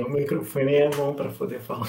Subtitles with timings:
[0.00, 1.88] O microfone é bom para poder falar.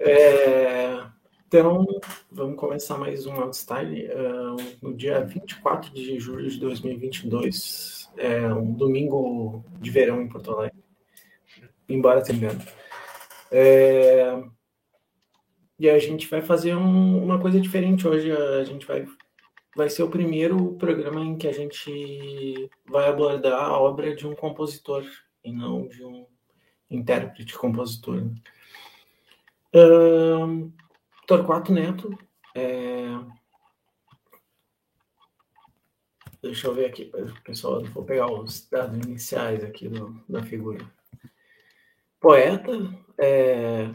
[0.00, 1.04] É,
[1.46, 1.84] então,
[2.30, 4.06] vamos começar mais um Outstyle.
[4.08, 10.52] Uh, no dia 24 de julho de 2022, é um domingo de verão em Porto
[10.52, 10.78] Alegre,
[11.88, 12.50] embora tenha
[13.50, 14.42] é,
[15.78, 18.30] E a gente vai fazer um, uma coisa diferente hoje.
[18.30, 19.06] A gente vai,
[19.74, 24.34] vai ser o primeiro programa em que a gente vai abordar a obra de um
[24.34, 25.04] compositor
[25.42, 26.26] e não de um
[26.90, 28.22] intérprete, compositor.
[28.22, 28.34] Né?
[29.74, 30.72] Uh,
[31.26, 32.16] Torquato Neto.
[32.54, 33.08] É...
[36.40, 37.10] Deixa eu ver aqui,
[37.44, 37.84] pessoal.
[37.86, 40.90] Vou pegar os dados iniciais aqui do, da figura.
[42.20, 42.72] Poeta,
[43.18, 43.90] é...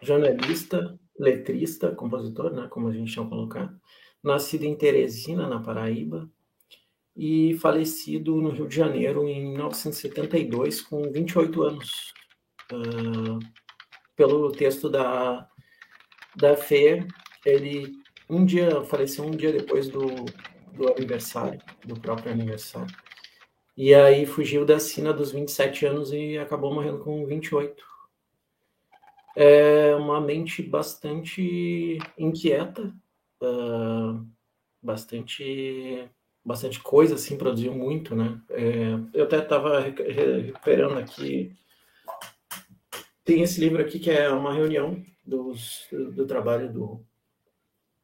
[0.00, 3.74] jornalista, letrista, compositor, né, como a gente chama colocar.
[4.22, 6.30] Nascido em Teresina, na Paraíba,
[7.22, 12.14] e falecido no Rio de Janeiro em 1972, com 28 anos.
[12.72, 13.38] Uh,
[14.16, 15.46] pelo texto da,
[16.34, 17.06] da Fê,
[17.44, 17.92] ele
[18.26, 20.06] um dia faleceu um dia depois do,
[20.72, 22.96] do aniversário, do próprio aniversário.
[23.76, 27.84] E aí fugiu da sina dos 27 anos e acabou morrendo com 28.
[29.36, 32.94] É uma mente bastante inquieta,
[33.42, 34.26] uh,
[34.82, 36.10] bastante
[36.44, 38.40] bastante coisa, assim, produziu muito, né?
[38.50, 41.52] É, eu até estava recuperando aqui.
[43.24, 47.04] Tem esse livro aqui que é uma reunião dos, do, trabalho do,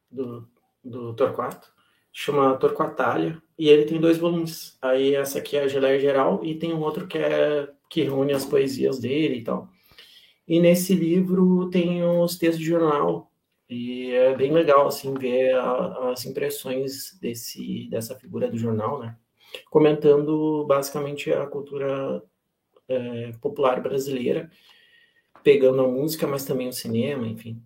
[0.09, 0.47] do,
[0.83, 1.71] do Torquato,
[2.13, 4.77] chama Torquatalha, e ele tem dois volumes.
[4.81, 8.33] Aí essa aqui é a Geleia Geral e tem um outro que é que reúne
[8.33, 9.69] as poesias dele e tal.
[10.47, 13.31] E nesse livro tem os textos de jornal
[13.69, 19.17] e é bem legal, assim, ver a, as impressões desse, dessa figura do jornal, né?
[19.69, 22.23] Comentando basicamente a cultura
[22.87, 24.49] é, popular brasileira,
[25.43, 27.61] pegando a música, mas também o cinema, enfim.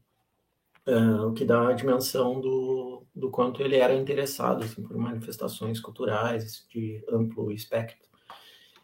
[0.85, 5.79] É, o que dá a dimensão do, do quanto ele era interessado assim, por manifestações
[5.79, 8.09] culturais de amplo espectro.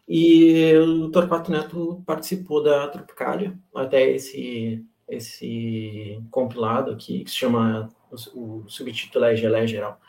[0.07, 7.93] E o Torquato Neto participou da Tropicália, até esse esse compilado aqui, que se chama,
[8.33, 9.99] o, subtítulo é Gelé Geral,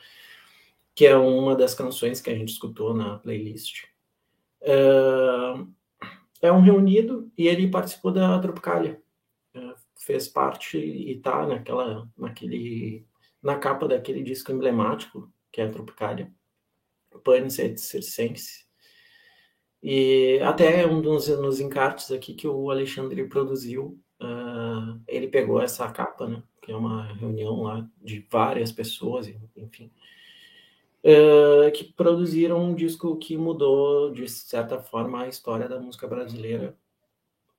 [0.94, 3.84] que é uma das canções que a gente escutou na playlist.
[4.60, 4.74] É,
[6.42, 9.00] é um reunido e ele participou da Tropicália.
[9.54, 13.06] É, fez parte e tá naquela, naquele,
[13.42, 16.32] na capa daquele disco emblemático, que é a Tropicália,
[17.24, 18.66] Panis et Circense.
[19.82, 25.90] E até um dos nos encartes aqui que o Alexandre produziu uh, ele pegou essa
[25.90, 29.90] capa, né, que é uma reunião lá de várias pessoas, enfim,
[31.04, 36.76] uh, que produziram um disco que mudou, de certa forma, a história da música brasileira.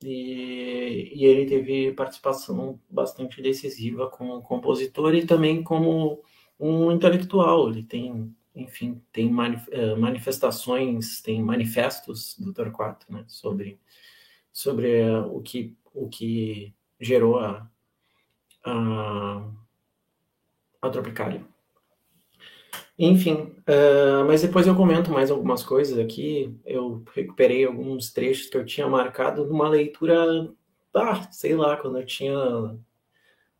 [0.02, 6.22] E, e ele teve participação bastante decisiva como compositor e também como
[6.58, 7.68] um intelectual.
[7.68, 13.78] Ele tem, enfim, tem manifestações, tem manifestos do Torquato, né, sobre
[14.52, 17.68] sobre o que o que gerou a,
[18.64, 19.50] a,
[20.82, 21.44] a Tropicália.
[22.98, 26.54] Enfim, uh, mas depois eu comento mais algumas coisas aqui.
[26.66, 30.52] Eu recuperei alguns trechos que eu tinha marcado numa leitura,
[30.94, 32.34] ah, sei lá, quando eu tinha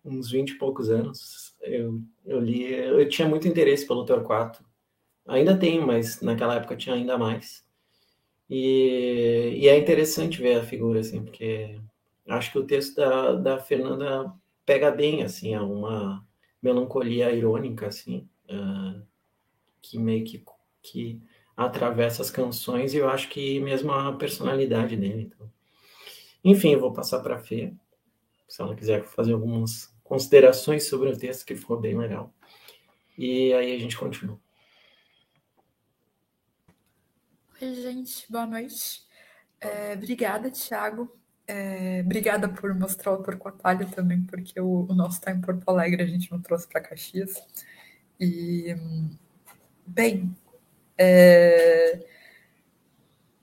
[0.05, 1.57] uns 20 e poucos anos.
[1.63, 4.63] Eu, eu li, eu tinha muito interesse pelo Torquato.
[5.27, 7.65] Ainda tenho, mas naquela época tinha ainda mais.
[8.51, 11.79] E, e é interessante ver a figura, assim, porque
[12.29, 14.35] acho que o texto da, da Fernanda
[14.67, 16.27] pega bem, assim, é uma
[16.61, 19.01] melancolia irônica, assim, uh,
[19.81, 20.45] que meio que,
[20.83, 21.23] que
[21.57, 25.31] atravessa as canções e eu acho que mesmo a personalidade dele.
[25.33, 25.49] Então.
[26.43, 27.73] Enfim, eu vou passar para a Fê,
[28.49, 32.35] se ela quiser fazer algumas considerações sobre o texto, que ficou bem legal.
[33.17, 34.41] E aí a gente continua.
[37.63, 39.03] Oi, gente, boa noite.
[39.61, 41.15] É, obrigada, Thiago,
[41.47, 46.03] é, obrigada por mostrar o Torquatalho também, porque o, o nosso está em Porto Alegre,
[46.03, 47.35] a gente não trouxe para Caxias.
[48.19, 48.75] E,
[49.87, 50.35] bem,
[50.97, 52.03] é,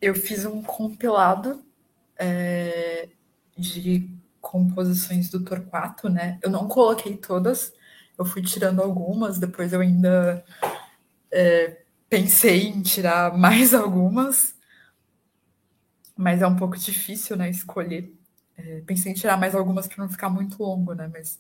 [0.02, 1.64] eu fiz um compilado
[2.18, 3.10] é,
[3.56, 4.10] de
[4.42, 6.40] composições do Torquato, né?
[6.42, 7.72] Eu não coloquei todas,
[8.18, 10.44] eu fui tirando algumas, depois eu ainda
[11.32, 14.56] é, pensei em tirar mais algumas,
[16.16, 18.14] mas é um pouco difícil, né, escolher.
[18.58, 21.40] É, pensei em tirar mais algumas para não ficar muito longo, né, mas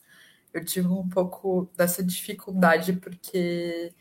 [0.53, 3.93] eu tive um pouco dessa dificuldade porque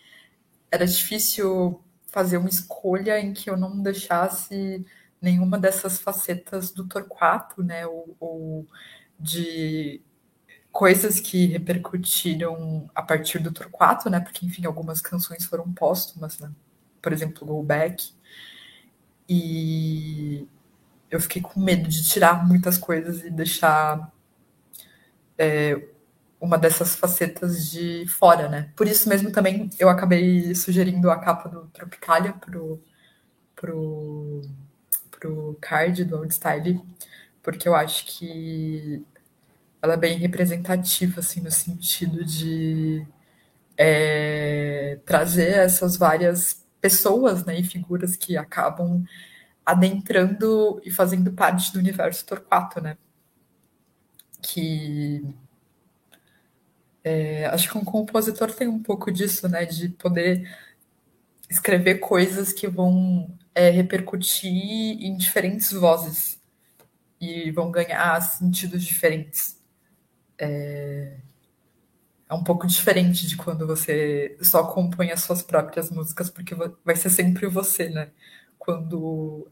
[0.70, 4.84] era difícil fazer uma escolha em que eu não deixasse
[5.22, 8.68] nenhuma dessas facetas do Torquato, né, ou, ou
[9.18, 10.02] de
[10.76, 16.50] coisas que repercutiram a partir do Torquato, né, porque, enfim, algumas canções foram póstumas, né,
[17.00, 18.12] por exemplo, Go Back,
[19.26, 20.46] e
[21.10, 24.12] eu fiquei com medo de tirar muitas coisas e deixar
[25.38, 25.82] é,
[26.38, 28.70] uma dessas facetas de fora, né?
[28.76, 32.82] Por isso mesmo também eu acabei sugerindo a capa do Tropicalia pro,
[33.54, 34.42] pro,
[35.10, 36.82] pro card do Old Style,
[37.42, 39.04] porque eu acho que
[39.82, 43.06] ela é bem representativa, assim, no sentido de
[43.76, 49.04] é, trazer essas várias pessoas né, e figuras que acabam
[49.64, 52.96] adentrando e fazendo parte do universo Torquato, né?
[54.40, 55.24] Que
[57.02, 59.64] é, acho que um compositor tem um pouco disso, né?
[59.64, 60.48] De poder
[61.48, 66.40] escrever coisas que vão é, repercutir em diferentes vozes
[67.20, 69.55] e vão ganhar sentidos diferentes.
[70.38, 71.16] É,
[72.28, 76.54] é um pouco diferente de quando você só compõe as suas próprias músicas, porque
[76.84, 78.10] vai ser sempre você, né?
[78.58, 79.48] Quando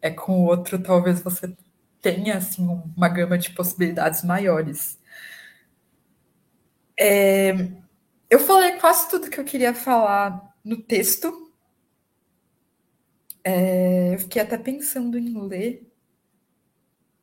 [0.00, 1.54] é com o outro, talvez você
[2.00, 2.66] tenha assim
[2.96, 4.98] uma gama de possibilidades maiores.
[6.98, 7.52] É,
[8.30, 11.52] eu falei quase tudo que eu queria falar no texto.
[13.44, 15.86] É, eu fiquei até pensando em ler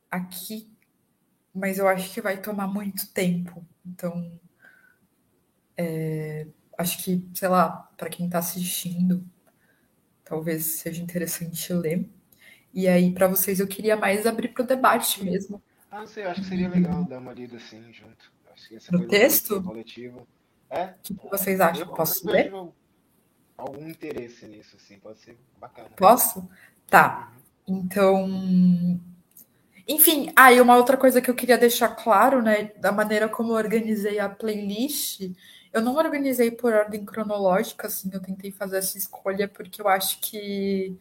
[0.10, 0.73] aqui,
[1.54, 3.66] mas eu acho que vai tomar muito tempo.
[3.86, 4.40] Então,
[5.78, 6.48] é,
[6.78, 9.24] acho que, sei lá, para quem está assistindo,
[10.24, 12.10] talvez seja interessante ler.
[12.74, 15.62] E aí, para vocês, eu queria mais abrir para o debate mesmo.
[15.92, 18.32] Ah, não sei, acho que seria legal dar uma lida assim junto.
[18.52, 19.62] Acho que essa no texto?
[19.62, 20.28] Coletivo.
[20.70, 20.86] É?
[20.86, 21.88] O que vocês acham?
[21.88, 22.52] Eu, Posso eu ler?
[23.56, 25.90] Algum interesse nisso, assim, pode ser bacana.
[25.96, 26.50] Posso?
[26.88, 27.32] Tá.
[27.68, 27.80] Uhum.
[27.80, 29.00] Então.
[29.88, 33.52] Enfim, aí ah, uma outra coisa que eu queria deixar claro, né, da maneira como
[33.52, 35.30] eu organizei a playlist,
[35.74, 40.20] eu não organizei por ordem cronológica, assim, eu tentei fazer essa escolha porque eu acho
[40.22, 40.98] que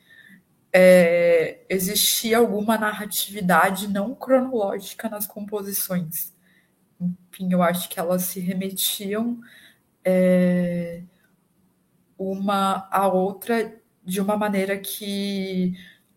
[0.72, 6.32] é, existia alguma narratividade não cronológica nas composições.
[7.00, 9.40] Enfim, eu acho que elas se remetiam
[10.04, 11.02] é,
[12.18, 13.74] uma a outra
[14.04, 15.74] de uma maneira que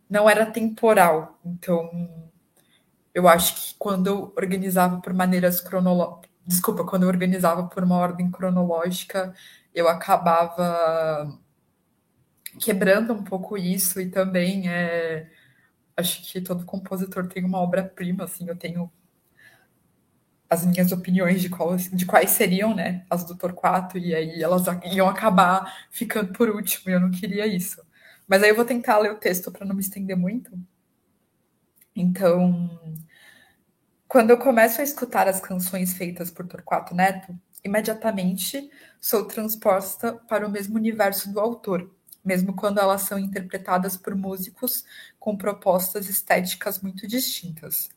[0.09, 1.39] não era temporal.
[1.45, 2.31] Então,
[3.15, 7.97] eu acho que quando eu organizava por maneiras cronológicas, desculpa, quando eu organizava por uma
[7.97, 9.33] ordem cronológica,
[9.73, 11.39] eu acabava
[12.59, 15.29] quebrando um pouco isso e também é,
[15.97, 18.91] acho que todo compositor tem uma obra-prima, assim, eu tenho
[20.49, 24.63] as minhas opiniões de, qual, de quais seriam, né, as do Torquato, e aí elas
[24.93, 27.81] iam acabar ficando por último, e eu não queria isso.
[28.27, 30.51] Mas aí eu vou tentar ler o texto para não me estender muito.
[31.95, 32.69] Então,
[34.15, 40.47] quando eu começo a escutar as canções feitas por Torquato Neto, imediatamente sou transposta para
[40.47, 41.93] o mesmo universo do autor,
[42.23, 44.85] mesmo quando elas são interpretadas por músicos
[45.19, 47.89] com propostas estéticas muito distintas.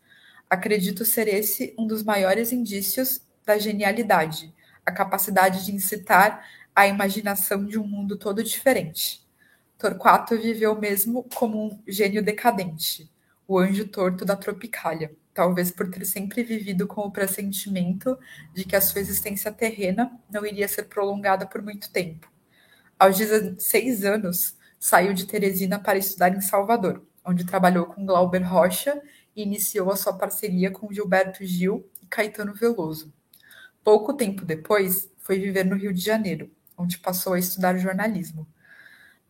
[0.50, 4.52] Acredito ser esse um dos maiores indícios da genialidade,
[4.84, 6.44] a capacidade de incitar
[6.74, 9.24] a imaginação de um mundo todo diferente.
[9.78, 13.08] Torquato viveu mesmo como um gênio decadente,
[13.46, 18.18] o anjo torto da Tropicália, talvez por ter sempre vivido com o pressentimento
[18.52, 22.28] de que a sua existência terrena não iria ser prolongada por muito tempo
[22.98, 29.00] aos 16 anos, saiu de Teresina para estudar em Salvador, onde trabalhou com Glauber Rocha
[29.36, 33.12] e iniciou a sua parceria com Gilberto Gil e Caetano Veloso.
[33.84, 38.48] Pouco tempo depois, foi viver no Rio de Janeiro, onde passou a estudar jornalismo.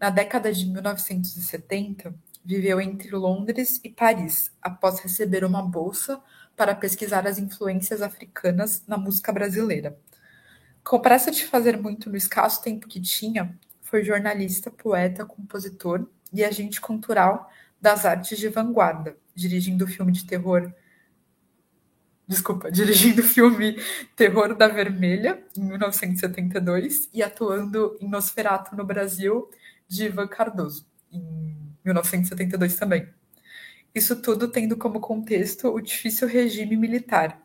[0.01, 2.15] Na década de 1970,
[2.49, 6.19] viveu entre Londres e Paris, após receber uma bolsa
[6.57, 9.99] para pesquisar as influências africanas na música brasileira.
[10.83, 16.43] Com pressa de fazer muito no escasso tempo que tinha, foi jornalista, poeta, compositor e
[16.43, 20.73] agente cultural das artes de vanguarda, dirigindo o filme de terror.
[22.27, 23.77] Desculpa, dirigindo o filme
[24.17, 29.51] Terror da Vermelha, em 1972, e atuando em Nosferatu no Brasil,
[29.87, 33.09] de Ivan Cardoso, em 1972 também.
[33.95, 37.41] Isso tudo tendo como contexto o difícil regime militar,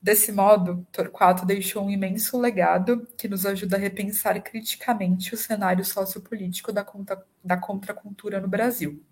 [0.00, 5.84] Desse modo, Torquato deixou um imenso legado que nos ajuda a repensar criticamente o cenário
[5.84, 9.02] sociopolítico da, contra, da contracultura no Brasil.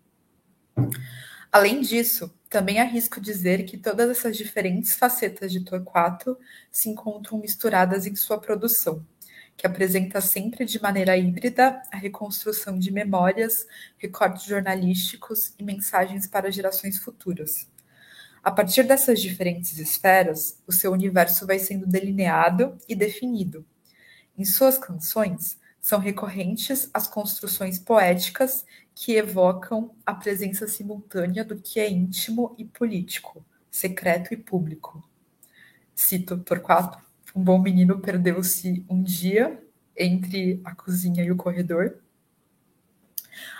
[1.50, 6.38] Além disso, também arrisco dizer que todas essas diferentes facetas de Torquato
[6.70, 9.04] se encontram misturadas em sua produção,
[9.56, 16.50] que apresenta sempre de maneira híbrida a reconstrução de memórias, recortes jornalísticos e mensagens para
[16.50, 17.68] gerações futuras.
[18.42, 23.64] A partir dessas diferentes esferas, o seu universo vai sendo delineado e definido.
[24.37, 31.78] Em suas canções, são recorrentes as construções poéticas que evocam a presença simultânea do que
[31.78, 35.06] é íntimo e político, secreto e público.
[35.94, 36.99] Cito Torquato:
[37.34, 39.60] um bom menino perdeu-se um dia
[39.96, 41.98] entre a cozinha e o corredor.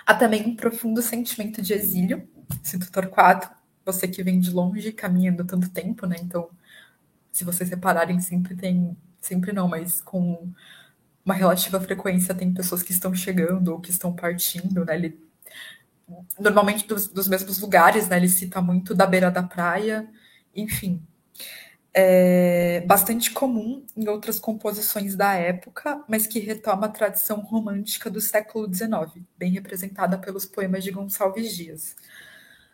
[0.05, 2.27] Há também um profundo sentimento de exílio,
[2.63, 3.49] cito Torquato,
[3.85, 6.15] você que vem de longe, caminhando tanto tempo, né?
[6.19, 6.49] Então,
[7.31, 10.51] se vocês separarem, sempre tem, sempre não, mas com
[11.23, 14.95] uma relativa frequência tem pessoas que estão chegando ou que estão partindo, né?
[14.95, 15.19] Ele,
[16.39, 18.17] normalmente dos, dos mesmos lugares, né?
[18.17, 20.07] Ele cita muito da beira da praia,
[20.55, 21.01] enfim.
[21.97, 28.19] É bastante comum em outras composições da época, mas que retoma a tradição romântica do
[28.19, 31.95] século XIX, bem representada pelos poemas de Gonçalves Dias.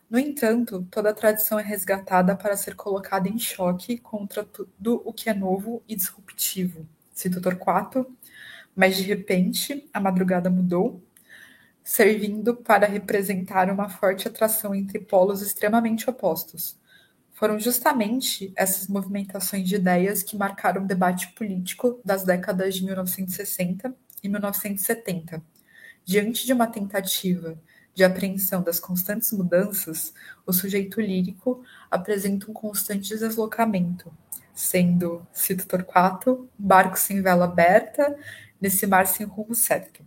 [0.09, 5.13] No entanto, toda a tradição é resgatada para ser colocada em choque contra tudo o
[5.13, 6.87] que é novo e disruptivo.
[7.13, 8.07] Cito Torquato,
[8.75, 10.99] mas de repente a madrugada mudou,
[11.83, 16.80] servindo para representar uma forte atração entre polos extremamente opostos.
[17.41, 23.95] Foram justamente essas movimentações de ideias que marcaram o debate político das décadas de 1960
[24.21, 25.41] e 1970.
[26.05, 27.59] Diante de uma tentativa
[27.95, 30.13] de apreensão das constantes mudanças,
[30.45, 34.13] o sujeito lírico apresenta um constante deslocamento,
[34.53, 38.15] sendo, cito Torquato, um barco sem vela aberta
[38.61, 40.05] nesse mar sem rumo certo.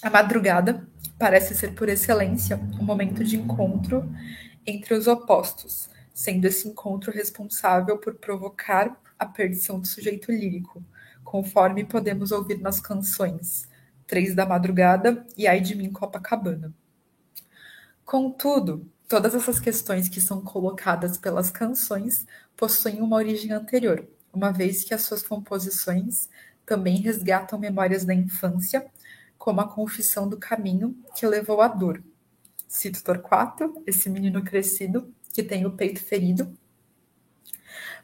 [0.00, 4.10] A madrugada parece ser por excelência um momento de encontro
[4.66, 5.91] entre os opostos,
[6.22, 10.80] sendo esse encontro responsável por provocar a perdição do sujeito lírico,
[11.24, 13.68] conforme podemos ouvir nas canções
[14.06, 16.72] Três da Madrugada e Ai de Mim Copacabana.
[18.04, 22.24] Contudo, todas essas questões que são colocadas pelas canções
[22.56, 26.28] possuem uma origem anterior, uma vez que as suas composições
[26.64, 28.86] também resgatam memórias da infância,
[29.36, 32.00] como a confissão do caminho que levou à dor.
[32.68, 36.52] Cito Torquato, esse menino crescido que tem o peito ferido.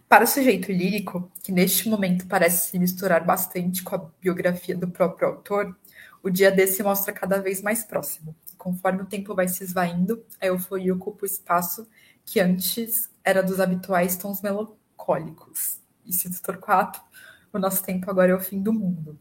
[0.08, 4.88] Para o sujeito lírico, que neste momento parece se misturar bastante com a biografia do
[4.88, 5.76] próprio autor,
[6.22, 8.34] o dia desse mostra cada vez mais próximo.
[8.56, 11.86] Conforme o tempo vai se esvaindo, a euforia ocupa o espaço
[12.24, 15.80] que antes era dos habituais tons melancólicos.
[16.04, 17.00] E cito Torquato,
[17.52, 19.18] o nosso tempo agora é o fim do mundo.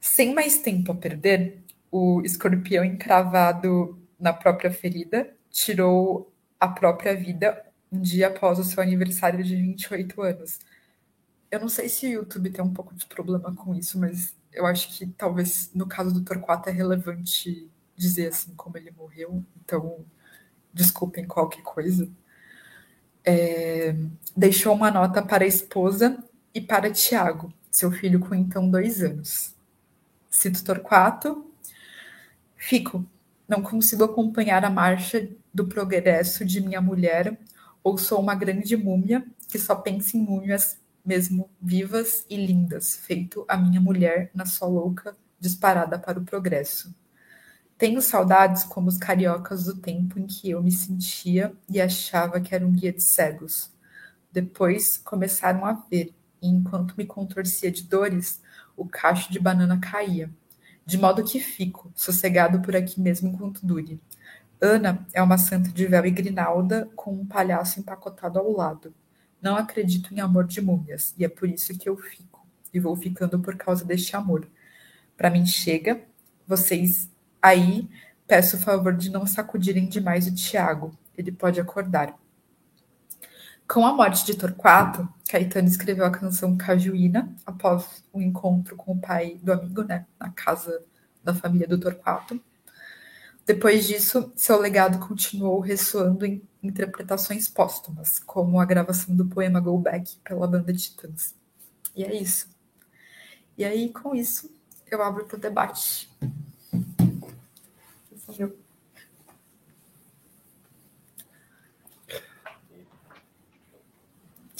[0.00, 6.33] Sem mais tempo a perder, o escorpião encravado na própria ferida tirou
[6.64, 10.58] a própria vida um dia após o seu aniversário de 28 anos.
[11.50, 14.66] Eu não sei se o YouTube tem um pouco de problema com isso, mas eu
[14.66, 20.04] acho que talvez no caso do Torquato é relevante dizer assim como ele morreu, então
[20.72, 22.08] desculpem qualquer coisa.
[23.24, 23.94] É,
[24.36, 26.18] deixou uma nota para a esposa
[26.52, 29.54] e para Tiago, seu filho com então dois anos.
[30.28, 31.50] Cito Torquato.
[32.56, 33.04] Fico,
[33.48, 37.38] não consigo acompanhar a marcha do progresso de minha mulher,
[37.82, 43.44] ou sou uma grande múmia que só pensa em múmias mesmo vivas e lindas, feito
[43.46, 46.94] a minha mulher na sua louca disparada para o progresso.
[47.76, 52.54] Tenho saudades como os cariocas do tempo em que eu me sentia e achava que
[52.54, 53.70] era um guia de cegos.
[54.32, 58.40] Depois começaram a ver, e enquanto me contorcia de dores,
[58.76, 60.30] o cacho de banana caía,
[60.86, 64.00] de modo que fico, sossegado por aqui mesmo enquanto dure.
[64.60, 68.94] Ana é uma santa de véu e grinalda, com um palhaço empacotado ao lado.
[69.40, 72.96] Não acredito em amor de múmias, e é por isso que eu fico, e vou
[72.96, 74.48] ficando por causa deste amor.
[75.16, 76.02] Para mim chega,
[76.46, 77.10] vocês
[77.42, 77.88] aí,
[78.26, 82.18] peço o favor de não sacudirem demais o Tiago, ele pode acordar.
[83.68, 88.92] Com a morte de Torquato, Caetano escreveu a canção Cajuína após o um encontro com
[88.92, 90.84] o pai do amigo, né, na casa
[91.22, 92.40] da família do Torquato.
[93.46, 99.76] Depois disso, seu legado continuou ressoando em interpretações póstumas, como a gravação do poema Go
[99.78, 101.34] Back pela banda Titãs.
[101.94, 102.48] E é isso.
[103.56, 104.50] E aí, com isso,
[104.90, 106.08] eu abro para o debate.
[108.38, 108.56] Meu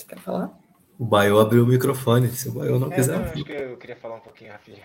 [0.07, 0.57] Quer falar?
[0.97, 3.17] O Baio abriu o microfone, se o Baio não É, quiser.
[3.19, 4.83] não, acho que eu queria falar um pouquinho rapidinho.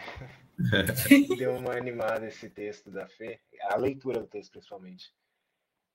[1.39, 5.13] Deu uma animada esse texto da Fê, a leitura do texto principalmente.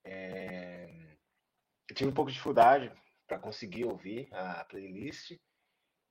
[0.04, 1.16] É,
[1.88, 2.92] Eu tive um pouco de dificuldade
[3.26, 5.32] para conseguir ouvir a playlist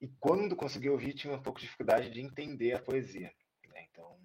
[0.01, 3.33] e quando consegui ouvir, tinha um pouco de dificuldade de entender a poesia.
[3.67, 3.87] Né?
[3.91, 4.19] Então,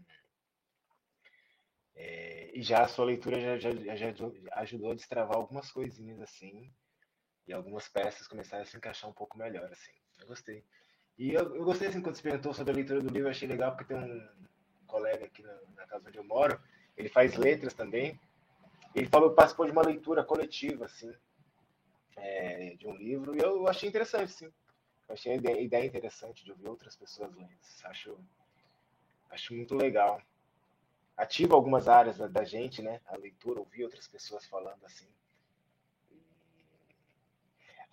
[1.95, 4.15] é, e já a sua leitura já, já, já
[4.57, 6.73] ajudou a destravar algumas coisinhas assim,
[7.47, 9.93] e algumas peças começaram a se encaixar um pouco melhor, assim.
[10.19, 10.65] Eu gostei.
[11.21, 13.73] E eu, eu gostei, assim, quando você perguntou sobre a leitura do livro, achei legal,
[13.73, 14.27] porque tem um
[14.87, 16.59] colega aqui na, na casa onde eu moro,
[16.97, 18.19] ele faz letras também,
[18.95, 21.13] ele falou que participou de uma leitura coletiva, assim,
[22.17, 24.47] é, de um livro, e eu achei interessante, sim.
[25.07, 27.53] Eu achei a ideia, ideia interessante de ouvir outras pessoas lendo.
[27.85, 28.19] Acho,
[29.29, 30.23] acho muito legal.
[31.19, 32.99] Ativa algumas áreas da, da, gente, né?
[33.05, 35.09] A leitura, ouvir outras pessoas falando assim.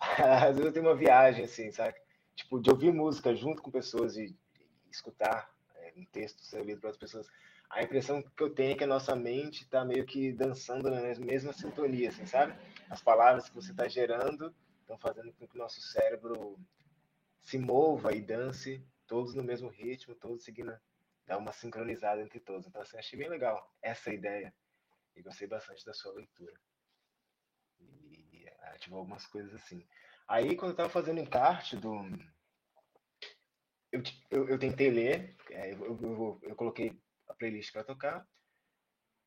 [0.00, 2.07] Às vezes eu tenho uma viagem, assim, sabe?
[2.38, 6.80] Tipo, de ouvir música junto com pessoas e, e escutar é, um texto ser lido
[6.80, 7.28] para outras pessoas
[7.70, 11.02] a impressão que eu tenho é que a nossa mente está meio que dançando na
[11.18, 12.54] mesma sintonia, assim, sabe?
[12.88, 16.58] As palavras que você está gerando estão fazendo com que o nosso cérebro
[17.42, 20.78] se mova e dance todos no mesmo ritmo, todos seguindo,
[21.26, 22.66] dá uma sincronizada entre todos.
[22.66, 24.54] Então, assim, achei bem legal essa ideia
[25.14, 26.58] e gostei bastante da sua leitura.
[27.80, 29.86] E ativou algumas coisas assim.
[30.28, 31.90] Aí, quando eu estava fazendo encarte do.
[33.90, 38.28] Eu, eu, eu tentei ler, é, eu, eu, eu coloquei a playlist para tocar.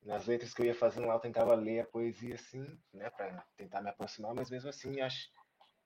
[0.03, 3.43] Nas letras que eu ia fazendo lá, eu tentava ler a poesia assim, né, para
[3.55, 5.29] tentar me aproximar, mas mesmo assim, acho,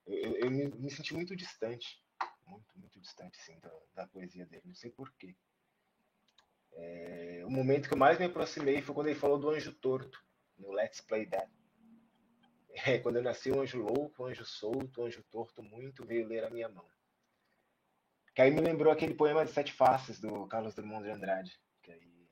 [0.06, 2.02] eu, eu, me, me, senti muito distante,
[2.46, 4.64] muito, muito distante, sim, da, da poesia dele.
[4.66, 5.36] Não sei porquê.
[6.74, 10.22] É, o momento que eu mais me aproximei foi quando ele falou do anjo torto,
[10.58, 11.50] no Let's Play That.
[12.84, 16.28] É, quando eu nasci, o anjo louco, o anjo solto, o anjo torto muito veio
[16.28, 16.86] ler a minha mão.
[18.34, 21.58] Que aí me lembrou aquele poema de Sete Faces, do Carlos Drummond de Andrade.
[21.82, 22.30] Que aí,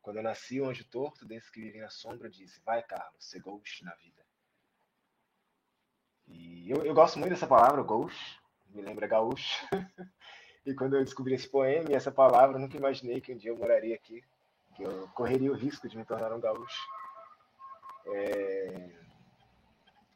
[0.00, 3.40] quando eu nasci, o anjo torto, desse que vive na sombra, disse: Vai, Carlos, ser
[3.40, 4.22] ghost na vida.
[6.28, 9.66] E eu, eu gosto muito dessa palavra, ghost, me lembra gaúcho.
[10.64, 13.50] e quando eu descobri esse poema e essa palavra, eu nunca imaginei que um dia
[13.50, 14.22] eu moraria aqui,
[14.76, 16.86] que eu correria o risco de me tornar um gaúcho.
[18.06, 19.02] É...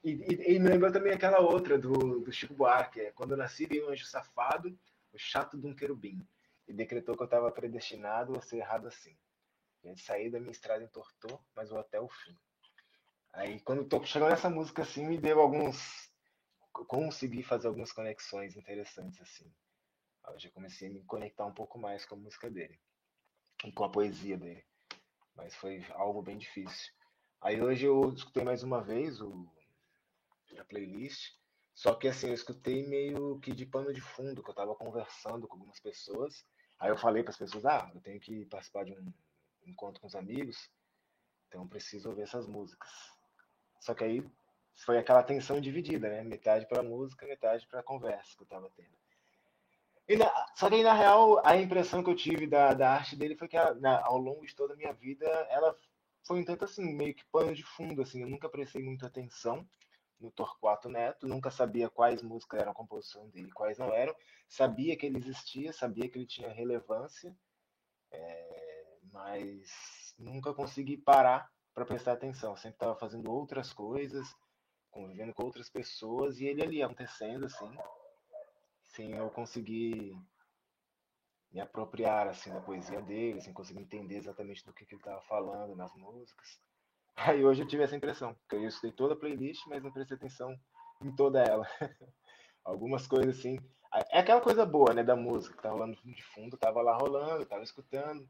[0.06, 3.36] E, e, e, me lembrou também aquela outra do, do Chico Buarque, é, quando eu
[3.36, 4.78] nasci veio um anjo safado,
[5.12, 6.24] o chato de um querubim
[6.68, 9.18] e decretou que eu estava predestinado a ser errado assim.
[9.82, 12.38] De sair da minha estrada entortou, mas vou até o fim.
[13.32, 16.08] Aí, quando tô, chegou nessa música assim, me deu alguns.
[16.70, 19.52] Consegui fazer algumas conexões interessantes assim.
[20.28, 22.78] Eu já comecei a me conectar um pouco mais com a música dele
[23.64, 24.64] e com a poesia dele.
[25.34, 26.92] Mas foi algo bem difícil.
[27.40, 29.55] Aí hoje eu escutei mais uma vez o,
[30.60, 31.34] a playlist
[31.74, 35.46] só que assim, eu escutei meio que de pano de fundo, que eu estava conversando
[35.46, 36.44] com algumas pessoas
[36.78, 39.12] Aí eu falei para as pessoas: ah, eu tenho que participar de um
[39.66, 40.70] encontro com os amigos,
[41.48, 42.90] então preciso ouvir essas músicas.
[43.80, 44.24] Só que aí
[44.84, 46.22] foi aquela tensão dividida, né?
[46.22, 48.96] Metade para música, metade para conversa que eu estava tendo.
[50.18, 53.36] Na, só que aí, na real, a impressão que eu tive da, da arte dele
[53.36, 55.76] foi que na, ao longo de toda a minha vida, ela
[56.24, 58.22] foi um tanto assim, meio que pano de fundo, assim.
[58.22, 59.66] Eu nunca prestei muita atenção
[60.20, 64.14] no Torquato Neto, nunca sabia quais músicas eram a composição dele, quais não eram,
[64.48, 67.36] sabia que ele existia, sabia que ele tinha relevância,
[68.10, 74.34] é, mas nunca consegui parar para prestar atenção, sempre estava fazendo outras coisas,
[74.90, 77.76] convivendo com outras pessoas, e ele ali acontecendo assim,
[78.82, 80.18] sem eu conseguir
[81.52, 85.20] me apropriar assim da poesia dele, sem conseguir entender exatamente do que, que ele estava
[85.22, 86.58] falando nas músicas.
[87.16, 90.16] Aí hoje eu tive essa impressão, que eu escutei toda a playlist, mas não prestei
[90.16, 90.58] atenção
[91.02, 91.66] em toda ela.
[92.62, 93.58] Algumas coisas assim.
[94.10, 97.46] É aquela coisa boa, né, da música, que tá rolando de fundo, tava lá rolando,
[97.46, 98.28] tava escutando,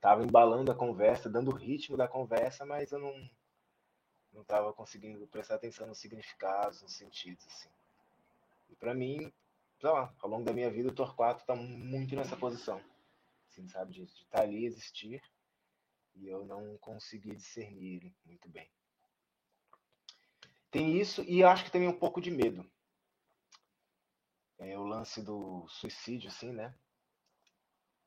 [0.00, 3.30] tava embalando a conversa, dando o ritmo da conversa, mas eu não
[4.32, 7.68] não tava conseguindo prestar atenção nos significados, nos sentidos, assim.
[8.68, 9.32] E para mim,
[9.80, 12.80] sei lá, ao longo da minha vida, o Torquato tá muito nessa posição,
[13.48, 15.22] assim, sabe, de estar tá ali, existir,
[16.14, 18.70] e eu não consegui discernir muito bem.
[20.70, 22.68] Tem isso e acho que também um pouco de medo.
[24.58, 26.74] É o lance do suicídio, assim, né?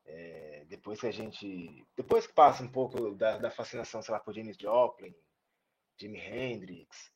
[0.04, 1.86] É, depois que a gente.
[1.96, 5.14] Depois que passa um pouco da, da fascinação, sei lá, por Janis Joplin,
[5.98, 7.12] Jimi Hendrix,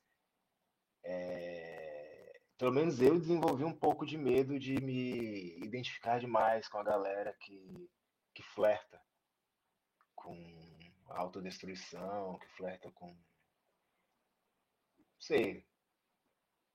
[1.04, 6.84] é, pelo menos eu desenvolvi um pouco de medo de me identificar demais com a
[6.84, 7.90] galera que,
[8.34, 9.02] que flerta
[10.14, 10.71] com
[11.16, 13.06] autodestruição, que flerta com.
[13.06, 13.20] Não
[15.20, 15.66] sei.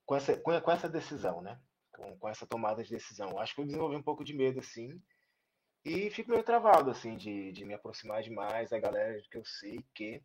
[0.06, 1.60] Com essa, com, com essa decisão, né?
[1.92, 3.40] Com, com essa tomada de decisão.
[3.40, 5.02] Acho que eu desenvolvi um pouco de medo, assim.
[5.84, 9.86] E fico meio travado, assim, de, de me aproximar demais da galera que eu sei
[9.94, 10.22] que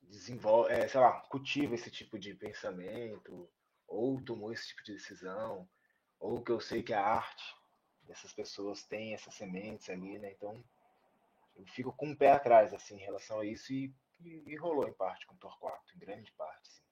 [0.00, 3.50] desenvolve, é, sei lá, cultiva esse tipo de pensamento,
[3.86, 5.68] ou tomou esse tipo de decisão,
[6.18, 7.54] ou que eu sei que a arte
[8.02, 10.32] dessas pessoas tem essas sementes ali, né?
[10.32, 10.62] Então
[11.56, 14.88] eu fico com um pé atrás assim em relação a isso e, e, e rolou
[14.88, 16.68] em parte com o Torquato, em grande parte.
[16.68, 16.82] Assim.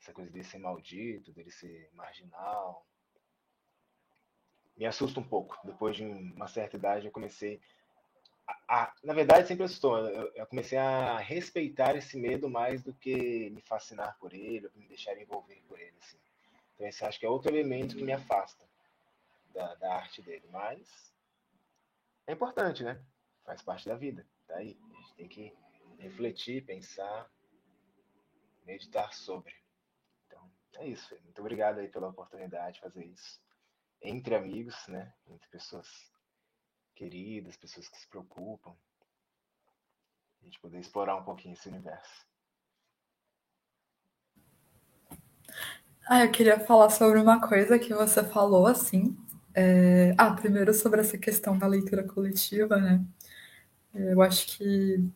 [0.00, 2.86] Essa coisa dele ser maldito, dele ser marginal,
[4.76, 5.58] me assusta um pouco.
[5.64, 7.60] Depois de uma certa idade, eu comecei
[8.46, 9.98] a, a, na verdade, sempre assustou.
[9.98, 14.72] Eu, eu, comecei a respeitar esse medo mais do que me fascinar por ele, ou
[14.74, 15.96] me deixar envolver por ele.
[15.98, 16.18] Assim.
[16.74, 18.64] Então, esse acho que é outro elemento que me afasta
[19.52, 20.46] da, da arte dele.
[20.50, 21.12] Mas
[22.26, 23.00] é importante, né?
[23.44, 24.26] Faz parte da vida.
[24.46, 24.78] Tá aí.
[24.90, 25.56] A gente tem que
[25.98, 27.30] refletir, pensar,
[28.64, 29.54] meditar sobre.
[30.26, 31.14] Então, é isso.
[31.22, 33.42] Muito obrigado aí pela oportunidade de fazer isso
[34.04, 35.12] entre amigos, né?
[35.26, 35.88] Entre pessoas
[36.94, 38.76] queridas, pessoas que se preocupam.
[40.40, 42.26] A gente poder explorar um pouquinho esse universo.
[46.06, 49.16] Ah, eu queria falar sobre uma coisa que você falou, assim.
[49.54, 50.14] É...
[50.18, 53.02] Ah, primeiro sobre essa questão da leitura coletiva, né?
[53.94, 55.08] Eu acho que.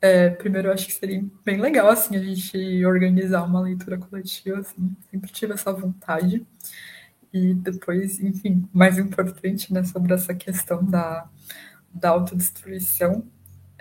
[0.00, 4.58] É, primeiro, eu acho que seria bem legal, assim, a gente organizar uma leitura coletiva,
[4.58, 4.94] assim.
[5.10, 6.46] Sempre tive essa vontade.
[7.32, 11.28] E depois, enfim, mais importante, né, sobre essa questão da,
[11.92, 13.26] da autodestruição,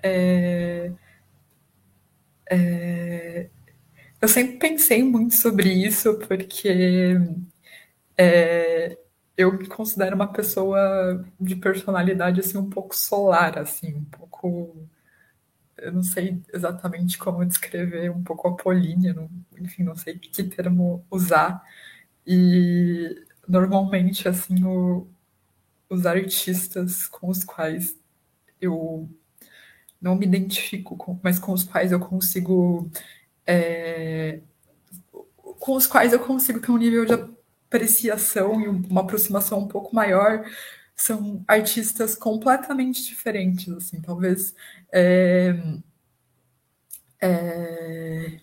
[0.03, 0.91] é,
[2.49, 3.49] é,
[4.21, 7.17] eu sempre pensei muito sobre isso, porque
[8.17, 8.97] é,
[9.37, 14.87] eu me considero uma pessoa de personalidade assim um pouco solar, assim, um pouco
[15.77, 21.05] eu não sei exatamente como descrever, um pouco apolínea, não, enfim, não sei que termo
[21.11, 21.63] usar.
[22.25, 25.07] E normalmente, assim, o,
[25.89, 27.99] os artistas com os quais
[28.61, 29.09] eu
[30.01, 32.89] não me identifico, com, mas com os quais eu consigo.
[33.45, 34.41] É,
[35.59, 37.13] com os quais eu consigo ter um nível de
[37.75, 40.45] apreciação e uma aproximação um pouco maior
[40.95, 44.53] são artistas completamente diferentes, assim, talvez
[44.93, 45.55] é,
[47.21, 48.39] é,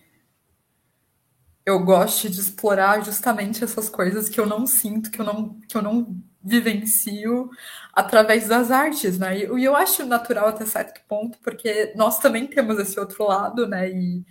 [1.65, 5.77] eu gosto de explorar justamente essas coisas que eu não sinto, que eu não, que
[5.77, 7.49] eu não vivencio
[7.93, 9.37] através das artes, né?
[9.39, 13.89] E eu acho natural até certo ponto, porque nós também temos esse outro lado, né?
[13.91, 14.25] E,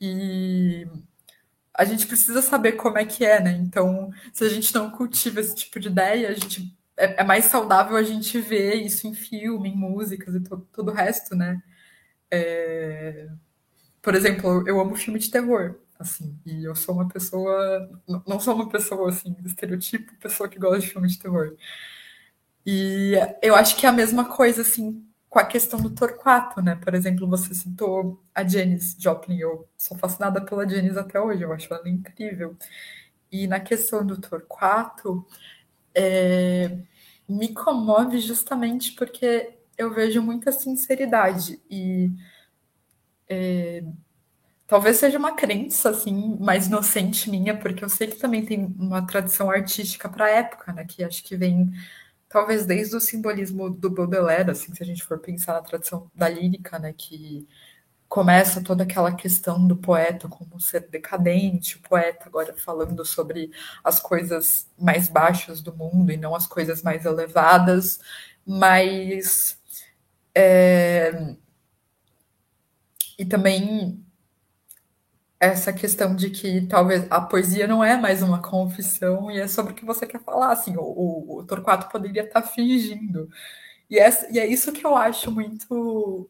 [0.00, 0.86] e
[1.74, 3.52] a gente precisa saber como é que é, né?
[3.52, 7.46] Então, se a gente não cultiva esse tipo de ideia, a gente é, é mais
[7.46, 11.62] saudável a gente ver isso em filme, em músicas e to, todo o resto, né?
[12.30, 13.28] É...
[14.02, 16.38] Por exemplo, eu amo filme de terror assim.
[16.44, 20.88] E eu sou uma pessoa, não sou uma pessoa assim, estereotipo, pessoa que gosta de
[20.88, 21.56] filme de terror.
[22.66, 26.76] E eu acho que é a mesma coisa assim com a questão do Torquato, né?
[26.76, 31.52] Por exemplo, você citou a Janis Joplin, eu sou fascinada pela Janis até hoje, eu
[31.52, 32.56] acho ela incrível.
[33.32, 35.26] E na questão do Torquato,
[35.92, 36.78] é,
[37.28, 42.12] me comove justamente porque eu vejo muita sinceridade e
[43.28, 43.82] é,
[44.66, 49.06] Talvez seja uma crença, assim, mais inocente minha, porque eu sei que também tem uma
[49.06, 50.84] tradição artística para a época, né?
[50.86, 51.70] Que acho que vem,
[52.34, 56.28] talvez, desde o simbolismo do Baudelaire, assim, se a gente for pensar na tradição da
[56.28, 56.92] lírica, né?
[56.92, 57.46] Que
[58.08, 63.52] começa toda aquela questão do poeta como ser decadente, o poeta agora falando sobre
[63.84, 68.00] as coisas mais baixas do mundo e não as coisas mais elevadas,
[68.44, 69.56] mas.
[70.34, 71.36] É,
[73.16, 74.03] e também
[75.38, 79.72] essa questão de que talvez a poesia não é mais uma confissão e é sobre
[79.72, 80.52] o que você quer falar.
[80.52, 83.28] Assim, o, o, o Torquato poderia estar fingindo.
[83.90, 86.28] E é, e é isso que eu acho muito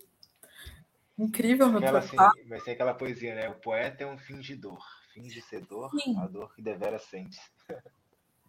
[1.18, 2.38] incrível no aquela, Torquato.
[2.38, 3.48] Assim, vai ser aquela poesia, né?
[3.48, 4.82] O poeta é um fingidor.
[5.12, 6.18] Finge ser dor, Sim.
[6.18, 7.38] a dor que devera sente.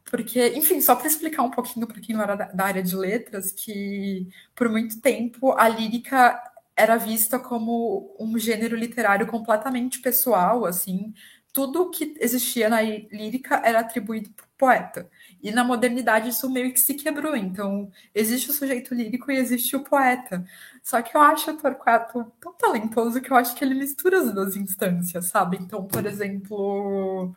[0.10, 3.52] Porque, enfim, só para explicar um pouquinho para quem não era da área de letras,
[3.52, 6.42] que por muito tempo a lírica
[6.76, 11.14] era vista como um gênero literário completamente pessoal, assim,
[11.54, 15.10] tudo que existia na lírica era atribuído para o poeta.
[15.42, 17.36] E na modernidade isso meio que se quebrou.
[17.36, 20.46] Então, existe o sujeito lírico e existe o poeta.
[20.84, 24.34] Só que eu acho o Torquato tão talentoso que eu acho que ele mistura as
[24.34, 25.58] duas instâncias, sabe?
[25.58, 27.34] Então, por exemplo,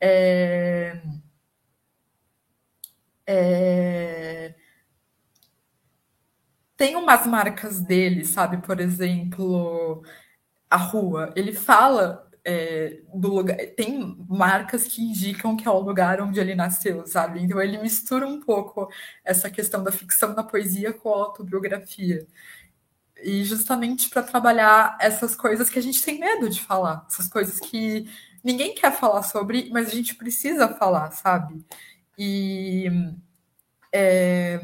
[0.00, 1.02] é...
[3.26, 4.54] É
[6.82, 8.56] tem umas marcas dele, sabe?
[8.56, 10.02] Por exemplo,
[10.68, 11.32] a rua.
[11.36, 13.56] Ele fala é, do lugar.
[13.76, 17.40] Tem marcas que indicam que é o lugar onde ele nasceu, sabe?
[17.40, 18.88] Então ele mistura um pouco
[19.24, 22.26] essa questão da ficção da poesia com a autobiografia.
[23.22, 27.60] E justamente para trabalhar essas coisas que a gente tem medo de falar, essas coisas
[27.60, 28.10] que
[28.42, 31.64] ninguém quer falar sobre, mas a gente precisa falar, sabe?
[32.18, 32.86] E
[33.92, 34.60] é,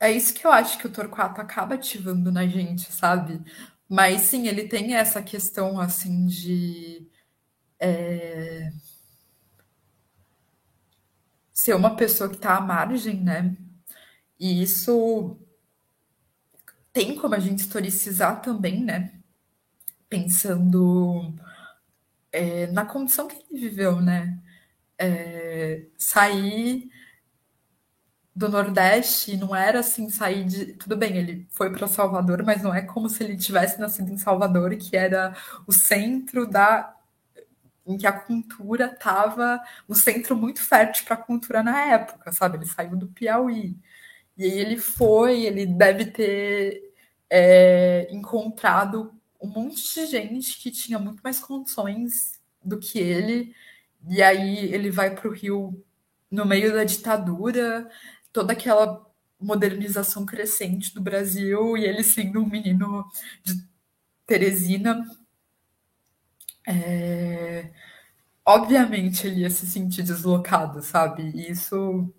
[0.00, 3.40] é isso que eu acho que o Torquato acaba ativando na gente, sabe?
[3.88, 7.08] Mas sim, ele tem essa questão assim de
[7.80, 8.70] é,
[11.52, 13.56] ser uma pessoa que está à margem, né?
[14.38, 15.38] E isso
[16.92, 19.12] tem como a gente historicizar também, né?
[20.08, 21.34] Pensando
[22.32, 24.38] é, na condição que ele viveu, né?
[24.98, 26.90] É, sair
[28.40, 30.72] do Nordeste não era assim sair de.
[30.74, 34.16] Tudo bem, ele foi para Salvador, mas não é como se ele tivesse nascido em
[34.16, 36.96] Salvador, que era o centro da.
[37.86, 39.60] em que a cultura estava.
[39.88, 42.56] um centro muito fértil para a cultura na época, sabe?
[42.56, 43.76] Ele saiu do Piauí.
[44.38, 46.82] E aí ele foi, ele deve ter
[47.28, 53.54] é, encontrado um monte de gente que tinha muito mais condições do que ele.
[54.08, 55.84] E aí ele vai para o Rio
[56.30, 57.90] no meio da ditadura,
[58.32, 59.06] toda aquela
[59.40, 63.04] modernização crescente do Brasil e ele sendo um menino
[63.42, 63.54] de
[64.26, 65.04] Teresina.
[66.66, 67.70] É...
[68.44, 71.22] Obviamente ele ia se sentir deslocado, sabe?
[71.34, 72.12] E isso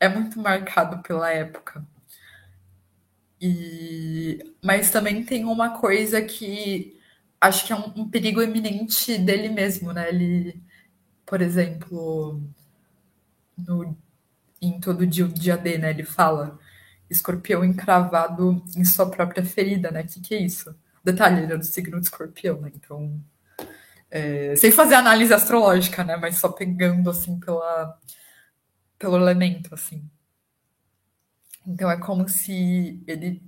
[0.00, 1.86] é muito marcado pela época.
[3.40, 4.54] E...
[4.62, 6.98] Mas também tem uma coisa que
[7.40, 10.08] acho que é um, um perigo eminente dele mesmo, né?
[10.08, 10.62] Ele,
[11.26, 12.40] por exemplo,
[13.56, 13.96] no,
[14.60, 15.90] em todo dia, dia D, né?
[15.90, 16.58] Ele fala
[17.08, 20.02] escorpião encravado em sua própria ferida, né?
[20.02, 20.74] O que, que é isso?
[21.04, 22.72] Detalhe, ele é do signo de escorpião, né?
[22.74, 23.22] Então,
[24.10, 26.16] é, sem fazer análise astrológica, né?
[26.16, 27.98] Mas só pegando, assim, pela,
[28.98, 30.08] pelo elemento, assim.
[31.66, 33.42] Então é como se ele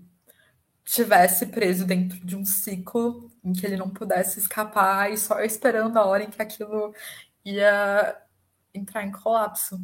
[0.85, 5.97] tivesse preso dentro de um ciclo em que ele não pudesse escapar e só esperando
[5.99, 6.95] a hora em que aquilo
[7.45, 8.17] ia
[8.75, 9.81] entrar em colapso.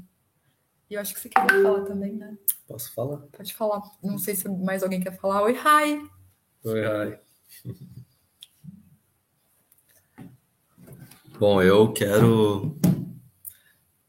[0.90, 2.36] E eu acho que você quer falar também, né?
[2.66, 3.18] Posso falar?
[3.32, 3.82] Pode falar.
[4.02, 5.42] Não sei se mais alguém quer falar.
[5.42, 6.08] Oi, hi!
[6.64, 7.18] Oi, hi.
[11.38, 12.78] Bom, eu quero,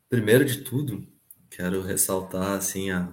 [0.07, 1.07] primeiro de tudo,
[1.49, 3.11] quero ressaltar assim a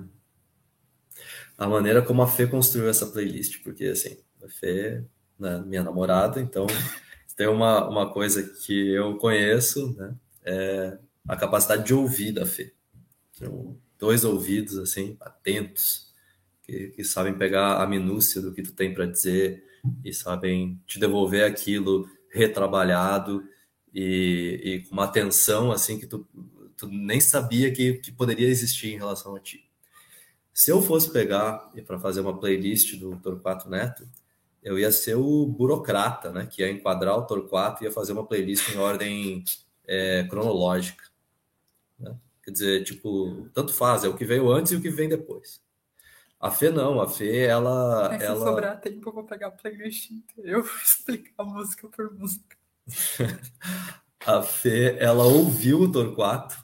[1.56, 5.04] a maneira como a Fê construiu essa playlist, porque assim, a Fê,
[5.38, 6.66] né, minha namorada, então
[7.36, 10.98] tem uma, uma coisa que eu conheço, né, é
[11.28, 12.74] a capacidade de ouvir da Fê.
[13.98, 16.12] Dois ouvidos assim, atentos,
[16.62, 19.64] que, que sabem pegar a minúcia do que tu tem para dizer
[20.04, 23.44] e sabem te devolver aquilo retrabalhado
[23.92, 26.26] e, e, com uma atenção assim que tu,
[26.76, 29.68] tu nem sabia que, que poderia existir em relação a ti.
[30.52, 34.06] Se eu fosse pegar e para fazer uma playlist do Torquato Neto,
[34.62, 36.46] eu ia ser o burocrata, né?
[36.46, 39.44] Que ia enquadrar o Torquato e ia fazer uma playlist em ordem
[39.86, 41.04] é, cronológica.
[42.42, 45.60] Quer dizer, tipo, tanto faz, é o que veio antes e o que vem depois.
[46.40, 48.08] A Fê não, a Fê, ela.
[48.08, 48.44] Mas se ela...
[48.44, 50.50] sobrar tempo, eu vou pegar a playlist inteira.
[50.50, 52.56] Eu vou explicar música por música.
[54.26, 56.56] a Fê, ela ouviu o Torquato,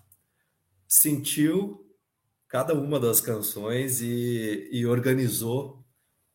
[0.86, 1.86] sentiu
[2.48, 5.84] cada uma das canções e, e organizou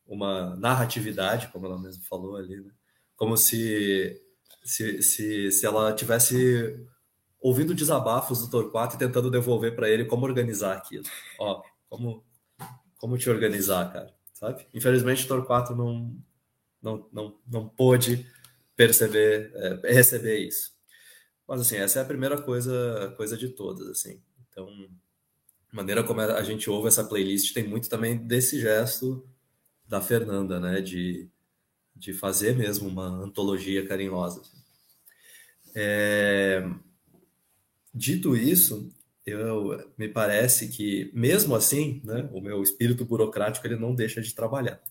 [0.05, 2.71] uma narratividade, como ela mesma falou ali, né?
[3.15, 4.21] como se,
[4.63, 6.79] se, se, se ela tivesse
[7.43, 11.03] ouvindo desabafos do Torquato e tentando devolver para ele como organizar aquilo.
[11.37, 12.23] Ó, como,
[12.97, 14.65] como te organizar, cara, sabe?
[14.73, 16.15] Infelizmente, o Torquato não,
[16.81, 18.25] não, não, não pôde
[18.77, 20.71] perceber, é, receber isso.
[21.45, 24.21] Mas, assim, essa é a primeira coisa, coisa de todas, assim.
[24.49, 24.69] Então,
[25.69, 29.27] maneira como a gente ouve essa playlist tem muito também desse gesto
[29.85, 30.79] da Fernanda, né?
[30.79, 31.29] De,
[31.93, 34.39] de fazer mesmo uma antologia carinhosa.
[34.39, 34.63] Assim.
[35.75, 36.63] É...
[37.93, 38.91] Dito isso,
[39.25, 44.33] eu me parece que mesmo assim, né, o meu espírito burocrático ele não deixa de
[44.33, 44.81] trabalhar.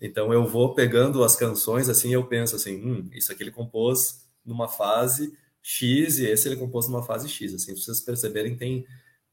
[0.00, 4.26] Então eu vou pegando as canções assim, eu penso assim, hum, isso aqui ele compôs
[4.44, 7.54] numa fase X e esse ele compôs numa fase X.
[7.54, 8.86] Assim, vocês perceberem, tem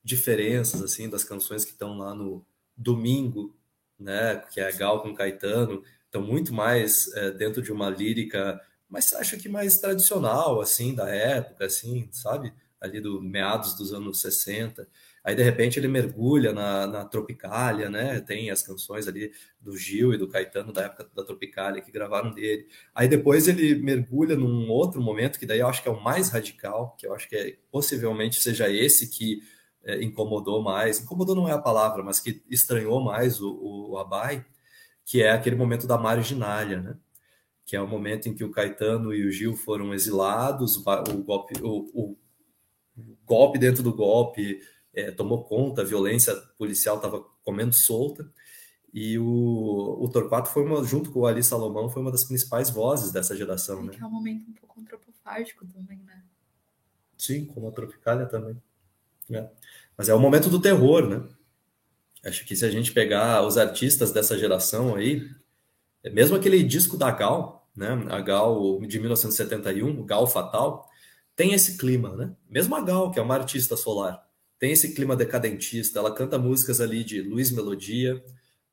[0.03, 3.55] diferenças assim das canções que estão lá no Domingo,
[3.99, 8.59] né, que é Gal com Caetano, estão muito mais é, dentro de uma lírica,
[8.89, 12.53] mas acho que mais tradicional assim da época, assim, sabe?
[12.83, 14.87] Ali do meados dos anos 60.
[15.23, 18.19] Aí, de repente, ele mergulha na, na Tropicália, né?
[18.19, 22.31] Tem as canções ali do Gil e do Caetano da época da Tropicália que gravaram
[22.31, 22.67] dele.
[22.93, 26.29] Aí depois ele mergulha num outro momento, que daí eu acho que é o mais
[26.29, 29.41] radical, que eu acho que é, possivelmente seja esse que
[29.83, 33.97] é, incomodou mais, incomodou não é a palavra, mas que estranhou mais o, o, o
[33.97, 34.45] Abai,
[35.05, 36.97] que é aquele momento da marginália, né?
[37.65, 41.53] que é o momento em que o Caetano e o Gil foram exilados, o golpe,
[41.61, 42.17] o, o
[43.25, 44.59] golpe dentro do golpe
[44.93, 48.31] é, tomou conta, a violência policial estava comendo solta,
[48.93, 52.69] e o, o Torquato foi uma, junto com o Ali Salomão, foi uma das principais
[52.69, 53.83] vozes dessa geração.
[53.83, 53.93] Né?
[53.93, 56.23] Que é um momento um pouco antropofágico também, né?
[57.17, 58.61] Sim, como a Tropicália também.
[59.31, 59.49] É.
[59.97, 61.27] Mas é o momento do terror, né?
[62.23, 65.27] Acho que se a gente pegar os artistas dessa geração aí,
[66.03, 67.89] é mesmo aquele disco da Gal, né?
[68.09, 70.87] A Gal de 1971, o Gal Fatal,
[71.35, 72.35] tem esse clima, né?
[72.49, 74.23] Mesmo a Gal, que é uma artista solar,
[74.59, 75.99] tem esse clima decadentista.
[75.99, 78.23] Ela canta músicas ali de Luiz Melodia,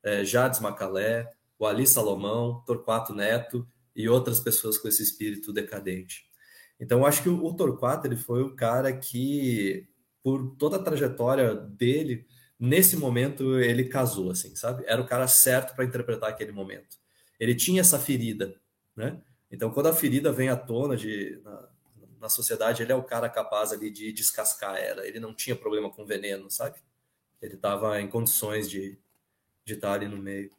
[0.03, 6.25] é, Jades Macalé, o Ali Salomão, Torquato Neto e outras pessoas com esse espírito decadente.
[6.79, 9.87] Então, eu acho que o, o Torquato ele foi o cara que,
[10.23, 12.25] por toda a trajetória dele,
[12.59, 14.83] nesse momento ele casou, assim, sabe?
[14.87, 16.97] Era o cara certo para interpretar aquele momento.
[17.39, 18.55] Ele tinha essa ferida,
[18.95, 19.21] né?
[19.51, 21.69] Então, quando a ferida vem à tona de, na,
[22.21, 25.05] na sociedade, ele é o cara capaz ali de descascar ela.
[25.05, 26.79] Ele não tinha problema com veneno, sabe?
[27.41, 28.97] Ele estava em condições de,
[29.65, 30.51] de estar ali no meio.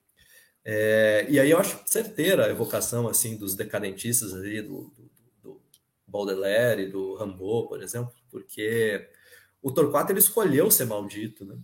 [0.65, 5.11] É, e aí eu acho certeira a evocação assim dos decadentistas ali, do, do,
[5.43, 5.63] do
[6.07, 9.09] Baudelaire, do Rimbaud, por exemplo, porque
[9.61, 11.57] o Torquato ele escolheu ser maldito, né?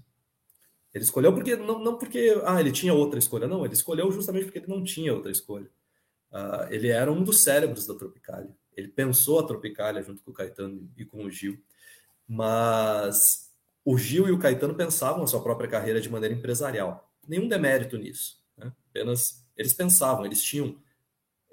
[0.95, 4.45] Ele escolheu porque não, não porque ah, ele tinha outra escolha, não, ele escolheu justamente
[4.45, 5.71] porque ele não tinha outra escolha.
[6.33, 8.51] Uh, ele era um dos cérebros da Tropicália.
[8.79, 11.62] Ele pensou a Tropicália junto com o Caetano e com o Gil,
[12.27, 13.53] mas
[13.85, 17.99] o Gil e o Caetano pensavam a sua própria carreira de maneira empresarial nenhum demérito
[17.99, 18.43] nisso.
[18.57, 18.73] Né?
[18.88, 20.81] Apenas eles pensavam, eles tinham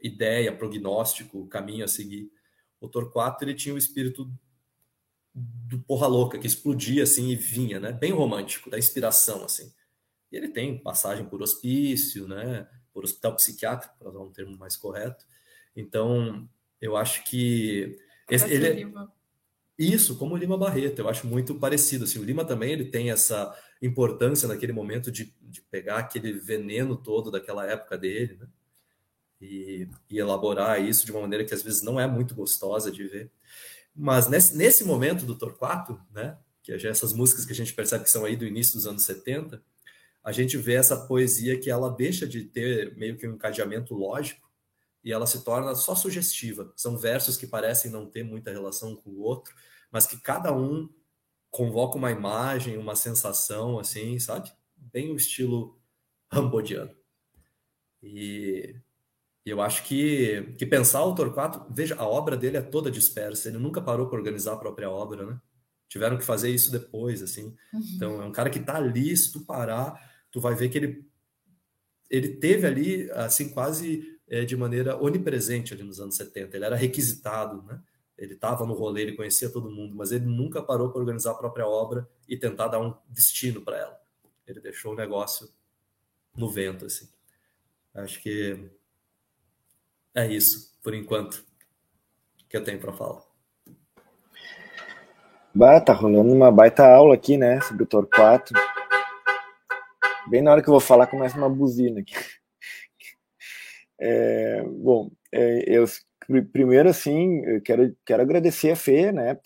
[0.01, 2.31] ideia, prognóstico, caminho a seguir.
[2.79, 4.31] O Torquato ele tinha o espírito
[5.33, 7.91] do porra louca que explodia assim e vinha, né?
[7.91, 9.73] Bem romântico, da inspiração assim.
[10.31, 12.69] E ele tem passagem por hospício, né?
[12.93, 15.25] Por hospital psiquiátrico, para usar um termo mais correto.
[15.75, 16.47] Então,
[16.85, 17.97] eu acho que
[18.29, 19.07] esse, ele é...
[19.77, 22.19] isso, como o Lima Barreto, eu acho muito parecido assim.
[22.19, 27.31] O Lima também ele tem essa importância naquele momento de, de pegar aquele veneno todo
[27.31, 28.47] daquela época dele, né?
[29.41, 33.03] E, e, elaborar isso de uma maneira que às vezes não é muito gostosa de
[33.05, 33.31] ver.
[33.93, 36.37] Mas nesse, nesse momento do Torquato, né?
[36.63, 39.03] Que é essas músicas que a gente percebe que são aí do início dos anos
[39.05, 39.61] 70,
[40.23, 44.44] a gente vê essa poesia que ela deixa de ter meio que um encadeamento lógico
[45.05, 46.73] e ela se torna só sugestiva.
[46.75, 49.53] São versos que parecem não ter muita relação com o outro,
[49.91, 50.89] mas que cada um
[51.51, 54.51] convoca uma imagem, uma sensação, assim, sabe?
[54.75, 55.79] Bem o estilo
[56.29, 56.91] rambodiano.
[58.01, 58.75] E
[59.45, 63.59] eu acho que, que pensar o Torquato, veja, a obra dele é toda dispersa, ele
[63.59, 65.39] nunca parou para organizar a própria obra, né?
[65.87, 67.55] Tiveram que fazer isso depois, assim.
[67.71, 67.81] Uhum.
[67.95, 69.93] Então, é um cara que tá ali, se tu parar,
[70.31, 71.07] tu vai ver que ele,
[72.09, 76.55] ele teve ali, assim, quase de maneira onipresente ali nos anos 70.
[76.55, 77.79] Ele era requisitado, né?
[78.17, 81.35] Ele estava no rolê, ele conhecia todo mundo, mas ele nunca parou para organizar a
[81.35, 84.01] própria obra e tentar dar um destino para ela.
[84.47, 85.49] Ele deixou o negócio
[86.35, 87.09] no vento, assim.
[87.93, 88.69] Acho que
[90.13, 91.45] é isso, por enquanto,
[92.47, 93.21] que eu tenho para falar.
[95.53, 98.53] Bah, tá rolando uma baita aula aqui, né, sobre o Torquato.
[100.27, 102.13] Bem na hora que eu vou falar, começa uma buzina aqui.
[103.99, 105.85] É, bom, é, eu
[106.51, 109.39] primeiro, assim, eu quero, quero agradecer a Fê, né,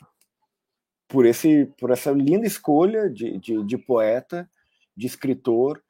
[1.08, 4.50] por, esse, por essa linda escolha de, de, de poeta,
[4.95, 5.84] de escritor,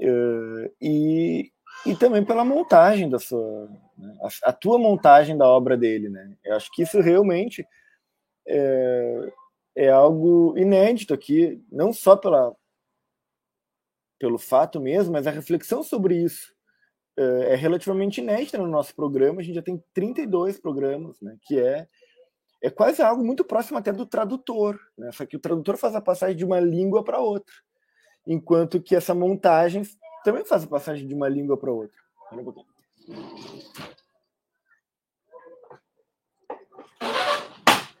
[0.00, 1.50] uh, e,
[1.86, 6.36] e também pela montagem da sua, né, a, a, tua montagem da obra dele, né.
[6.44, 7.66] Eu acho que isso realmente
[8.46, 9.32] é,
[9.76, 12.54] é algo inédito aqui, não só pela,
[14.18, 16.57] pelo fato mesmo, mas a reflexão sobre isso
[17.52, 19.40] é relativamente inédita no nosso programa.
[19.40, 21.36] A gente já tem 32 programas, né?
[21.42, 21.86] Que é
[22.60, 25.12] é quase algo muito próximo até do tradutor, né?
[25.12, 27.54] Só que o tradutor faz a passagem de uma língua para outra,
[28.26, 29.82] enquanto que essa montagem
[30.24, 31.96] também faz a passagem de uma língua para outra.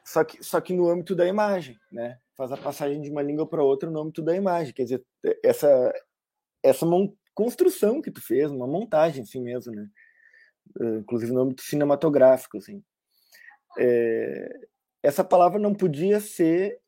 [0.04, 2.18] Só que, só que no âmbito da imagem, né?
[2.36, 4.72] Faz a passagem de uma língua para outra no âmbito da imagem.
[4.72, 5.04] Quer dizer,
[5.42, 5.92] essa,
[6.62, 6.86] essa,
[7.38, 9.88] construção que tu fez, uma montagem assim mesmo, né?
[10.80, 12.82] Uh, inclusive no âmbito cinematográfico, assim.
[13.78, 14.66] É,
[15.04, 16.80] essa palavra não podia ser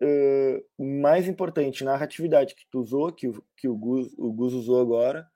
[0.00, 4.80] uh, mais importante, narratividade que tu usou, que, o, que o, Gus, o Gus usou
[4.80, 5.28] agora,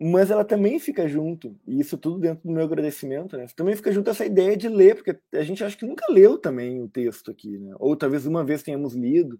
[0.00, 3.44] mas ela também fica junto, e isso tudo dentro do meu agradecimento, né?
[3.54, 6.80] Também fica junto essa ideia de ler, porque a gente acha que nunca leu também
[6.80, 7.74] o texto aqui, né?
[7.78, 9.38] Ou talvez uma vez tenhamos lido,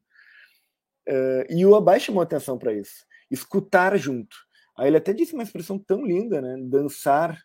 [1.08, 3.04] Uh, e o Abai chamou atenção para isso.
[3.30, 4.36] Escutar junto.
[4.76, 6.56] Aí ele até disse uma expressão tão linda, né?
[6.60, 7.40] Dançar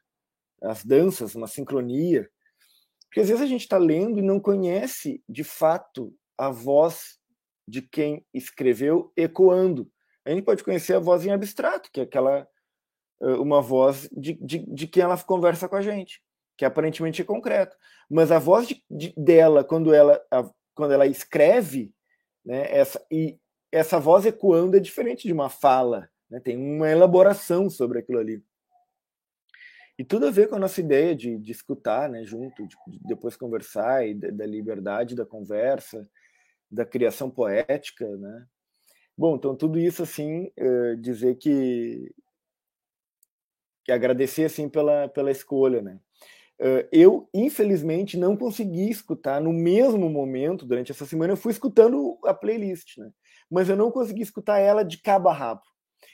[0.61, 2.29] as danças, uma sincronia.
[3.05, 7.19] Porque às vezes a gente está lendo e não conhece de fato a voz
[7.67, 9.89] de quem escreveu ecoando.
[10.25, 12.47] A gente pode conhecer a voz em abstrato, que é aquela
[13.21, 16.21] uma voz de, de, de quem ela conversa com a gente,
[16.57, 17.77] que aparentemente é concreto.
[18.09, 21.93] Mas a voz de, de, dela, quando ela, a, quando ela escreve,
[22.43, 23.37] né, essa, e
[23.71, 28.43] essa voz ecoando é diferente de uma fala, né, tem uma elaboração sobre aquilo ali.
[29.97, 32.99] E tudo a ver com a nossa ideia de, de escutar né, junto, de, de
[33.03, 36.09] depois conversar, e da, da liberdade da conversa,
[36.71, 38.47] da criação poética, né?
[39.17, 42.11] Bom, então tudo isso assim uh, dizer que
[43.83, 45.99] que agradecer assim pela pela escolha, né?
[46.59, 51.33] Uh, eu infelizmente não consegui escutar no mesmo momento durante essa semana.
[51.33, 53.11] Eu fui escutando a playlist, né?
[53.51, 55.61] Mas eu não consegui escutar ela de cabo a rabo.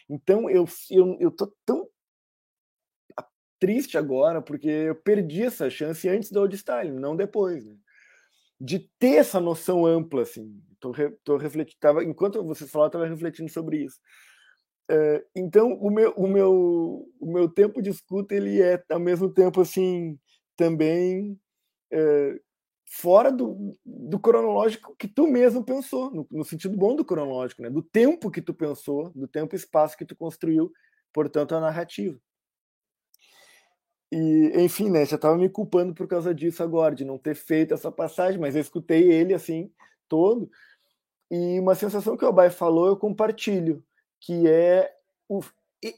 [0.10, 1.88] Então eu eu, eu tô tão
[3.60, 7.76] triste agora porque eu perdi essa chance antes do Old Style, não depois, né?
[8.60, 10.60] de ter essa noção ampla, assim.
[10.80, 10.92] Tô,
[11.24, 14.00] tô refletindo, tava, enquanto você falava, estava refletindo sobre isso.
[14.90, 19.32] Uh, então, o meu, o, meu, o meu tempo de escuta, ele é, ao mesmo
[19.32, 20.18] tempo, assim,
[20.56, 21.34] também
[21.94, 22.40] uh,
[22.90, 27.70] fora do, do cronológico que tu mesmo pensou, no, no, sentido bom do cronológico, né?
[27.70, 30.72] do tempo que tu pensou, do tempo e espaço que tu construiu,
[31.14, 32.18] portanto, a narrativa.
[34.10, 37.74] E, enfim, né, já estava me culpando por causa disso agora, de não ter feito
[37.74, 39.70] essa passagem, mas eu escutei ele assim,
[40.08, 40.50] todo,
[41.30, 43.84] e uma sensação que o Abai falou eu compartilho,
[44.22, 44.90] que é
[45.28, 45.42] o,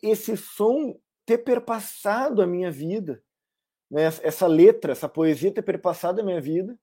[0.02, 3.24] esse som ter perpassado a minha vida,
[3.90, 6.78] né, essa letra, essa poesia ter perpassado a minha vida,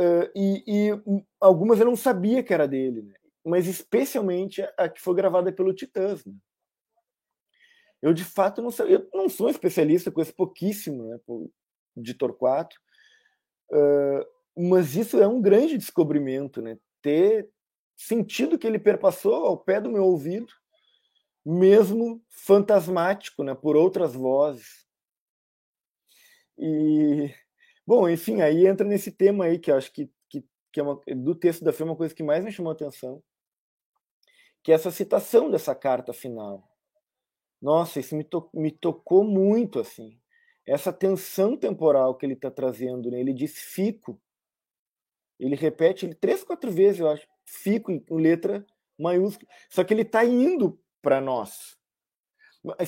[0.00, 3.14] uh, e, e, algumas eu não sabia que era dele, né,
[3.44, 6.24] mas especialmente a que foi gravada pelo Titãs.
[6.24, 6.34] Né.
[8.02, 11.18] Eu, de fato, não, sei, eu não sou especialista, conheço pouquíssimo né,
[11.96, 12.76] de Torquato,
[13.72, 14.36] uh,
[14.68, 16.78] mas isso é um grande descobrimento, né?
[17.02, 17.50] Ter
[17.94, 20.52] sentido que ele perpassou ao pé do meu ouvido,
[21.44, 24.85] mesmo fantasmático, né, por outras vozes.
[26.58, 27.34] E,
[27.86, 31.00] bom, enfim, aí entra nesse tema aí que eu acho que, que, que é uma,
[31.16, 33.22] do texto da filme uma coisa que mais me chamou a atenção,
[34.62, 36.68] que é essa citação dessa carta final.
[37.60, 40.20] Nossa, isso me, to me tocou muito, assim.
[40.66, 43.20] Essa tensão temporal que ele está trazendo, né?
[43.20, 44.20] Ele diz fico.
[45.38, 47.26] Ele repete ele três, quatro vezes, eu acho.
[47.44, 48.66] Fico em letra
[48.98, 49.48] maiúscula.
[49.70, 51.76] Só que ele está indo para nós.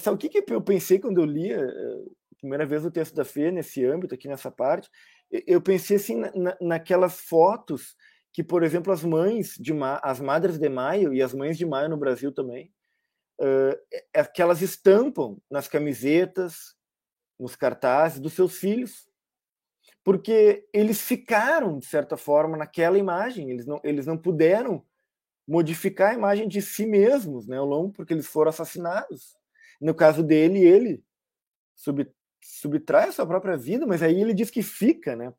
[0.00, 2.04] Sabe o que, que eu pensei quando eu li a eh,
[2.38, 4.88] primeira vez o texto da Fê, nesse âmbito, aqui nessa parte?
[5.46, 7.96] Eu pensei assim na, naquelas fotos
[8.32, 9.72] que, por exemplo, as mães de
[10.02, 12.72] as madres de maio e as mães de maio no Brasil também,
[13.40, 16.76] uh, que elas estampam nas camisetas,
[17.38, 19.08] nos cartazes dos seus filhos,
[20.04, 24.84] porque eles ficaram, de certa forma, naquela imagem, eles não, eles não puderam
[25.46, 29.36] modificar a imagem de si mesmos né, ao longo, porque eles foram assassinados.
[29.80, 31.02] No caso dele, ele
[31.74, 32.06] sub,
[32.48, 35.32] subtrai a sua própria vida, mas aí ele diz que fica, né?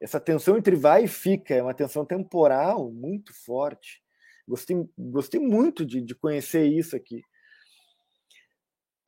[0.00, 4.02] Essa tensão entre vai e fica é uma tensão temporal muito forte.
[4.46, 7.22] Gostei, gostei muito de, de conhecer isso aqui.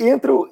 [0.01, 0.51] Entro.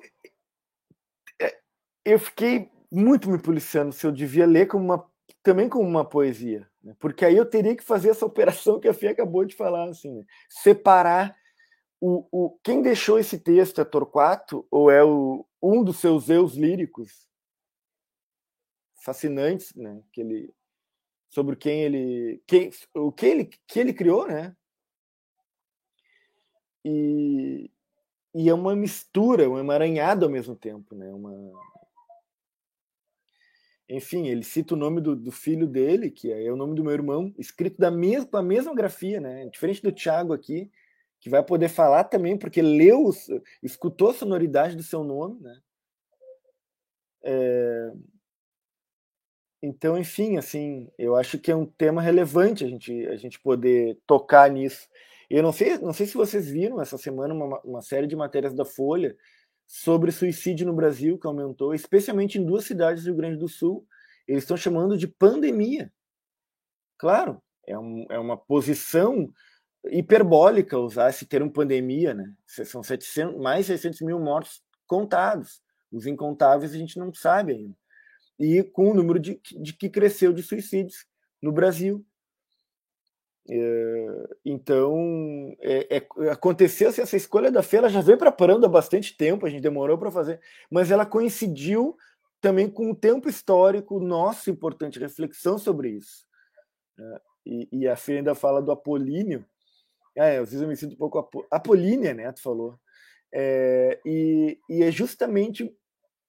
[1.41, 1.59] É,
[2.05, 5.11] eu fiquei muito me policiando se eu devia ler como uma,
[5.43, 6.95] também como uma poesia, né?
[6.99, 10.13] porque aí eu teria que fazer essa operação que a Fia acabou de falar, assim,
[10.15, 10.25] né?
[10.49, 11.37] separar
[12.01, 16.55] o, o quem deixou esse texto é Torquato ou é o, um dos seus eus
[16.55, 17.29] líricos
[19.05, 20.03] fascinantes, né?
[20.13, 20.55] Que ele
[21.29, 24.57] sobre quem ele quem, o que ele que ele criou, né?
[26.89, 27.71] e,
[28.35, 31.13] e é uma mistura, um emaranhado ao mesmo tempo, né?
[31.13, 31.33] Uma...
[33.89, 36.93] Enfim, ele cita o nome do, do, filho dele, que é o nome do meu
[36.93, 39.47] irmão, escrito da mesma, a mesma grafia, né?
[39.47, 40.71] Diferente do Thiago aqui,
[41.21, 43.11] que vai poder falar também, porque leu,
[43.63, 45.61] escutou a sonoridade do seu nome, né?
[47.23, 47.93] É...
[49.61, 53.99] Então, enfim, assim, eu acho que é um tema relevante a gente, a gente poder
[54.07, 54.89] tocar nisso.
[55.29, 58.55] Eu não sei, não sei se vocês viram essa semana uma, uma série de matérias
[58.55, 59.17] da Folha
[59.67, 63.87] sobre suicídio no Brasil, que aumentou, especialmente em duas cidades do Rio Grande do Sul.
[64.27, 65.93] Eles estão chamando de pandemia.
[66.97, 69.33] Claro, é, um, é uma posição
[69.87, 72.33] hiperbólica usar esse termo pandemia, né?
[72.47, 75.63] São 700, mais 600 mil mortos contados.
[75.91, 77.75] Os incontáveis a gente não sabe ainda.
[78.39, 81.07] E com o número de, de que cresceu de suicídios
[81.43, 82.05] no Brasil.
[83.51, 89.17] É, então, é, é, aconteceu assim, essa escolha da ela já veio preparando há bastante
[89.17, 90.39] tempo, a gente demorou para fazer,
[90.71, 91.97] mas ela coincidiu
[92.43, 96.27] também com o tempo histórico nosso, importante reflexão sobre isso.
[96.97, 97.19] Né?
[97.47, 99.45] E, e, a Fê ainda fala do Apolíneo,
[100.19, 102.31] é, às vezes eu me sinto um pouco apolínea, né?
[102.33, 102.79] Tu falou.
[103.33, 105.71] É, e, e, é justamente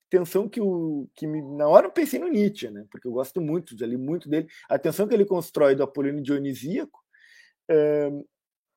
[0.10, 2.86] tensão que o que me, na hora eu pensei no Nietzsche, né?
[2.92, 4.48] Porque eu gosto muito, já li muito dele.
[4.70, 7.00] A tensão que ele constrói do Apolíneo Dionisíaco
[7.70, 8.12] é,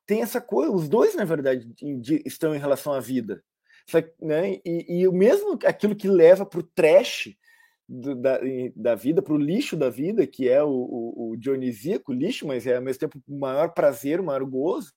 [0.06, 0.72] tem essa coisa.
[0.72, 1.66] Os dois, na verdade,
[2.00, 3.42] de, estão em relação à vida,
[4.20, 4.60] né?
[4.64, 7.34] E o mesmo aquilo que leva para o trash
[7.88, 8.40] do, da,
[8.74, 12.66] da vida, para o lixo da vida, que é o, o, o dionisíaco lixo, mas
[12.66, 14.92] é ao mesmo tempo o maior prazer, o maior gozo,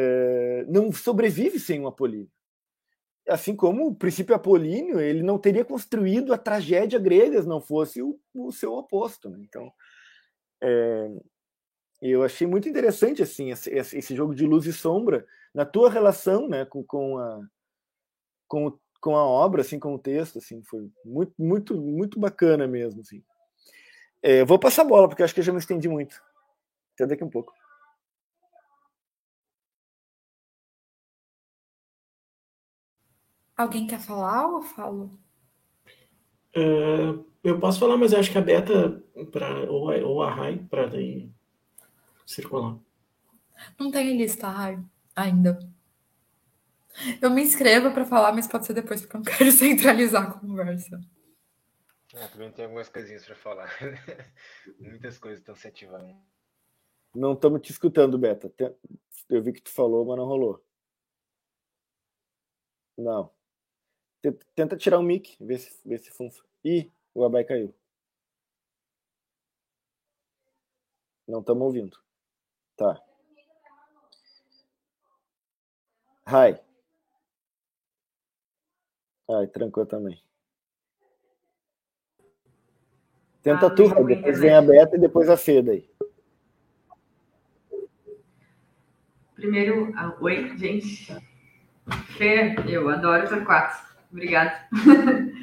[0.00, 2.30] é, não sobrevive sem um Apolíneo.
[3.28, 8.00] Assim como o princípio apolíneo, ele não teria construído a tragédia grega se não fosse
[8.00, 9.28] o, o seu oposto.
[9.28, 9.40] Né?
[9.42, 9.70] Então,
[10.62, 11.10] é,
[12.00, 16.48] eu achei muito interessante assim esse, esse, jogo de luz e sombra na tua relação
[16.48, 17.40] né, com, com, a,
[18.46, 20.38] com, com a obra, assim, com o texto.
[20.38, 23.02] Assim, foi muito, muito, muito bacana mesmo.
[23.02, 23.22] Assim.
[24.22, 26.18] É, vou passar a bola, porque acho que eu já me estendi muito.
[26.94, 27.52] Até daqui um pouco.
[33.58, 35.18] Alguém quer falar ou eu falo?
[36.56, 39.02] Uh, eu posso falar, mas acho que a Beta
[39.32, 41.28] pra, ou, a, ou a Rai para daí
[42.24, 42.78] circular.
[43.76, 44.78] Não tem lista, Rai,
[45.16, 45.58] ainda.
[47.20, 50.38] Eu me inscrevo para falar, mas pode ser depois, porque eu não quero centralizar a
[50.38, 51.00] conversa.
[52.14, 53.70] É, também tem algumas coisinhas para falar.
[54.78, 56.16] Muitas coisas estão se ativando.
[57.12, 58.52] Não estamos te escutando, Beta.
[59.28, 60.64] Eu vi que tu falou, mas não rolou.
[62.96, 63.36] Não.
[64.54, 66.48] Tenta tirar o mic, ver se, ver se funciona.
[66.64, 67.74] Ih, o Abai caiu.
[71.26, 71.98] Não estamos ouvindo.
[72.76, 73.00] Tá.
[76.26, 76.58] Hi.
[79.30, 80.20] Ai, trancou também.
[83.42, 84.04] Tenta ah, tu, Rai.
[84.04, 85.88] Depois vem a Beta e depois a Feda aí.
[89.34, 91.14] Primeiro, ah, oi, gente.
[92.16, 93.87] Fê, eu adoro o Torquato.
[94.10, 94.66] Obrigada.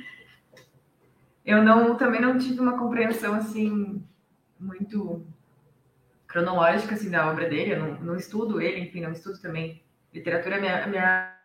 [1.45, 4.03] eu não, também não tive uma compreensão assim
[4.59, 5.25] muito
[6.27, 7.73] cronológica assim da obra dele.
[7.73, 10.59] Eu não, não estudo ele, enfim, não estudo também literatura.
[10.59, 11.35] Minha minha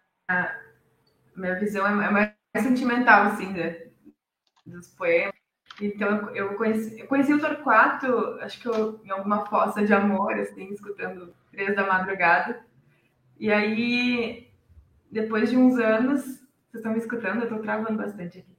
[1.37, 3.91] minha visão é, é mais sentimental assim de,
[4.67, 5.35] dos poemas.
[5.81, 10.35] Então eu conheci, eu conheci o Torquato, acho que eu, em alguma fossa de amor,
[10.35, 12.63] assim, escutando três da madrugada.
[13.39, 14.49] E aí,
[15.11, 16.40] depois de uns anos,
[16.71, 17.39] vocês estão me escutando?
[17.39, 18.57] Eu estou travando bastante aqui.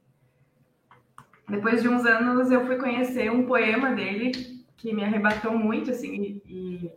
[1.48, 6.42] Depois de uns anos, eu fui conhecer um poema dele que me arrebatou muito, assim,
[6.46, 6.92] e,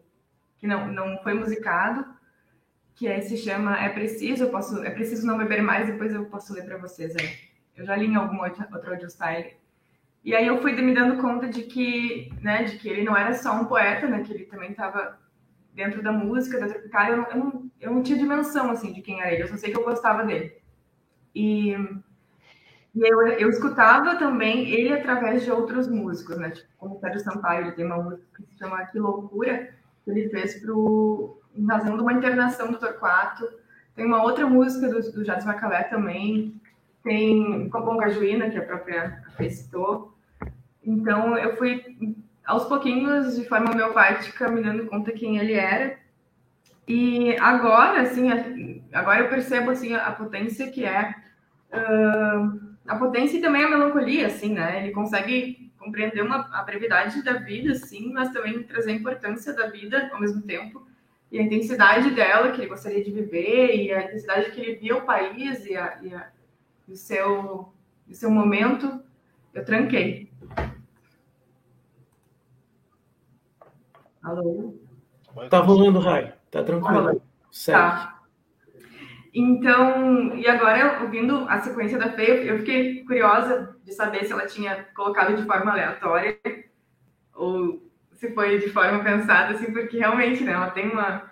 [0.57, 2.05] que não, não foi musicado,
[2.95, 6.53] que é, se chama É Preciso, posso, é preciso não beber mais, depois eu posso
[6.53, 7.15] ler para vocês.
[7.15, 7.37] É.
[7.77, 9.55] Eu já li em algum outro, outro audio style.
[10.23, 13.33] E aí eu fui me dando conta de que, né, de que ele não era
[13.33, 15.17] só um poeta, né, que ele também estava
[15.73, 19.01] dentro da música, da Tropical, eu não, eu, não, eu não tinha dimensão, assim, de
[19.01, 20.64] quem era ele, eu só sei que eu gostava dele.
[21.35, 21.73] E,
[22.95, 26.51] e eu, eu escutava também ele através de outros músicos, né?
[26.51, 29.69] Tipo, como o Sérgio Sampaio, ele tem uma música que se chama Que Loucura,
[30.03, 33.47] que ele fez pro, em razão de uma internação do Torquato.
[33.95, 36.59] Tem uma outra música do, do Macalé também.
[37.03, 39.49] Tem Copom Cajuína, que a própria Fê.
[40.83, 42.15] Então, eu fui,
[42.45, 45.97] aos pouquinhos, de forma homeopática, me dando conta quem ele era.
[46.87, 48.29] E agora, assim,
[48.93, 51.15] agora eu percebo, assim, a potência que é
[51.73, 54.83] uh, a potência e também a melancolia, assim, né?
[54.83, 59.67] Ele consegue compreender uma, a brevidade da vida, assim, mas também trazer a importância da
[59.67, 60.85] vida ao mesmo tempo
[61.31, 64.95] e a intensidade dela que ele gostaria de viver e a intensidade que ele via
[64.95, 66.29] o país e, a, e, a,
[66.87, 67.73] o seu,
[68.07, 69.03] o seu momento.
[69.53, 70.29] Eu tranquei.
[74.23, 74.84] Alô?
[75.49, 76.33] Tá rolando, Rai.
[76.49, 77.21] Tá tranquilo.
[77.65, 78.15] Tá.
[79.33, 84.45] Então, e agora, ouvindo a sequência da Fê, eu fiquei curiosa de saber se ela
[84.45, 86.39] tinha colocado de forma aleatória
[87.33, 87.83] ou
[88.13, 91.23] se foi de forma pensada, assim, porque realmente, né, ela tem uma...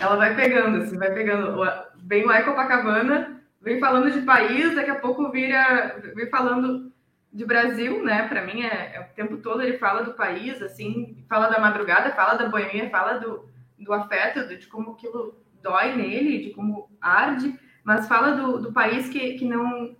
[0.00, 1.60] Ela vai pegando, assim, vai pegando...
[1.98, 6.00] Vem lá em Copacabana, vem falando de país, daqui a pouco vira...
[6.14, 6.90] Vem falando
[7.30, 11.22] de Brasil, né, para mim é, é, o tempo todo ele fala do país, assim,
[11.28, 13.49] fala da madrugada, fala da boemia, fala do,
[13.80, 19.08] do afeto, de como aquilo dói nele, de como arde, mas fala do, do país
[19.08, 19.96] que, que não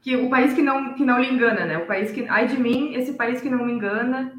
[0.00, 1.78] que o país que não que não lhe engana, né?
[1.78, 4.32] O país que ai de mim, esse país que não me engana.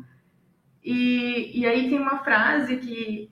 [0.83, 3.29] E, e aí tem uma frase que,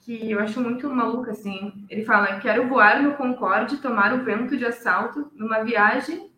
[0.00, 1.86] que eu acho muito maluca, assim.
[1.88, 6.30] Ele fala: Quero voar no Concorde, tomar o vento de assalto, numa viagem.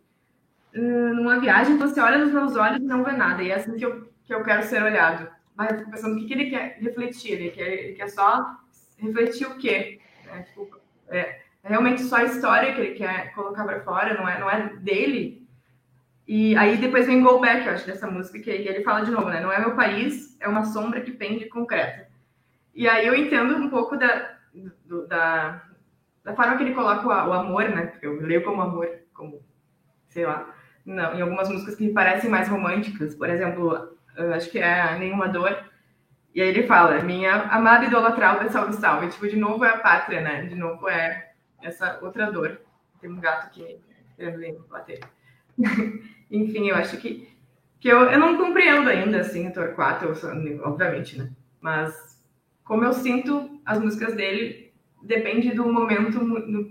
[0.74, 3.42] Hum, numa viagem, você olha nos meus olhos e não vê nada.
[3.42, 5.28] E é assim que eu, que eu quero ser olhado.
[5.56, 7.32] Mas eu fico pensando o que, que ele quer refletir.
[7.32, 8.56] Ele quer, ele quer só
[8.98, 10.00] refletir o quê?
[10.32, 11.18] É, tipo, é,
[11.62, 14.74] é realmente só a história que ele quer colocar para fora, não é, não é
[14.76, 15.46] dele.
[16.26, 19.28] E aí depois vem Go Back, eu acho, dessa música, que ele fala de novo,
[19.28, 19.40] né?
[19.40, 22.08] Não é meu país, é uma sombra que pende concreta.
[22.74, 24.36] E aí eu entendo um pouco da,
[24.84, 25.62] do, da,
[26.24, 27.92] da forma que ele coloca o, o, amor, né?
[28.00, 29.42] Eu leio como amor, como,
[30.08, 30.54] sei lá,
[30.86, 33.14] não, em algumas músicas que me parecem mais românticas.
[33.14, 33.96] Por exemplo,
[34.34, 35.70] acho que é Nenhuma Dor.
[36.34, 39.08] E aí ele fala, minha amada idolatrada, salve, salve.
[39.08, 40.42] Tipo, de novo é a pátria, né?
[40.46, 41.32] De novo é
[41.62, 42.60] essa outra dor.
[43.00, 43.78] Tem um gato aqui
[44.16, 45.00] querendo bater.
[46.30, 47.28] Enfim, eu acho que,
[47.78, 50.06] que eu, eu não compreendo ainda, assim, o Torquato,
[50.64, 51.30] obviamente, né?
[51.60, 52.18] Mas
[52.64, 56.18] como eu sinto as músicas dele, depende do momento,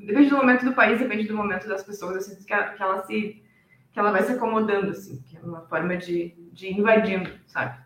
[0.05, 3.03] depende do momento do país, depende do momento das pessoas, eu sinto que, que ela
[3.03, 3.43] se
[3.91, 7.79] que ela vai se acomodando, assim, que é uma forma de, de invadindo, sabe?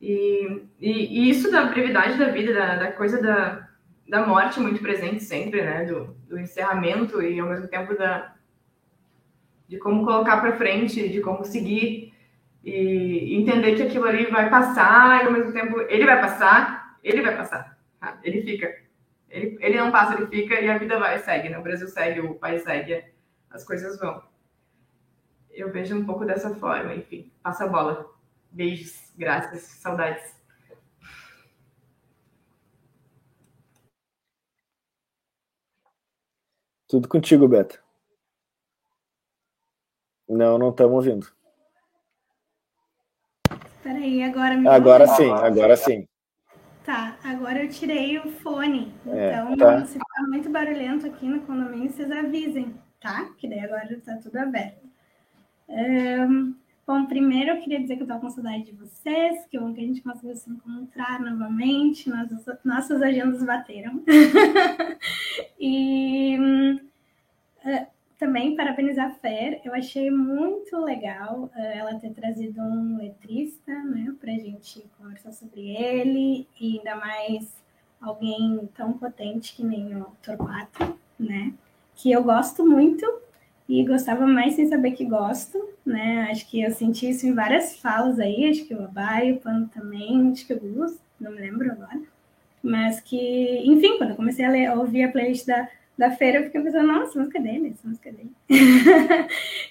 [0.00, 3.68] E, e, e, isso da brevidade da vida, da, da coisa da,
[4.08, 5.84] da morte muito presente sempre, né?
[5.84, 8.34] Do, do encerramento e ao mesmo tempo da,
[9.68, 12.12] de como colocar para frente, de como seguir
[12.62, 17.22] e entender que aquilo ali vai passar e ao mesmo tempo ele vai passar, ele
[17.22, 18.18] vai passar, tá?
[18.22, 18.84] ele fica.
[19.28, 21.58] Ele, ele não passa, ele fica e a vida vai, segue, né?
[21.58, 23.04] O Brasil segue, o país segue,
[23.50, 24.22] as coisas vão.
[25.56, 27.32] Eu vejo um pouco dessa forma, enfim.
[27.42, 28.06] Passa a bola.
[28.52, 30.36] Beijos, graças, saudades.
[36.86, 37.82] Tudo contigo, Beto.
[40.28, 41.26] Não, não estamos ouvindo.
[43.50, 46.06] Espera aí, agora me Agora sim, agora sim.
[46.84, 48.94] Tá, agora eu tirei o fone.
[49.06, 49.86] É, então, tá.
[49.86, 53.32] se ficar muito barulhento aqui no condomínio, vocês avisem, tá?
[53.38, 54.85] Que daí agora está tudo aberto.
[56.86, 59.80] Bom, primeiro eu queria dizer que eu tô com saudade de vocês, que bom que
[59.80, 64.02] a gente conseguiu se encontrar novamente, nossas, nossas agendas bateram.
[65.58, 67.86] e uh,
[68.18, 74.14] também parabenizar a Fer, eu achei muito legal uh, ela ter trazido um letrista, né,
[74.20, 77.52] para a gente conversar sobre ele, e ainda mais
[78.00, 81.52] alguém tão potente que nem o Torquato, né,
[81.94, 83.25] que eu gosto muito
[83.68, 87.76] e gostava mais sem saber que gosto, né, acho que eu senti isso em várias
[87.76, 91.40] falas aí, acho que o Abai, o Pano também, acho que o Gus, não me
[91.40, 92.00] lembro agora,
[92.62, 96.38] mas que, enfim, quando eu comecei a, ler, a ouvir a playlist da da feira,
[96.38, 98.30] eu fiquei pensando, nossa, música dele, essa música dele.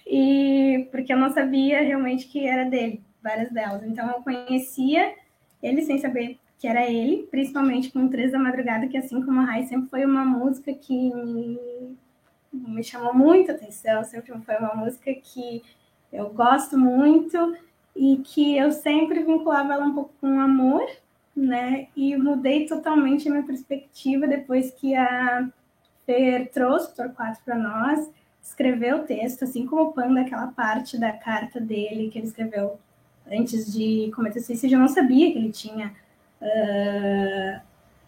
[0.08, 3.84] e porque eu não sabia realmente que era dele, várias delas.
[3.84, 5.14] Então eu conhecia
[5.62, 9.46] ele sem saber que era ele, principalmente com Três da Madrugada, que assim como a
[9.46, 11.60] Rai sempre foi uma música que me,
[12.68, 15.64] me chamou muita atenção, sempre foi uma música que
[16.12, 17.56] eu gosto muito
[17.96, 20.86] e que eu sempre vinculava ela um pouco com amor,
[21.36, 21.88] né?
[21.96, 25.48] E mudei totalmente a minha perspectiva depois que a
[26.06, 28.10] Fer trouxe o Torquato para nós,
[28.42, 32.80] escreveu o texto, assim como o Panda, aquela parte da carta dele que ele escreveu
[33.30, 34.76] antes de cometer suicídio.
[34.76, 35.94] Eu não sabia que ele tinha.
[36.42, 37.60] Uh,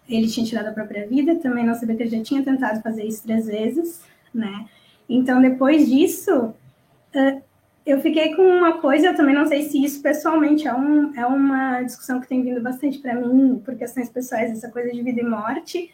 [0.08, 3.04] ele tinha tirado a própria vida, também não sabia que ele já tinha tentado fazer
[3.04, 4.04] isso três vezes,
[4.34, 4.68] né?
[5.10, 6.54] Então, depois disso,
[7.16, 7.42] uh,
[7.86, 11.26] eu fiquei com uma coisa, eu também não sei se isso pessoalmente é, um, é
[11.26, 15.22] uma discussão que tem vindo bastante para mim, por questões pessoais, essa coisa de vida
[15.22, 15.94] e morte,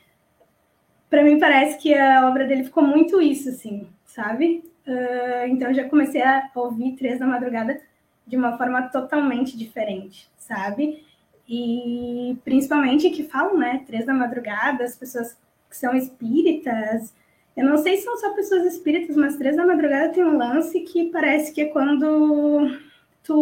[1.10, 4.64] para mim parece que a obra dele ficou muito isso, assim, sabe?
[4.88, 7.80] Uh, então já comecei a ouvir Três da Madrugada
[8.26, 11.06] de uma forma totalmente diferente, sabe?
[11.48, 13.84] E principalmente que falam, né?
[13.86, 15.38] Três da Madrugada, as pessoas
[15.70, 17.14] que são espíritas.
[17.56, 20.80] Eu não sei se são só pessoas espíritas, mas Três da Madrugada tem um lance
[20.82, 22.78] que parece que é quando
[23.24, 23.42] tu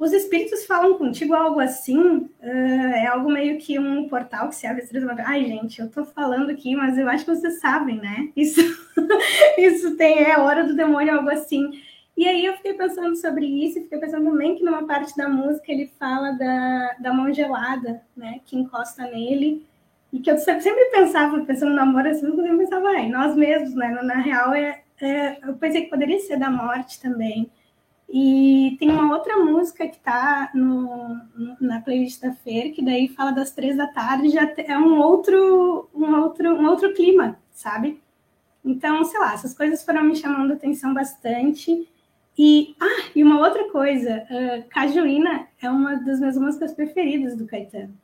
[0.00, 4.66] os espíritos falam contigo algo assim, uh, é algo meio que um portal que se
[4.66, 8.32] abre três Ai, gente, eu tô falando aqui, mas eu acho que vocês sabem, né?
[8.34, 8.62] Isso,
[9.58, 11.70] isso tem, é hora do demônio, algo assim.
[12.16, 15.28] E aí eu fiquei pensando sobre isso, e fiquei pensando também que numa parte da
[15.28, 18.40] música ele fala da, da mão gelada, né?
[18.46, 19.66] Que encosta nele.
[20.12, 23.74] E que eu sempre pensava, pensando no amor, assim, eu sempre pensava, ai, nós mesmos,
[23.74, 23.88] né?
[24.02, 27.50] Na real, é, é, eu pensei que poderia ser da morte também.
[28.12, 30.50] E tem uma outra música que está
[31.60, 35.88] na playlist da Fer, que daí fala das três da tarde, já é um outro,
[35.94, 38.00] um outro, um outro clima, sabe?
[38.64, 41.88] Então, sei lá, essas coisas foram me chamando atenção bastante.
[42.36, 47.46] E, ah, e uma outra coisa, uh, Cajuína é uma das minhas músicas preferidas do
[47.46, 47.94] Caetano.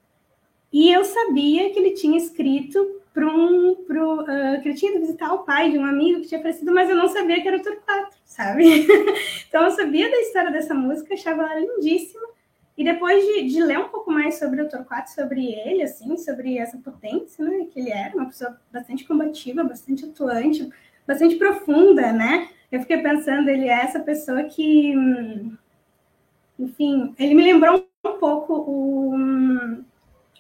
[0.73, 3.75] E eu sabia que ele tinha escrito para um.
[3.87, 6.73] Pro, uh, que ele tinha ido visitar o pai de um amigo que tinha aparecido,
[6.73, 8.87] mas eu não sabia que era o Torquato, sabe?
[9.49, 12.27] então eu sabia da história dessa música, achava ela lindíssima.
[12.77, 16.59] E depois de, de, ler um pouco mais sobre o Torquato, sobre ele, assim, sobre
[16.59, 20.69] essa potência, né, que ele era, uma pessoa bastante combativa, bastante atuante,
[21.07, 22.51] bastante profunda, né?
[22.71, 24.93] Eu fiquei pensando, ele é essa pessoa que,
[26.59, 29.06] enfim, ele me lembrou um pouco o,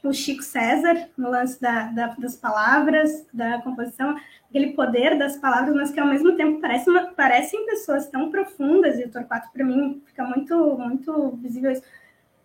[0.09, 4.17] o Chico César, no lance da, da, das palavras, da composição,
[4.49, 9.05] aquele poder das palavras, mas que ao mesmo tempo parece parecem pessoas tão profundas, e
[9.05, 11.83] o Torquato, para mim, fica muito, muito visível isso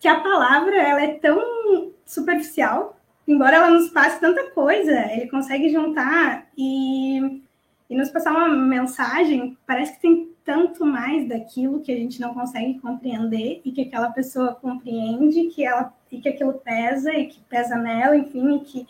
[0.01, 5.69] que a palavra ela é tão superficial, embora ela nos passe tanta coisa, ele consegue
[5.69, 7.43] juntar e,
[7.87, 12.33] e nos passar uma mensagem, parece que tem tanto mais daquilo que a gente não
[12.33, 17.39] consegue compreender e que aquela pessoa compreende, que ela e que aquilo pesa e que
[17.41, 18.87] pesa nela, enfim, e que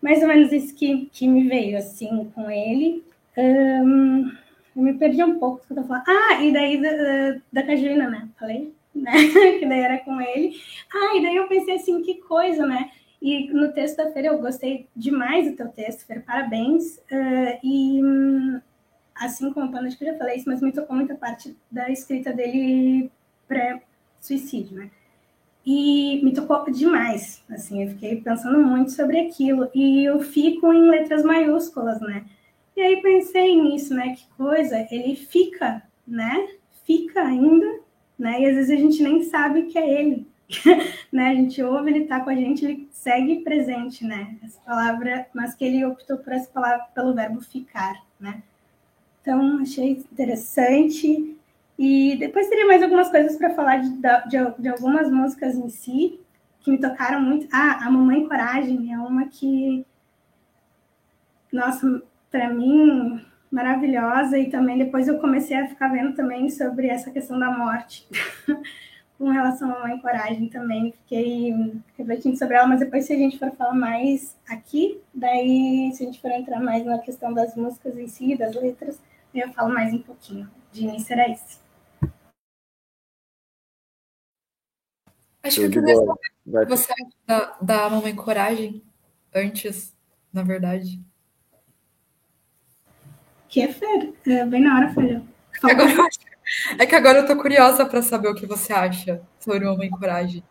[0.00, 3.04] mais ou menos isso que, que me veio assim com ele.
[3.36, 4.30] Um,
[4.74, 6.04] eu me perdi um pouco que eu tô falando.
[6.06, 8.28] Ah, e daí da, da Cajuna, né?
[8.38, 8.72] Falei?
[8.94, 9.12] né?
[9.58, 10.60] que daí era com ele.
[10.92, 12.90] Ah, e daí eu pensei assim, que coisa, né?
[13.20, 16.96] E no texto da Feira eu gostei demais do teu texto, Feira, parabéns.
[17.10, 18.00] Uh, e
[19.14, 21.56] assim como o Pano, acho que eu já falei isso, mas me tocou muita parte
[21.70, 23.10] da escrita dele
[23.46, 24.90] pré-suicídio, né?
[25.64, 29.68] E me tocou demais, assim, eu fiquei pensando muito sobre aquilo.
[29.74, 32.24] E eu fico em letras maiúsculas, né?
[32.76, 34.14] E aí pensei nisso, né?
[34.16, 36.48] Que coisa, ele fica, né?
[36.84, 37.82] Fica ainda
[38.22, 38.40] né?
[38.40, 40.26] E às vezes a gente nem sabe que é ele,
[41.10, 41.30] né?
[41.30, 44.36] A gente ouve, ele está com a gente, ele segue presente, né?
[44.44, 48.42] Essa palavra, mas que ele optou por essa palavra pelo verbo ficar, né?
[49.20, 51.36] Então achei interessante
[51.78, 56.20] e depois teria mais algumas coisas para falar de, de, de, algumas músicas em si
[56.60, 57.48] que me tocaram muito.
[57.52, 59.84] Ah, a Mamãe Coragem é uma que,
[61.52, 63.20] nossa, para mim
[63.50, 68.08] maravilhosa e também depois eu comecei a ficar vendo também sobre essa questão da morte
[69.18, 71.54] com relação à mãe coragem também fiquei
[71.98, 76.06] refletindo sobre ela mas depois se a gente for falar mais aqui daí se a
[76.06, 78.98] gente for entrar mais na questão das músicas em si das letras
[79.34, 81.60] eu falo mais um pouquinho de início era isso
[85.42, 86.94] acho que eu queria saber você
[87.26, 88.82] da, da mamãe coragem
[89.34, 89.96] antes
[90.32, 91.00] na verdade
[93.52, 94.14] que é Fer.
[94.26, 95.20] É bem na hora, Fer.
[95.62, 96.08] Agora,
[96.78, 100.42] é que agora eu tô curiosa para saber o que você acha sobre Mamãe Coragem.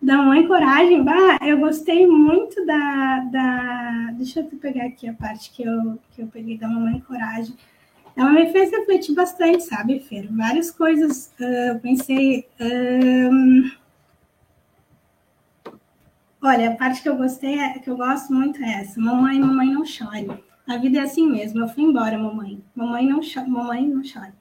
[0.00, 4.10] Da Mamãe Coragem, bah, eu gostei muito da, da.
[4.14, 7.54] Deixa eu pegar aqui a parte que eu, que eu peguei da Mamãe Coragem.
[8.16, 10.26] Ela me fez refletir bastante, sabe, Fer?
[10.32, 11.34] Várias coisas.
[11.38, 12.48] Uh, eu pensei.
[12.58, 13.70] Um...
[16.42, 18.98] Olha, a parte que eu gostei, é, que eu gosto muito é essa.
[18.98, 20.30] Mamãe, mamãe não chore.
[20.66, 21.60] A vida é assim mesmo.
[21.60, 22.62] Eu fui embora, mamãe.
[22.74, 23.50] Mamãe não chore.
[23.50, 24.32] Mamãe não chore.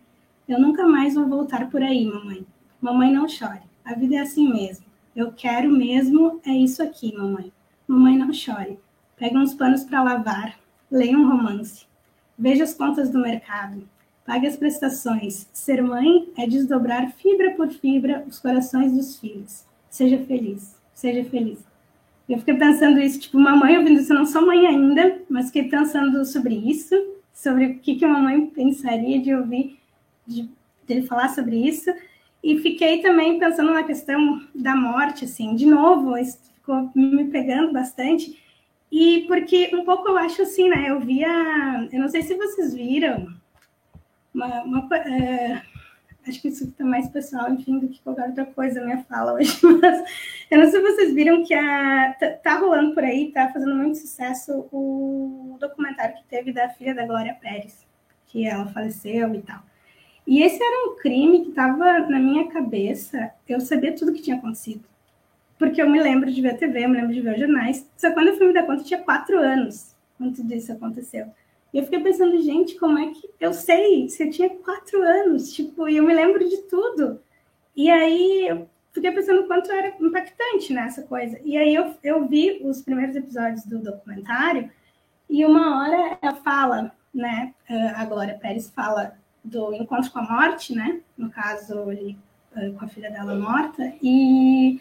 [0.47, 2.45] Eu nunca mais vou voltar por aí, mamãe.
[2.79, 3.63] Mamãe não chore.
[3.83, 4.85] A vida é assim mesmo.
[5.13, 7.51] Eu quero mesmo é isso aqui, mamãe.
[7.87, 8.79] Mamãe não chore.
[9.17, 10.57] Pega uns panos para lavar.
[10.89, 11.85] Leia um romance.
[12.37, 13.87] Veja as contas do mercado.
[14.25, 15.47] Pague as prestações.
[15.53, 19.65] Ser mãe é desdobrar fibra por fibra os corações dos filhos.
[19.89, 20.75] Seja feliz.
[20.93, 21.59] Seja feliz.
[22.27, 25.47] Eu fiquei pensando isso, tipo, uma mãe ouvindo isso, eu não sou mãe ainda, mas
[25.47, 26.95] fiquei pensando sobre isso,
[27.31, 29.77] sobre o que, que uma mãe pensaria de ouvir,
[30.25, 30.49] de,
[30.87, 31.93] de falar sobre isso,
[32.43, 37.71] e fiquei também pensando na questão da morte, assim, de novo, isso ficou me pegando
[37.71, 38.39] bastante,
[38.97, 41.27] e porque um pouco eu acho assim, né, eu via,
[41.91, 43.27] eu não sei se vocês viram,
[44.33, 45.61] uma, uma é,
[46.25, 49.51] acho que isso está mais pessoal, enfim, do que qualquer outra coisa, minha fala hoje.
[49.61, 50.07] Mas
[50.49, 53.75] eu não sei se vocês viram que a, tá, tá rolando por aí, tá fazendo
[53.75, 57.85] muito sucesso o documentário que teve da filha da Glória Pérez,
[58.27, 59.61] que ela faleceu e tal.
[60.25, 64.37] E esse era um crime que estava na minha cabeça, eu sabia tudo que tinha
[64.37, 64.85] acontecido.
[65.57, 67.89] Porque eu me lembro de ver TV, eu me lembro de ver jornais.
[67.97, 71.27] Só quando eu fui me dar conta, eu tinha quatro anos quando tudo isso aconteceu.
[71.73, 74.07] E eu fiquei pensando, gente, como é que eu sei?
[74.07, 77.19] Você tinha quatro anos, tipo, e eu me lembro de tudo.
[77.75, 81.39] E aí eu fiquei pensando quanto era impactante nessa né, coisa.
[81.43, 84.71] E aí eu, eu vi os primeiros episódios do documentário
[85.29, 87.53] e uma hora ela fala, né?
[87.95, 91.01] A Glória Pérez fala do encontro com a morte, né?
[91.17, 92.17] No caso, ele,
[92.53, 93.93] com a filha dela morta.
[94.01, 94.79] E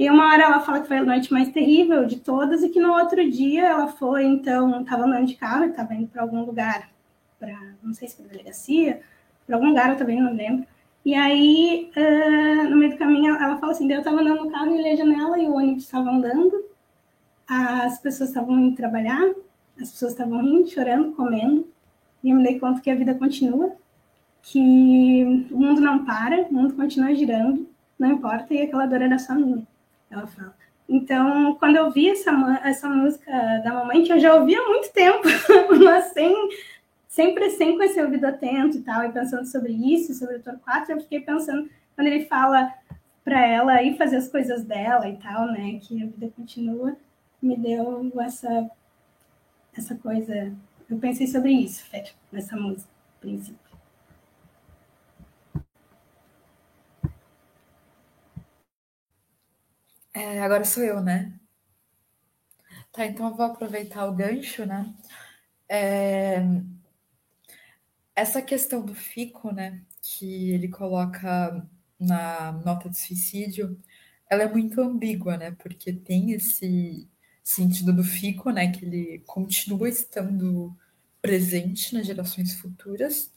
[0.00, 2.80] e uma hora ela fala que foi a noite mais terrível de todas e que
[2.80, 6.88] no outro dia ela foi, então, estava andando de carro, estava indo para algum lugar,
[7.38, 9.02] para não sei se para delegacia,
[9.46, 10.66] para algum lugar, eu também não lembro.
[11.04, 14.74] E aí, uh, no meio do caminho, ela fala assim: eu estava andando no carro
[14.74, 16.64] e olhei a janela e o ônibus estava andando,
[17.46, 19.34] as pessoas estavam indo trabalhar,
[19.78, 21.68] as pessoas estavam rindo, chorando, comendo,
[22.24, 23.76] e eu me dei conta que a vida continua,
[24.40, 29.18] que o mundo não para, o mundo continua girando, não importa, e aquela dor era
[29.18, 29.66] só minha,
[30.10, 30.54] ela fala.
[30.88, 32.32] Então, quando eu vi essa,
[32.64, 33.30] essa música
[33.62, 35.22] da mamãe, que eu já ouvia há muito tempo,
[35.84, 36.34] mas sem,
[37.06, 40.90] sempre sem com esse ouvido atento e tal, e pensando sobre isso, sobre o Torquato,
[40.90, 42.74] eu fiquei pensando, quando ele fala
[43.22, 46.96] para ela ir fazer as coisas dela e tal, né, que a vida continua,
[47.40, 48.68] me deu essa,
[49.76, 50.52] essa coisa.
[50.88, 52.90] Eu pensei sobre isso, Fer, nessa música,
[53.20, 53.69] princípio.
[60.20, 61.32] É, agora sou eu, né?
[62.92, 64.94] Tá, então eu vou aproveitar o gancho, né?
[65.66, 66.42] É...
[68.14, 71.66] Essa questão do fico, né, que ele coloca
[71.98, 73.80] na nota de suicídio,
[74.28, 75.52] ela é muito ambígua, né?
[75.52, 77.08] Porque tem esse
[77.42, 80.76] sentido do fico, né, que ele continua estando
[81.22, 83.32] presente nas gerações futuras,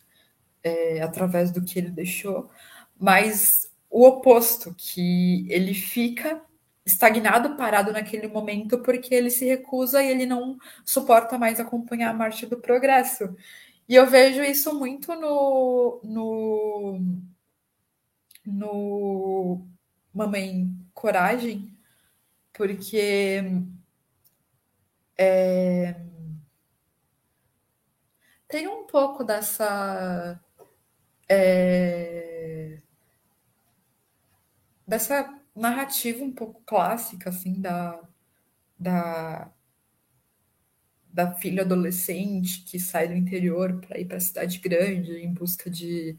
[0.61, 2.51] é, através do que ele deixou,
[2.99, 6.41] mas o oposto, que ele fica
[6.86, 12.13] estagnado, parado naquele momento, porque ele se recusa e ele não suporta mais acompanhar a
[12.13, 13.36] marcha do progresso.
[13.88, 17.01] E eu vejo isso muito no, no,
[18.45, 19.67] no
[20.13, 21.77] Mamãe Coragem,
[22.53, 23.41] porque
[25.17, 25.95] é,
[28.47, 30.39] tem um pouco dessa
[31.29, 32.81] é,
[34.88, 37.99] dessa narrativa um pouco clássica, assim, da,
[38.80, 39.51] da,
[41.12, 45.70] da filha adolescente que sai do interior para ir para a cidade grande em busca
[45.70, 46.18] de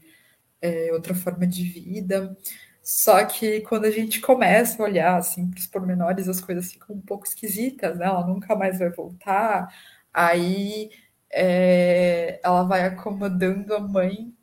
[0.61, 2.35] é, outra forma de vida.
[2.81, 6.95] Só que quando a gente começa a olhar assim, para os pormenores, as coisas ficam
[6.95, 8.05] um pouco esquisitas, né?
[8.05, 9.73] Ela nunca mais vai voltar.
[10.13, 10.91] Aí
[11.31, 14.33] é, ela vai acomodando a mãe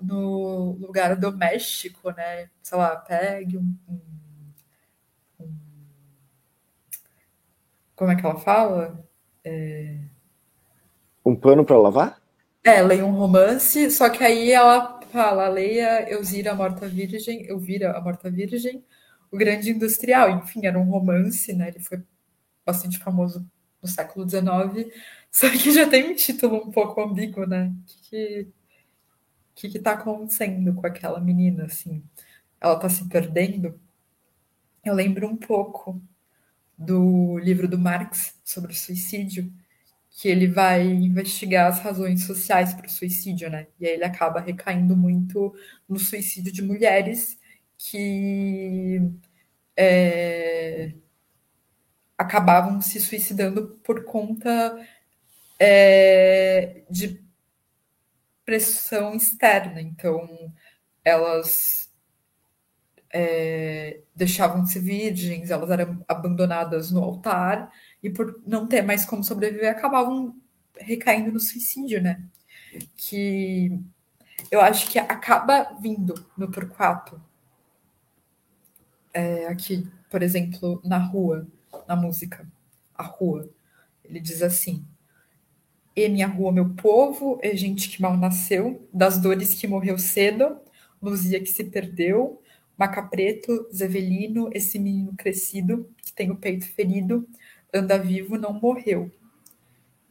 [0.00, 2.50] no lugar doméstico, né?
[2.62, 4.00] Sei lá, pegue um, um
[7.96, 9.04] Como é que ela fala?
[9.44, 9.98] É...
[11.24, 12.22] Um pano para lavar?
[12.64, 17.96] É, leia um romance, só que aí ela fala, leia Elzira a Morta Virgem, Elvira
[17.96, 18.84] a Morta Virgem,
[19.30, 20.30] o Grande Industrial.
[20.30, 21.68] Enfim, era um romance, né?
[21.68, 22.02] Ele foi
[22.64, 23.46] bastante famoso
[23.82, 24.92] no século XIX,
[25.30, 27.66] só que já tem um título um pouco ambíguo, né?
[27.66, 28.48] O que,
[29.54, 32.02] que, que tá acontecendo com aquela menina, assim?
[32.60, 33.78] Ela tá se perdendo?
[34.84, 36.00] Eu lembro um pouco
[36.76, 39.52] do livro do Marx sobre o suicídio,
[40.10, 43.66] que ele vai investigar as razões sociais para o suicídio, né?
[43.80, 45.54] E aí ele acaba recaindo muito
[45.88, 47.38] no suicídio de mulheres
[47.78, 49.00] que
[49.76, 50.92] é,
[52.16, 54.78] acabavam se suicidando por conta
[55.58, 57.22] é, de
[58.44, 59.80] pressão externa.
[59.80, 60.52] Então,
[61.04, 61.81] elas
[63.12, 67.70] é, deixavam-se virgens, elas eram abandonadas no altar,
[68.02, 70.34] e por não ter mais como sobreviver, acabavam
[70.78, 72.22] recaindo no suicídio, né?
[72.96, 73.78] Que
[74.50, 77.20] eu acho que acaba vindo no Torquato.
[79.12, 81.46] É, aqui, por exemplo, na rua,
[81.86, 82.46] na música,
[82.94, 83.48] a rua.
[84.02, 84.86] Ele diz assim:
[85.94, 90.58] E minha rua, meu povo, é gente que mal nasceu, das dores que morreu cedo,
[91.00, 92.41] luzia que se perdeu,
[92.78, 97.28] Maca Preto, Zevelino, esse menino crescido, que tem o peito ferido,
[97.72, 99.10] anda vivo, não morreu.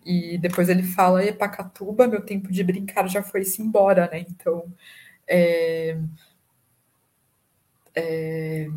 [0.06, 4.26] E depois ele fala, Epacatuba, meu tempo de brincar já foi-se embora, né?
[4.28, 4.66] Então,
[5.28, 5.98] é,
[7.96, 8.68] é,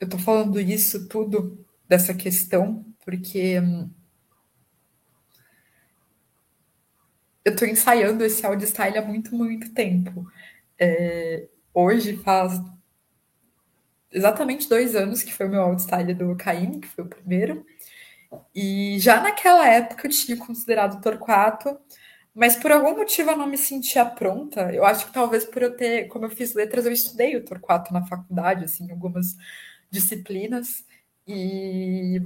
[0.00, 3.90] eu tô falando isso tudo, dessa questão, porque hum,
[7.44, 10.26] eu tô ensaiando esse audio style há muito, muito tempo.
[10.78, 12.60] É, hoje faz
[14.12, 17.66] exatamente dois anos que foi o meu outstyle do Caim, que foi o primeiro.
[18.54, 21.78] E já naquela época eu tinha considerado Torquato,
[22.34, 24.72] mas por algum motivo eu não me sentia pronta.
[24.72, 27.92] Eu acho que talvez por eu ter, como eu fiz letras, eu estudei o Torquato
[27.92, 29.36] na faculdade, assim, algumas
[29.90, 30.84] disciplinas.
[31.26, 32.20] E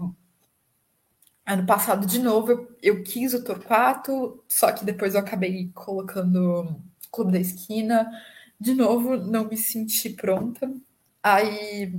[1.46, 6.80] ano passado, de novo, eu, eu quis o Torquato, só que depois eu acabei colocando
[7.10, 8.10] Clube da Esquina
[8.60, 10.70] de novo, não me senti pronta.
[11.22, 11.92] Aí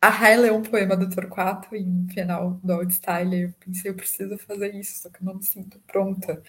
[0.00, 3.42] a Rai leu um poema do Torquato em final do Old Style.
[3.42, 6.42] Eu pensei, eu preciso fazer isso, só que eu não me sinto pronta.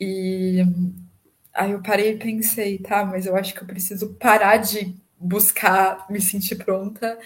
[0.00, 0.62] E
[1.54, 6.06] Aí eu parei e pensei, tá, mas eu acho que eu preciso parar de buscar
[6.10, 7.18] me sentir pronta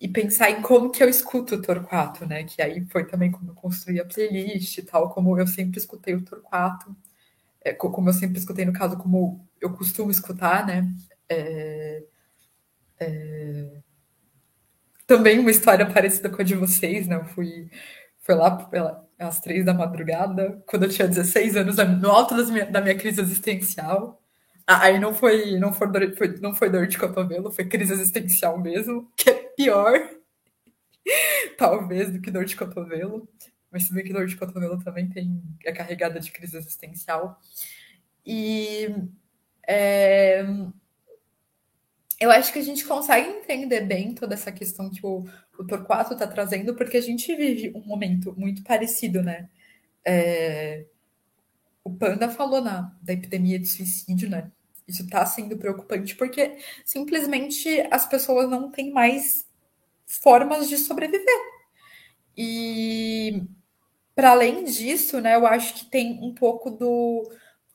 [0.00, 2.44] e pensar em como que eu escuto o Torquato, né?
[2.44, 6.14] Que aí foi também como eu construí a playlist e tal, como eu sempre escutei
[6.14, 6.96] o Torquato,
[7.64, 10.88] é, como eu sempre escutei, no caso, como eu costumo escutar, né?
[11.28, 12.02] É,
[13.00, 13.82] é,
[15.06, 17.16] também uma história parecida com a de vocês, né?
[17.16, 17.70] Eu fui,
[18.20, 22.66] fui lá pela, às três da madrugada, quando eu tinha 16 anos, no alto minha,
[22.66, 24.20] da minha crise existencial.
[24.66, 28.58] Aí não foi, não foi, dor, foi, não foi dor de cotovelo, foi crise existencial
[28.58, 29.92] mesmo, que é pior,
[31.58, 33.28] talvez, do que dor de cotovelo.
[33.72, 37.40] Mas se bem que dor de cotovelo também tem, é carregada de crise existencial.
[38.24, 38.94] E
[39.66, 40.44] é,
[42.20, 45.24] eu acho que a gente consegue entender bem toda essa questão que o,
[45.58, 49.48] o Torquato está trazendo, porque a gente vive um momento muito parecido, né?
[50.04, 50.84] É,
[51.82, 54.52] o Panda falou na, da epidemia de suicídio, né?
[54.86, 59.48] Isso está sendo preocupante porque simplesmente as pessoas não têm mais
[60.06, 61.40] formas de sobreviver.
[62.36, 63.42] E
[64.22, 67.28] para além disso, né, eu acho que tem um pouco do,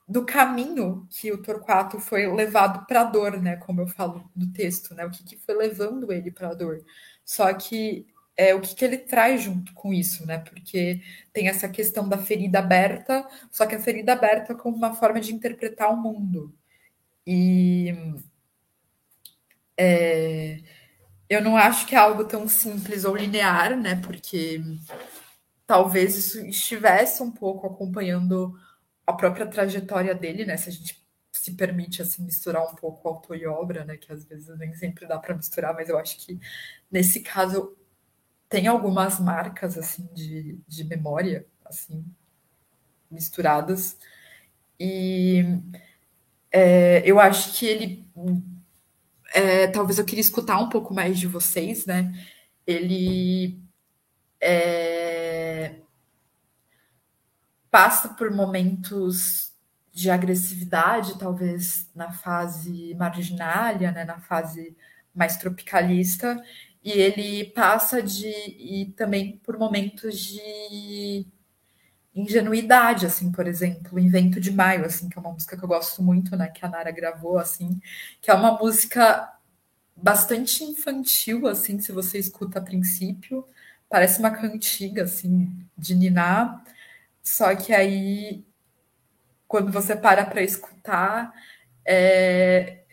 [0.07, 4.53] do caminho que o Torquato foi levado para a dor, né, como eu falo no
[4.53, 6.85] texto, né, o que, que foi levando ele para a dor.
[7.25, 10.37] Só que é, o que, que ele traz junto com isso, né?
[10.37, 11.01] Porque
[11.33, 15.33] tem essa questão da ferida aberta, só que a ferida aberta como uma forma de
[15.33, 16.55] interpretar o mundo.
[17.25, 17.93] E
[19.75, 20.59] é,
[21.29, 23.95] eu não acho que é algo tão simples ou linear, né?
[24.01, 24.61] Porque
[25.67, 28.57] talvez isso estivesse um pouco acompanhando
[29.05, 30.57] a própria trajetória dele, né?
[30.57, 33.97] Se a gente se permite assim misturar um pouco autor e obra, né?
[33.97, 36.39] Que às vezes nem sempre dá para misturar, mas eu acho que
[36.91, 37.77] nesse caso
[38.49, 42.05] tem algumas marcas assim de, de memória assim
[43.11, 43.97] misturadas
[44.79, 45.43] e
[46.51, 48.07] é, eu acho que ele
[49.33, 52.13] é, talvez eu queria escutar um pouco mais de vocês né
[52.65, 53.61] ele
[54.39, 55.16] é,
[57.77, 59.53] passa por momentos
[59.93, 64.75] de agressividade talvez na fase marginália né na fase
[65.13, 66.43] mais tropicalista
[66.83, 71.27] e ele passa de e também por momentos de
[72.15, 76.01] ingenuidade, assim, por exemplo, Invento de Maio, assim, que é uma música que eu gosto
[76.01, 77.79] muito, né, que a Nara gravou, assim,
[78.19, 79.31] que é uma música
[79.95, 83.45] bastante infantil, assim, se você escuta a princípio,
[83.87, 86.63] parece uma cantiga, assim, de ninar,
[87.27, 88.45] só que aí,
[89.47, 91.33] quando você para para escutar,
[91.85, 92.85] é,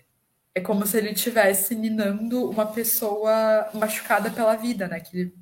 [0.55, 4.99] é como se ele estivesse minando uma pessoa machucada pela vida, né?
[5.01, 5.33] Que,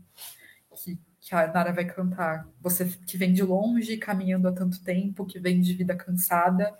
[0.74, 2.47] que, que, a Nara vai cantar.
[2.61, 6.78] Você que vem de longe, caminhando há tanto tempo, que vem de vida cansada,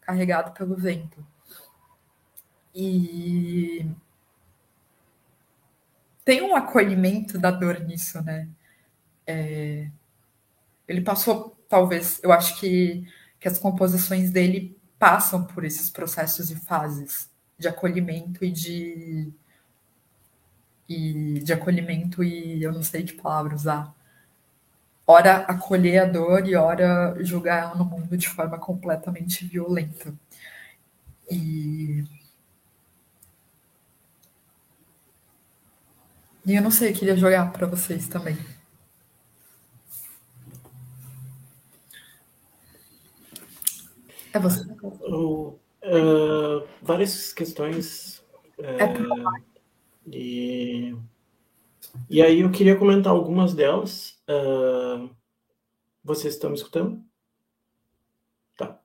[0.00, 1.24] carregado pelo vento.
[2.74, 3.86] E
[6.24, 8.48] tem um acolhimento da dor nisso, né?
[9.26, 9.90] É...
[10.90, 13.06] Ele passou, talvez, eu acho que,
[13.38, 19.32] que as composições dele passam por esses processos e fases de acolhimento e de
[20.88, 23.94] e de acolhimento e eu não sei que palavra usar.
[25.06, 30.14] Ora acolher a dor e ora julgar ela no mundo de forma completamente violenta.
[31.30, 32.04] E
[36.46, 38.36] E eu não sei, queria jogar para vocês também.
[44.32, 44.64] É você.
[45.82, 48.22] Uh, várias questões.
[48.58, 49.42] Uh,
[50.06, 50.94] e,
[52.08, 54.20] e aí eu queria comentar algumas delas.
[54.28, 55.10] Uh,
[56.04, 57.02] vocês estão me escutando?
[58.56, 58.78] Tá.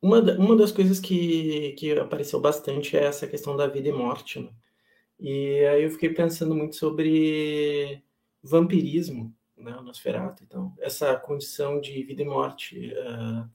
[0.00, 4.40] uma, uma das coisas que, que apareceu bastante é essa questão da vida e morte.
[4.40, 4.48] Né?
[5.18, 8.02] E aí eu fiquei pensando muito sobre
[8.42, 10.42] vampirismo, né, o Nosferatu.
[10.44, 12.92] Então, essa condição de vida e morte.
[12.92, 13.48] Uh,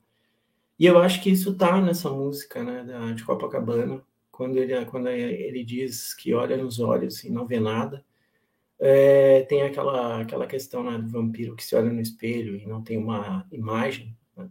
[0.78, 5.08] e eu acho que isso tá nessa música, né, da, de Copacabana, quando ele, quando
[5.08, 8.04] ele diz que olha nos olhos e não vê nada.
[8.80, 12.82] É, tem aquela, aquela questão né, do vampiro que se olha no espelho e não
[12.82, 14.16] tem uma imagem.
[14.36, 14.48] Né?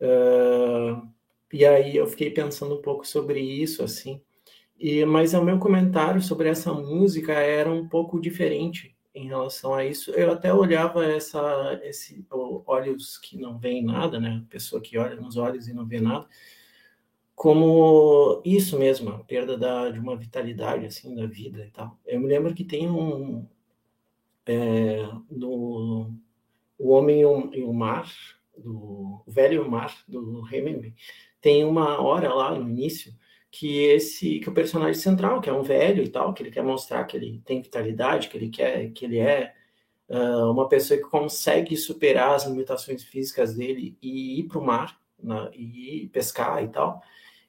[0.00, 1.08] Uh,
[1.52, 4.22] e aí eu fiquei pensando um pouco sobre isso, assim.
[4.78, 9.84] E, mas o meu comentário sobre essa música era um pouco diferente em relação a
[9.84, 10.10] isso.
[10.12, 14.44] Eu até olhava essa, esse olhos que não veem nada, né?
[14.48, 16.26] Pessoa que olha nos olhos e não vê nada,
[17.34, 21.98] como isso mesmo, a perda da, de uma vitalidade assim da vida e tal.
[22.04, 23.46] Eu me lembro que tem um
[24.46, 26.12] é, no
[26.78, 28.08] o homem e o, o mar,
[28.56, 30.94] do Velho Mar, do Hemingway,
[31.40, 33.12] tem uma hora lá no início
[33.58, 36.62] que esse que o personagem central, que é um velho e tal, que ele quer
[36.62, 39.52] mostrar que ele tem vitalidade, que ele quer que ele é
[40.08, 44.96] uh, uma pessoa que consegue superar as limitações físicas dele e ir para o mar
[45.20, 47.02] na, e pescar e tal.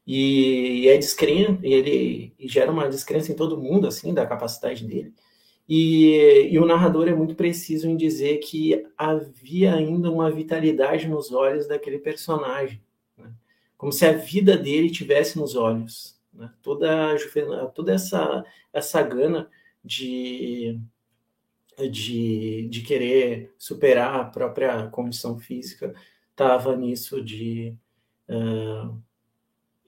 [0.05, 4.25] E, e é descrença, e ele e gera uma descrença em todo mundo assim da
[4.25, 5.13] capacidade dele.
[5.67, 11.31] E, e, o narrador é muito preciso em dizer que havia ainda uma vitalidade nos
[11.31, 12.81] olhos daquele personagem
[13.79, 16.19] como se a vida dele tivesse nos olhos.
[16.33, 16.51] Né?
[16.61, 17.15] Toda,
[17.73, 19.49] toda essa, essa gana
[19.81, 20.77] de,
[21.89, 25.95] de, de querer superar a própria condição física
[26.29, 27.73] estava nisso de,
[28.27, 29.01] uh,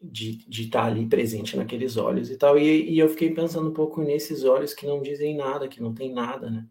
[0.01, 2.57] de, estar tá ali presente naqueles olhos e tal.
[2.57, 5.93] E, e, eu fiquei pensando um pouco nesses olhos que não dizem nada, que não
[5.93, 6.65] tem nada, né?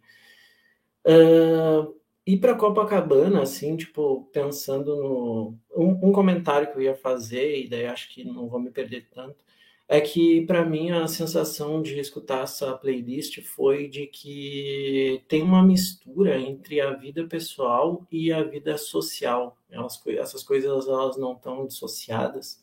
[1.07, 5.59] Uh, ir para Copacabana, assim, tipo, pensando no.
[5.77, 9.09] Um, um, comentário que eu ia fazer, e daí acho que não vou me perder
[9.11, 9.45] tanto,
[9.89, 15.63] é que para mim a sensação de escutar essa playlist foi de que tem uma
[15.63, 19.57] mistura entre a vida pessoal e a vida social.
[19.71, 22.63] Elas, essas coisas elas não estão dissociadas.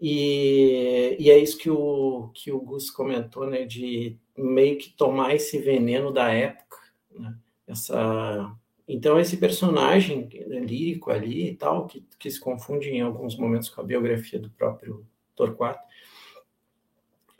[0.00, 5.34] E, e é isso que o, que o Gus comentou, né, de meio que tomar
[5.34, 6.78] esse veneno da época,
[7.10, 7.36] né?
[7.70, 8.54] Essa
[8.86, 13.80] então esse personagem lírico ali e tal que, que se confunde em alguns momentos com
[13.80, 15.06] a biografia do próprio
[15.36, 15.80] Torquato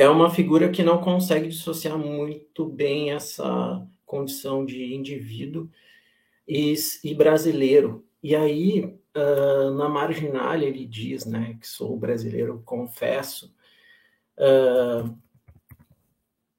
[0.01, 5.68] é uma figura que não consegue dissociar muito bem essa condição de indivíduo
[6.49, 6.74] e,
[7.05, 8.03] e brasileiro.
[8.22, 13.55] E aí uh, na marginal ele diz né que sou brasileiro confesso
[14.39, 15.14] uh,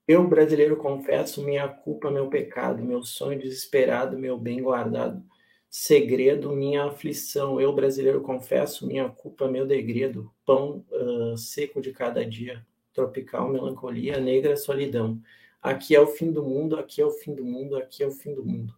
[0.07, 5.23] eu, brasileiro, confesso minha culpa, meu pecado, meu sonho desesperado, meu bem guardado,
[5.69, 7.61] segredo, minha aflição.
[7.61, 14.19] Eu, brasileiro, confesso minha culpa, meu degredo, pão uh, seco de cada dia, tropical melancolia,
[14.19, 15.21] negra solidão.
[15.61, 18.11] Aqui é o fim do mundo, aqui é o fim do mundo, aqui é o
[18.11, 18.73] fim do mundo.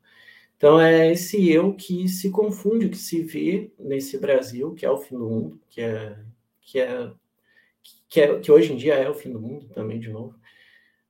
[0.57, 4.97] Então é esse eu que se confunde, que se vê nesse Brasil, que é o
[4.97, 6.17] fim do mundo, que é
[6.61, 7.11] que é
[8.07, 10.35] que, é, que hoje em dia é o fim do mundo também de novo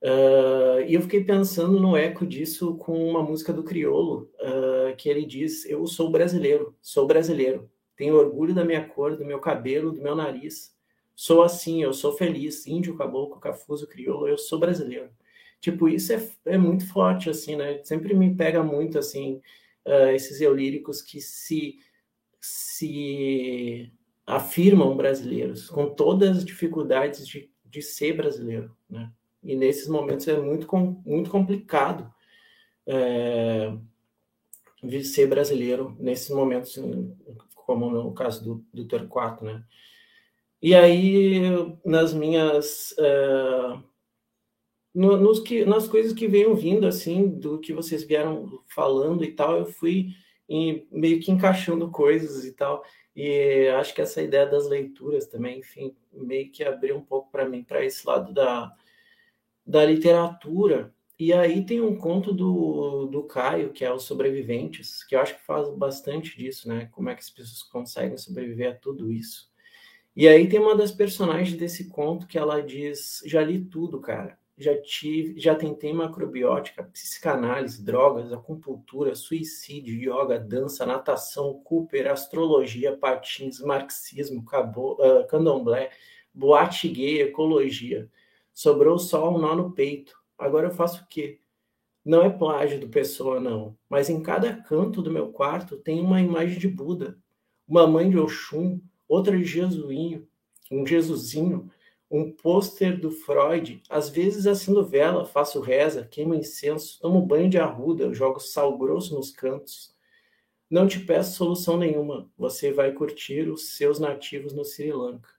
[0.03, 5.07] Uh, e eu fiquei pensando no eco disso com uma música do Criolo, uh, que
[5.07, 9.93] ele diz: Eu sou brasileiro, sou brasileiro, tenho orgulho da minha cor, do meu cabelo,
[9.93, 10.75] do meu nariz.
[11.15, 15.09] Sou assim, eu sou feliz, índio, caboclo, cafuso, crioulo, eu sou brasileiro.
[15.61, 17.81] Tipo, isso é, é muito forte, assim, né?
[17.85, 19.39] Sempre me pega muito, assim,
[19.85, 21.77] uh, esses eu líricos que se,
[22.41, 23.89] se
[24.27, 29.09] afirmam brasileiros, com todas as dificuldades de, de ser brasileiro, né?
[29.43, 30.67] E nesses momentos é muito,
[31.05, 32.13] muito complicado
[32.85, 33.73] é,
[35.03, 36.77] ser brasileiro, nesses momentos,
[37.55, 39.63] como no caso do, do Torquato, né?
[40.61, 41.41] E aí,
[41.84, 42.95] nas minhas...
[42.97, 43.77] É,
[44.93, 49.31] no, nos que, nas coisas que venham vindo, assim, do que vocês vieram falando e
[49.31, 50.09] tal, eu fui
[50.47, 52.84] em, meio que encaixando coisas e tal.
[53.15, 57.47] E acho que essa ideia das leituras também, enfim, meio que abriu um pouco para
[57.47, 58.72] mim para esse lado da,
[59.65, 60.94] da literatura.
[61.18, 65.35] E aí tem um conto do, do Caio, que é Os Sobreviventes, que eu acho
[65.35, 66.90] que faz bastante disso, né?
[66.91, 69.52] Como é que as pessoas conseguem sobreviver a tudo isso.
[70.15, 74.38] E aí tem uma das personagens desse conto que ela diz: já li tudo, cara.
[74.56, 83.60] Já tive, já tentei macrobiótica, psicanálise, drogas, acupuntura, suicídio, yoga, dança, natação, Cooper, astrologia, patins,
[83.60, 85.90] marxismo, cabo, uh, candomblé,
[86.31, 88.07] boate gay, ecologia.
[88.53, 90.15] Sobrou só um nó no peito.
[90.38, 91.39] Agora eu faço o quê?
[92.05, 93.77] Não é plágio do Pessoa, não.
[93.89, 97.17] Mas em cada canto do meu quarto tem uma imagem de Buda,
[97.67, 100.27] uma mãe de Oxum, outra de Jesuinho,
[100.69, 101.69] um Jesusinho,
[102.11, 103.81] um pôster do Freud.
[103.89, 109.15] Às vezes acendo vela, faço reza, queimo incenso, tomo banho de arruda, jogo sal grosso
[109.15, 109.95] nos cantos.
[110.69, 112.30] Não te peço solução nenhuma.
[112.38, 115.30] Você vai curtir os seus nativos no Sri Lanka.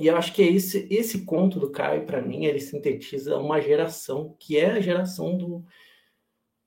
[0.00, 3.60] E eu acho que é esse, esse conto do Caio, para mim, ele sintetiza uma
[3.60, 5.62] geração, que é a geração do,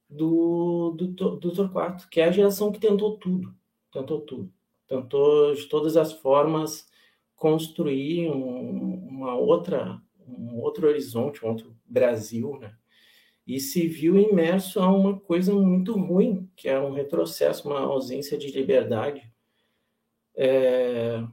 [0.07, 3.51] do, do, do Torquato, que é a geração que tentou tudo,
[3.91, 4.53] tentou tudo.
[4.87, 6.87] Tentou, de todas as formas,
[7.35, 12.75] construir um, uma outra, um outro horizonte, um outro Brasil, né?
[13.47, 18.37] E se viu imerso a uma coisa muito ruim, que é um retrocesso, uma ausência
[18.37, 19.27] de liberdade.
[20.35, 21.23] É,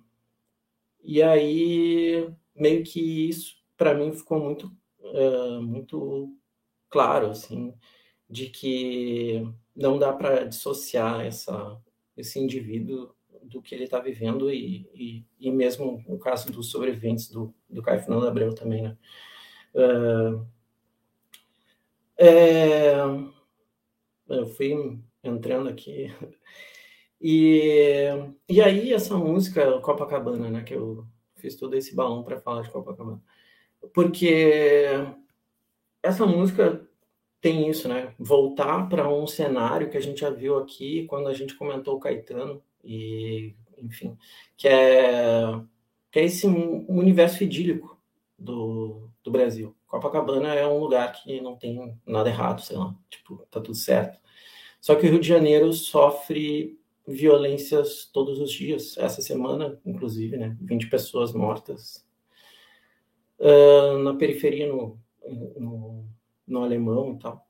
[1.02, 4.70] e aí, meio que isso, para mim, ficou muito,
[5.00, 6.36] uh, muito
[6.88, 7.74] claro, assim,
[8.28, 11.80] de que não dá para dissociar essa,
[12.16, 17.28] esse indivíduo do que ele está vivendo e, e, e, mesmo o caso dos sobreviventes
[17.28, 18.96] do, do Caio Fernando Abreu também, né?
[19.74, 20.46] Uh,
[22.16, 22.96] é,
[24.28, 26.12] eu fui entrando aqui
[27.20, 28.06] e,
[28.48, 30.62] e aí essa música Copacabana, né?
[30.62, 31.06] Que eu
[31.36, 33.22] fiz todo esse balão para falar de Copacabana,
[33.92, 34.86] porque
[36.02, 36.86] essa música
[37.40, 38.14] tem isso, né?
[38.18, 42.00] Voltar para um cenário que a gente já viu aqui quando a gente comentou o
[42.00, 44.16] Caetano e, enfim,
[44.56, 45.42] que é,
[46.10, 47.98] que é esse universo idílico
[48.38, 49.74] do, do Brasil.
[49.86, 54.18] Copacabana é um lugar que não tem nada errado, sei lá, tipo, tá tudo certo.
[54.80, 58.96] Só que o Rio de Janeiro sofre violências todos os dias.
[58.98, 60.56] Essa semana, inclusive, né?
[60.60, 62.06] 20 pessoas mortas.
[63.38, 64.98] Uh, na periferia, no,
[65.58, 66.10] no
[66.50, 67.46] no alemão e tal.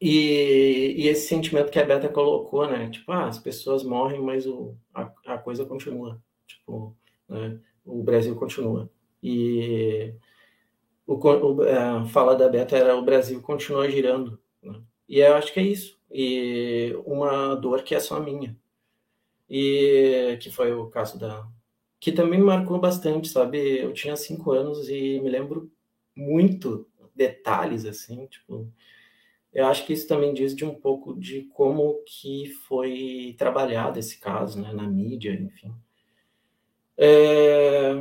[0.00, 2.88] E, e, esse sentimento que a Beta colocou, né?
[2.88, 6.22] Tipo, ah, as pessoas morrem, mas o, a, a coisa continua.
[6.46, 6.96] Tipo,
[7.28, 7.58] né?
[7.84, 8.88] o Brasil continua.
[9.20, 10.14] E
[11.04, 14.38] o, o, a fala da Beta era o Brasil continua girando.
[14.62, 14.80] Né?
[15.08, 15.97] E eu acho que é isso.
[16.10, 18.56] E uma dor que é só minha.
[19.48, 21.46] E que foi o caso da.
[22.00, 23.78] Que também marcou bastante, sabe?
[23.78, 25.70] Eu tinha cinco anos e me lembro
[26.14, 28.72] muito detalhes, assim, tipo,
[29.52, 34.18] eu acho que isso também diz de um pouco de como que foi trabalhado esse
[34.18, 35.74] caso, né, na mídia, enfim.
[36.96, 37.94] É...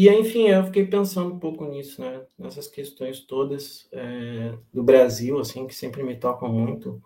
[0.00, 5.40] E, enfim, eu fiquei pensando um pouco nisso, né, nessas questões todas é, do Brasil,
[5.40, 7.02] assim, que sempre me tocam muito,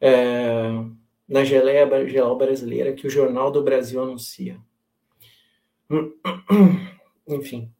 [0.00, 0.70] é,
[1.28, 4.58] na geleia geral brasileira que o Jornal do Brasil anuncia.
[7.28, 7.70] Enfim,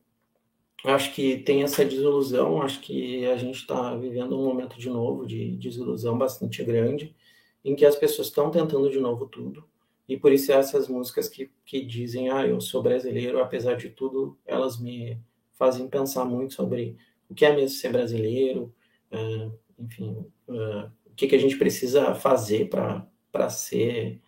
[0.84, 5.24] acho que tem essa desilusão, acho que a gente está vivendo um momento de novo
[5.26, 7.16] de desilusão bastante grande,
[7.64, 9.64] em que as pessoas estão tentando de novo tudo,
[10.08, 14.38] e por isso essas músicas que, que dizem, ah, eu sou brasileiro, apesar de tudo,
[14.46, 15.18] elas me
[15.54, 16.96] fazem pensar muito sobre
[17.28, 18.74] o que é mesmo ser brasileiro,
[19.10, 24.20] uh, enfim, uh, o que, que a gente precisa fazer para ser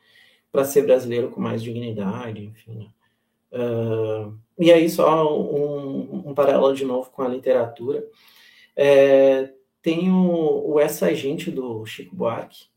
[0.51, 2.91] para ser brasileiro com mais dignidade, enfim.
[3.53, 8.03] Uh, e aí, só um, um, paralelo de novo com a literatura.
[8.75, 12.69] É, tem o, o Essa Gente do Chico Buarque,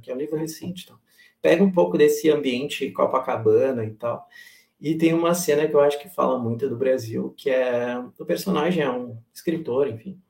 [0.00, 0.84] que é um livro recente.
[0.84, 0.98] Então.
[1.42, 4.28] Pega um pouco desse ambiente Copacabana e tal.
[4.80, 8.24] E tem uma cena que eu acho que fala muito do Brasil, que é o
[8.24, 10.20] personagem é um escritor, enfim.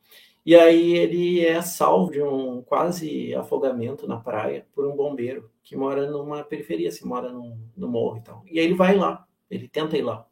[0.45, 5.77] E aí ele é salvo de um quase afogamento na praia por um bombeiro que
[5.77, 8.43] mora numa periferia, assim, mora no, no morro e tal.
[8.47, 10.27] E aí ele vai lá, ele tenta ir lá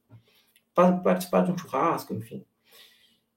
[1.03, 2.45] participar de um churrasco, enfim.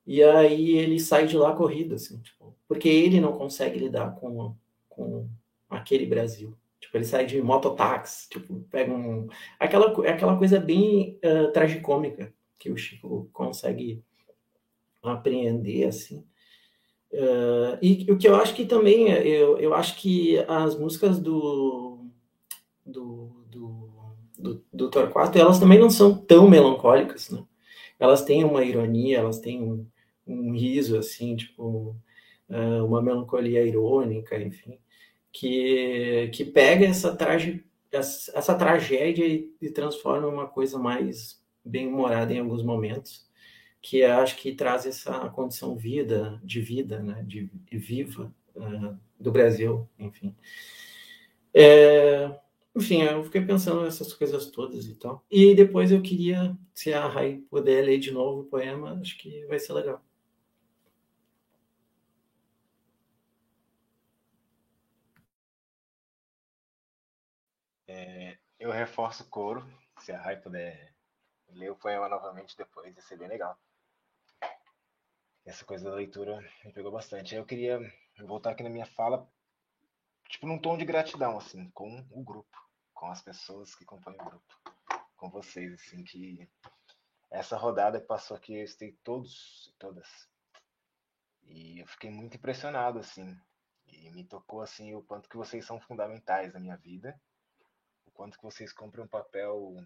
[0.05, 4.55] E aí ele sai de lá corrido, assim, tipo, porque ele não consegue lidar com,
[4.89, 5.27] com
[5.69, 6.55] aquele Brasil.
[6.81, 9.29] Tipo, ele sai de mototáxi, tipo, pega um...
[9.59, 14.03] Aquela, aquela coisa bem uh, tragicômica que o Chico consegue
[15.01, 16.25] apreender, assim.
[17.13, 22.05] Uh, e o que eu acho que também, eu, eu acho que as músicas do,
[22.85, 23.41] do
[24.41, 27.43] do, do Torquato, elas também não são tão melancólicas, né?
[27.99, 29.85] Elas têm uma ironia, elas têm um,
[30.25, 31.95] um riso, assim, tipo,
[32.49, 34.79] uh, uma melancolia irônica, enfim,
[35.31, 41.41] que, que pega essa, trage, essa, essa tragédia e, e transforma em uma coisa mais
[41.63, 43.29] bem-humorada em alguns momentos,
[43.81, 49.31] que acho que traz essa condição vida, de vida, né, de, de viva uh, do
[49.31, 50.35] Brasil, enfim.
[51.53, 52.39] É,
[52.75, 55.25] enfim, eu fiquei pensando nessas coisas todas e tal.
[55.29, 59.45] E depois eu queria, se a Rai puder ler de novo o poema, acho que
[59.47, 60.01] vai ser legal.
[67.87, 69.67] É, eu reforço o coro,
[70.01, 70.93] se a Rai puder
[71.49, 73.59] ler o poema novamente depois, ia ser bem legal.
[75.43, 77.33] Essa coisa da leitura me pegou bastante.
[77.33, 77.79] Eu queria
[78.19, 79.27] voltar aqui na minha fala
[80.29, 82.55] tipo, num tom de gratidão, assim, com o grupo,
[82.93, 84.61] com as pessoas que compõem o grupo,
[85.17, 86.47] com vocês, assim, que
[87.31, 90.07] essa rodada que passou aqui, eu estei todos e todas.
[91.41, 93.35] E eu fiquei muito impressionado, assim,
[93.87, 97.19] e me tocou, assim, o quanto que vocês são fundamentais na minha vida,
[98.21, 99.83] quanto que vocês cumprem um papel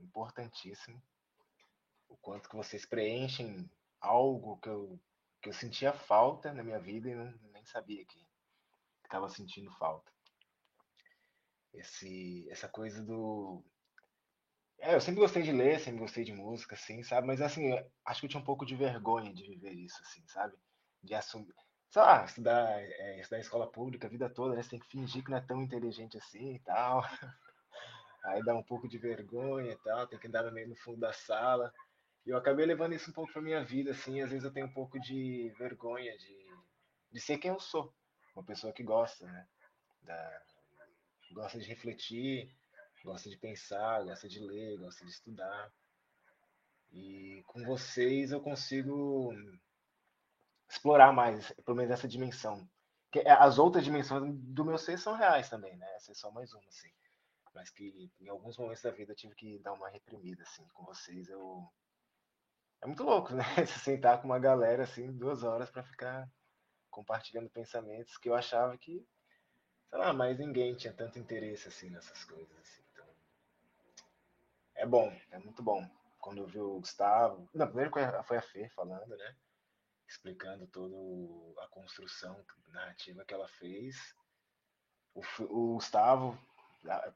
[0.00, 1.00] importantíssimo,
[2.08, 5.00] o quanto que vocês preenchem algo que eu,
[5.40, 8.26] que eu sentia falta na minha vida e não, nem sabia que
[9.04, 10.10] estava sentindo falta.
[11.72, 13.64] Esse, essa coisa do.
[14.80, 17.28] É, eu sempre gostei de ler, sempre gostei de música, assim, sabe?
[17.28, 17.70] Mas assim,
[18.04, 20.56] acho que eu tinha um pouco de vergonha de viver isso, assim, sabe?
[21.00, 21.54] De assumir.
[21.94, 24.64] lá, estudar, é, estudar escola pública a vida toda, né?
[24.64, 27.02] Você tem que fingir que não é tão inteligente assim e tal.
[28.28, 31.00] Aí dá um pouco de vergonha e tal, tem que andar no meio no fundo
[31.00, 31.72] da sala.
[32.26, 34.66] E eu acabei levando isso um pouco pra minha vida, assim, às vezes eu tenho
[34.66, 36.46] um pouco de vergonha de,
[37.10, 37.92] de ser quem eu sou.
[38.34, 39.48] Uma pessoa que gosta, né?
[40.02, 40.42] Da,
[41.32, 42.54] gosta de refletir,
[43.04, 45.72] gosta de pensar, gosta de ler, gosta de estudar.
[46.92, 49.32] E com vocês eu consigo
[50.68, 52.68] explorar mais, pelo menos essa dimensão.
[53.10, 55.86] Que as outras dimensões do meu ser são reais também, né?
[55.96, 56.90] Essa é só mais uma, assim.
[57.58, 60.64] Mas que em alguns momentos da vida eu tive que dar uma reprimida, assim.
[60.68, 61.68] Com vocês eu.
[62.80, 63.42] É muito louco, né?
[63.66, 66.30] Se sentar com uma galera, assim, duas horas para ficar
[66.88, 69.04] compartilhando pensamentos que eu achava que,
[69.90, 72.82] sei lá, mais ninguém tinha tanto interesse, assim, nessas coisas, assim.
[72.92, 73.06] Então,
[74.76, 75.84] é bom, é muito bom.
[76.20, 77.48] Quando eu vi o Gustavo.
[77.52, 78.04] Não, primeiro foi
[78.38, 79.36] a Fê falando, né?
[80.06, 80.94] explicando toda
[81.60, 84.14] a construção narrativa que ela fez.
[85.40, 86.38] O Gustavo,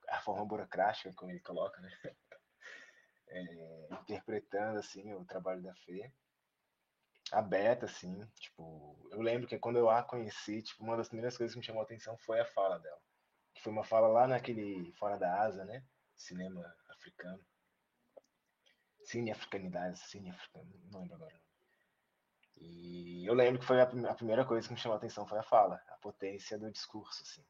[0.08, 1.90] a, forma burocrática como ele coloca, né?
[3.34, 6.12] É, interpretando assim o trabalho da Fê.
[7.30, 11.34] A Beta, assim, tipo, eu lembro que quando eu a conheci, tipo, uma das primeiras
[11.34, 13.00] coisas que me chamou a atenção foi a fala dela.
[13.54, 15.82] Que foi uma fala lá naquele Fora da Asa, né?
[16.14, 17.42] Cinema africano.
[19.04, 21.40] Cine africanidade, cine africano, não lembro agora.
[22.60, 25.38] E eu lembro que foi a, a, primeira coisa que me chamou a atenção foi
[25.38, 27.44] a fala, a potência do discurso, assim.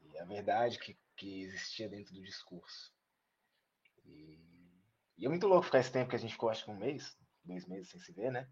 [0.00, 2.92] E a verdade que, que existia dentro do discurso.
[4.06, 4.40] E,
[5.18, 7.18] e é muito louco ficar esse tempo que a gente ficou, acho que um mês,
[7.44, 8.48] dois meses sem se ver, né?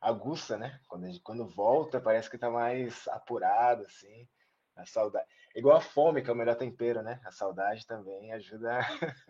[0.00, 0.80] Aguça, né?
[0.88, 4.26] Quando, gente, quando volta, parece que tá mais apurado, assim.
[4.74, 5.28] A saudade.
[5.54, 7.20] Igual a fome, que é o melhor tempero, né?
[7.26, 8.78] A saudade também ajuda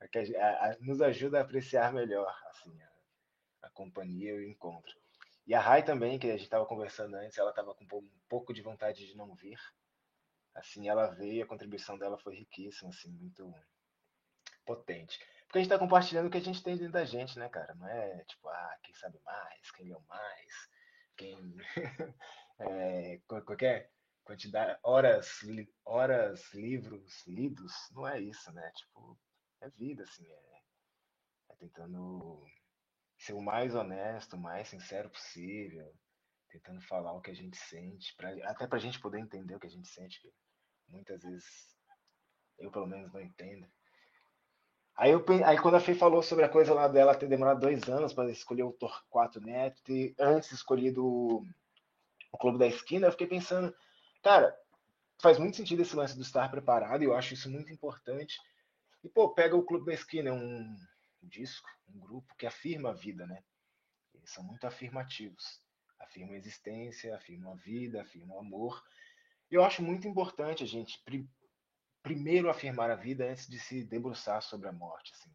[0.00, 0.06] a,
[0.40, 2.74] a, a, nos ajuda a apreciar melhor, assim,
[3.60, 4.98] a companhia e o encontro.
[5.46, 8.54] E a Rai também, que a gente estava conversando antes, ela estava com um pouco
[8.54, 9.58] de vontade de não vir.
[10.54, 13.52] Assim, ela veio, a contribuição dela foi riquíssima, assim, muito
[14.64, 15.18] potente.
[15.44, 17.74] Porque a gente está compartilhando o que a gente tem dentro da gente, né, cara?
[17.74, 20.68] Não é tipo, ah, quem sabe mais, quem leu mais,
[21.16, 21.56] quem.
[22.58, 23.90] é, qualquer
[24.24, 25.40] quantidade, horas,
[25.84, 28.70] horas, livros lidos, não é isso, né?
[28.76, 29.18] Tipo,
[29.60, 30.62] é vida, assim, é,
[31.50, 32.44] é tentando
[33.18, 35.92] ser o mais honesto, o mais sincero possível,
[36.52, 39.60] tentando falar o que a gente sente, pra, até para a gente poder entender o
[39.60, 40.30] que a gente sente, que
[40.88, 41.74] muitas vezes
[42.58, 43.66] eu pelo menos não entendo.
[44.94, 47.88] Aí, eu, aí quando a Fê falou sobre a coisa lá dela ter demorado dois
[47.88, 51.46] anos para escolher o Torquato Neto, e antes escolhido o,
[52.30, 53.74] o Clube da Esquina, eu fiquei pensando,
[54.22, 54.54] cara,
[55.18, 58.38] faz muito sentido esse lance do estar preparado, e eu acho isso muito importante.
[59.02, 60.76] E, pô, pega o Clube da Esquina, é um
[61.22, 63.42] disco, um grupo que afirma a vida, né?
[64.14, 65.61] Eles são muito afirmativos.
[66.02, 68.82] Afirmam a existência, afirmam a vida, afirmam o amor.
[69.50, 71.28] Eu acho muito importante a gente pri
[72.02, 75.30] primeiro afirmar a vida antes de se debruçar sobre a morte, assim,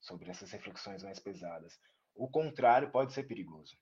[0.00, 1.78] sobre essas reflexões mais pesadas.
[2.14, 3.76] O contrário pode ser perigoso.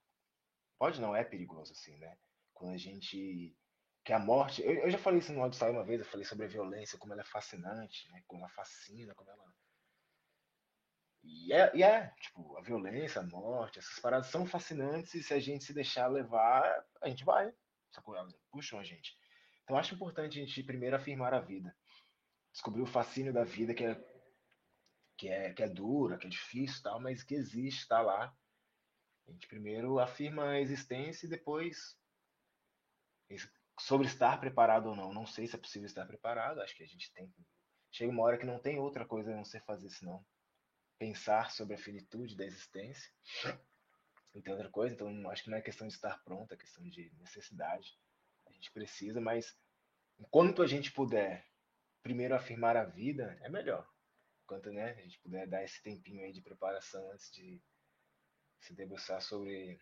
[0.77, 2.19] Pode não, é perigoso, assim, né?
[2.53, 3.57] Quando a gente
[4.05, 4.63] que a morte.
[4.63, 7.13] Eu, eu já falei isso no auditório uma vez, eu falei sobre a violência, como
[7.13, 8.23] ela é fascinante, né?
[8.27, 9.45] Como ela fascina, como ela
[11.23, 15.35] e é, e é, tipo, a violência, a morte, essas paradas são fascinantes e se
[15.35, 16.63] a gente se deixar levar,
[17.03, 17.53] a gente vai.
[17.93, 18.17] Sacou?
[18.17, 19.17] Elas puxam a gente.
[19.65, 21.77] Então acho importante a gente primeiro afirmar a vida.
[22.53, 23.95] Descobrir o fascínio da vida que é,
[25.17, 28.35] que é, que é dura, que é difícil tal, mas que existe, está lá.
[29.29, 31.97] A gente primeiro afirma a existência e depois
[33.79, 35.13] sobre estar preparado ou não.
[35.13, 37.33] Não sei se é possível estar preparado, acho que a gente tem.
[37.93, 40.25] Chega uma hora que não tem outra coisa a não ser fazer senão
[41.01, 43.11] pensar sobre a finitude da existência.
[44.33, 47.11] Então, outra coisa, então acho que não é questão de estar pronto, é questão de
[47.19, 47.99] necessidade.
[48.47, 49.59] A gente precisa, mas
[50.21, 51.45] enquanto a gente puder
[52.01, 53.89] primeiro afirmar a vida, é melhor.
[54.45, 57.61] Enquanto né, a gente puder dar esse tempinho aí de preparação antes de
[58.61, 59.81] se debruçar sobre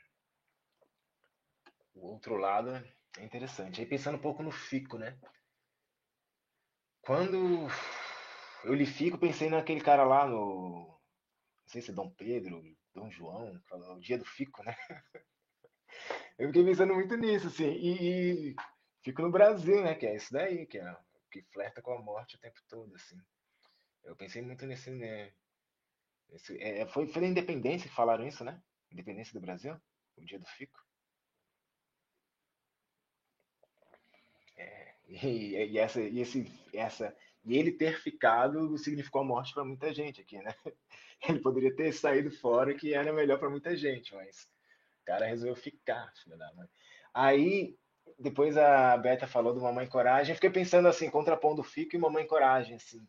[1.93, 2.71] o outro lado,
[3.19, 3.81] é interessante.
[3.81, 5.19] Aí pensando um pouco no fico, né?
[7.03, 7.67] Quando
[8.65, 10.98] eu lhe fico, pensei naquele cara lá no
[11.69, 12.65] não sei se é Dom Pedro,
[12.95, 14.75] Dom João, o dia do fico, né?
[16.39, 18.57] Eu fiquei pensando muito nisso, assim, e, e
[19.03, 19.95] fico no Brasil, né?
[19.95, 20.97] Que é isso daí, que é
[21.31, 23.21] que flerta com a morte o tempo todo, assim.
[24.03, 25.35] Eu pensei muito nesse, né?
[26.31, 28.63] Nesse, é, foi, foi na Independência que falaram isso, né?
[28.91, 29.79] Independência do Brasil,
[30.17, 30.83] o dia do fico.
[34.57, 37.15] É, e, e, essa, e esse, essa,
[37.49, 40.55] e ele ter ficado significou a morte para muita gente aqui, né?
[41.29, 44.49] Ele poderia ter saído fora, que era melhor para muita gente, mas
[45.03, 46.69] o cara resolveu ficar, filho da mãe.
[47.13, 47.77] Aí,
[48.19, 52.77] depois a Beta falou do Mamãe Coragem, fiquei pensando assim, contrapondo Fico e Mamãe Coragem,
[52.77, 53.05] assim.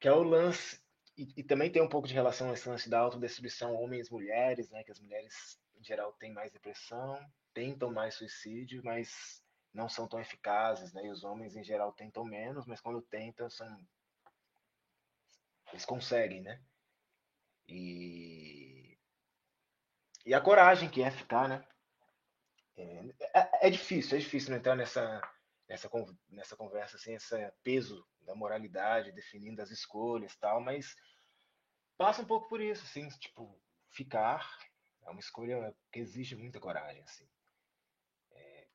[0.00, 0.80] Que é o lance,
[1.16, 4.68] e, e, também tem um pouco de relação a esse lance da autodestruição homens mulheres,
[4.70, 4.82] né?
[4.82, 7.20] Que as mulheres, em geral, têm mais depressão,
[7.52, 9.43] tentam mais suicídio, mas
[9.74, 11.04] não são tão eficazes, né?
[11.04, 13.86] E os homens, em geral, tentam menos, mas quando tentam, são...
[15.72, 16.62] eles conseguem, né?
[17.68, 18.96] E...
[20.24, 21.66] e a coragem que é ficar, né?
[22.76, 25.20] É, é, é difícil, é difícil não entrar nessa,
[25.68, 25.90] nessa,
[26.28, 30.96] nessa conversa assim, esse peso da moralidade, definindo as escolhas tal, mas
[31.98, 33.60] passa um pouco por isso, assim, tipo,
[33.90, 34.48] ficar
[35.06, 37.28] é uma escolha que exige muita coragem, assim.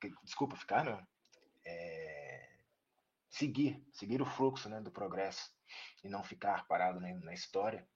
[0.04, 1.06] É, desculpa, ficar não.
[1.64, 2.48] É,
[3.30, 5.50] seguir, seguir o fluxo né, do progresso
[6.02, 7.86] e não ficar parado na história.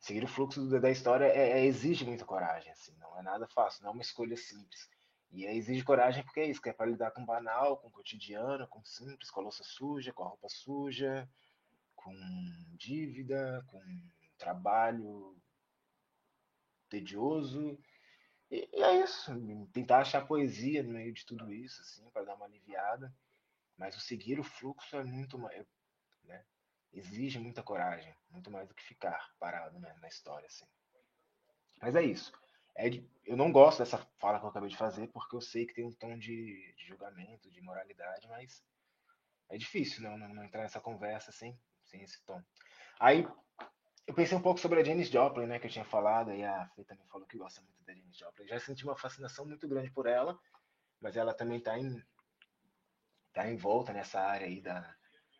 [0.00, 3.82] Seguir o fluxo da história é, é, exige muita coragem, assim, não é nada fácil,
[3.82, 4.88] não é uma escolha simples.
[5.30, 7.90] E exige coragem porque é isso, que é para lidar com o banal, com o
[7.90, 11.28] cotidiano, com o simples, com a louça suja, com a roupa suja,
[11.94, 12.12] com
[12.76, 13.80] dívida, com
[14.38, 15.36] trabalho
[16.88, 17.78] tedioso.
[18.50, 19.32] E, e é isso,
[19.72, 23.14] tentar achar poesia no meio de tudo isso, assim, para dar uma aliviada.
[23.76, 25.66] Mas o seguir o fluxo é muito mais,
[26.24, 26.44] né?
[26.92, 30.66] Exige muita coragem, muito mais do que ficar parado né, na história, assim.
[31.80, 32.32] Mas é isso
[32.74, 32.88] é
[33.26, 35.84] eu não gosto dessa fala que eu acabei de fazer, porque eu sei que tem
[35.84, 38.64] um tom de, de julgamento, de moralidade, mas
[39.48, 42.42] é difícil não, não, não, entrar nessa conversa sem, sem esse tom.
[42.98, 43.26] Aí
[44.10, 46.66] eu pensei um pouco sobre a Janis Joplin, né, que eu tinha falado, e a
[46.74, 48.48] Fê também falou que gosta muito da Janis Joplin.
[48.48, 50.36] Já senti uma fascinação muito grande por ela,
[51.00, 52.02] mas ela também está em,
[53.32, 54.96] tá em volta nessa área aí da,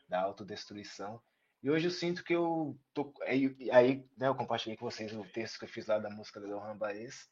[0.08, 1.20] da autodestruição.
[1.60, 3.12] E hoje eu sinto que eu tô.
[3.22, 6.40] Aí, aí né, eu compartilhei com vocês o texto que eu fiz lá da música
[6.40, 7.28] da Lohan Baez.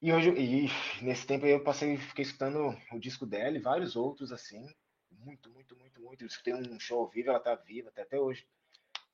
[0.00, 4.32] E hoje, e nesse tempo eu passei, fiquei escutando o disco dela e vários outros
[4.32, 4.66] assim.
[5.10, 6.22] Muito, muito, muito, muito.
[6.22, 8.48] Eu escutei um show ao vivo, ela tá viva até, até hoje.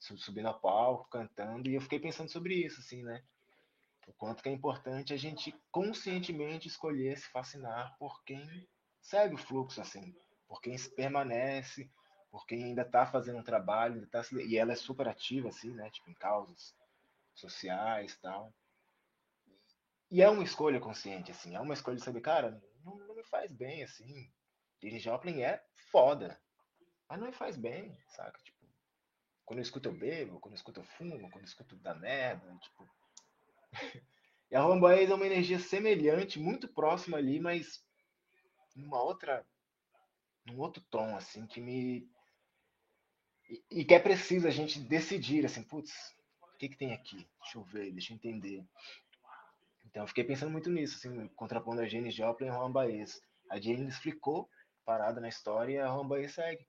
[0.04, 3.22] Subindo a palco, cantando, e eu fiquei pensando sobre isso, assim, né?
[4.06, 8.68] O quanto que é importante a gente conscientemente escolher se fascinar por quem
[9.00, 10.14] segue o fluxo, assim,
[10.46, 11.90] por quem permanece,
[12.30, 15.88] porque ainda está fazendo um trabalho, tá, e ela é super ativa, assim, né?
[15.90, 16.74] Tipo, em causas
[17.34, 18.52] sociais tal.
[20.10, 23.24] E é uma escolha consciente, assim, é uma escolha de saber, cara, não, não me
[23.24, 24.30] faz bem, assim.
[24.82, 26.38] Janis Joplin é foda,
[27.08, 28.38] mas não me faz bem, saca?
[28.42, 28.53] Tipo,
[29.44, 32.54] quando eu escuto eu bebo, quando eu escuto eu fumo, quando eu escuto da merda,
[32.60, 32.88] tipo...
[34.50, 37.84] e a Rambaez é uma energia semelhante, muito próxima ali, mas
[38.74, 39.44] numa outra
[40.46, 42.06] num outro tom assim que me
[43.70, 45.92] e, que é preciso a gente decidir, assim, putz,
[46.42, 47.26] o que, que tem aqui?
[47.40, 48.64] Deixa eu ver, deixa eu entender.
[49.84, 53.20] Então eu fiquei pensando muito nisso, assim, contrapondo a Janis Joplin e Juan Baez.
[53.50, 54.48] A Janis ficou
[54.84, 56.66] parada na história e a Juan Baez segue.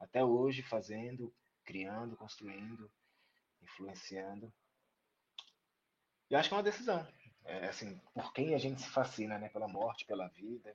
[0.00, 1.32] Até hoje, fazendo,
[1.66, 2.90] criando, construindo,
[3.60, 4.50] influenciando.
[6.30, 7.06] E acho que é uma decisão.
[7.44, 9.48] É, assim, por quem a gente se fascina, né?
[9.50, 10.74] Pela morte, pela vida.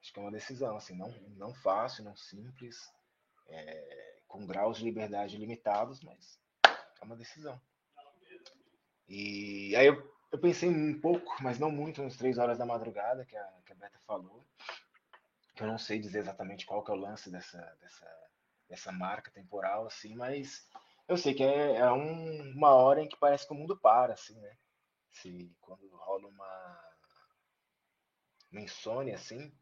[0.00, 2.90] Acho que é uma decisão, assim, não, não fácil, não simples.
[3.48, 7.60] É, com graus de liberdade limitados, mas é uma decisão.
[9.06, 13.26] E aí eu, eu pensei um pouco, mas não muito, nas três horas da madrugada,
[13.26, 14.42] que a, que a Beta falou,
[15.54, 18.06] que eu não sei dizer exatamente qual que é o lance dessa, dessa,
[18.72, 20.66] dessa marca temporal, assim, mas
[21.06, 24.14] eu sei que é, é um, uma hora em que parece que o mundo para,
[24.14, 24.56] assim, né?
[25.10, 26.94] Se, quando rola uma,
[28.50, 29.54] uma insônia, assim,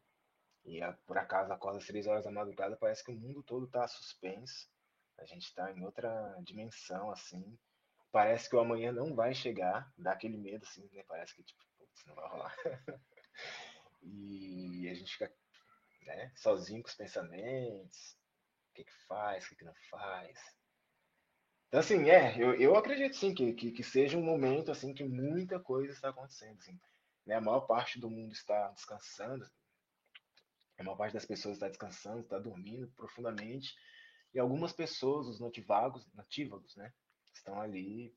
[0.63, 3.65] e a, por acaso acorda às três horas da madrugada, parece que o mundo todo
[3.65, 4.69] está suspenso.
[5.17, 7.59] A gente está em outra dimensão, assim.
[8.13, 11.03] Parece que o amanhã não vai chegar, dá aquele medo, assim, né?
[11.05, 12.55] Parece que, tipo, putz, não vai rolar.
[14.03, 15.33] e a gente fica
[16.03, 18.20] né, sozinho com os pensamentos.
[18.71, 20.39] O que, que faz, o que, que não faz.
[21.67, 25.03] Então, assim, é, eu, eu acredito sim que, que, que seja um momento assim que
[25.03, 26.57] muita coisa está acontecendo.
[26.57, 26.79] Assim,
[27.25, 27.35] né?
[27.35, 29.49] A maior parte do mundo está descansando,
[30.77, 33.75] a maior parte das pessoas está descansando, está dormindo profundamente.
[34.33, 36.93] E algumas pessoas, os nativagos, natívagos, né,
[37.33, 38.15] estão ali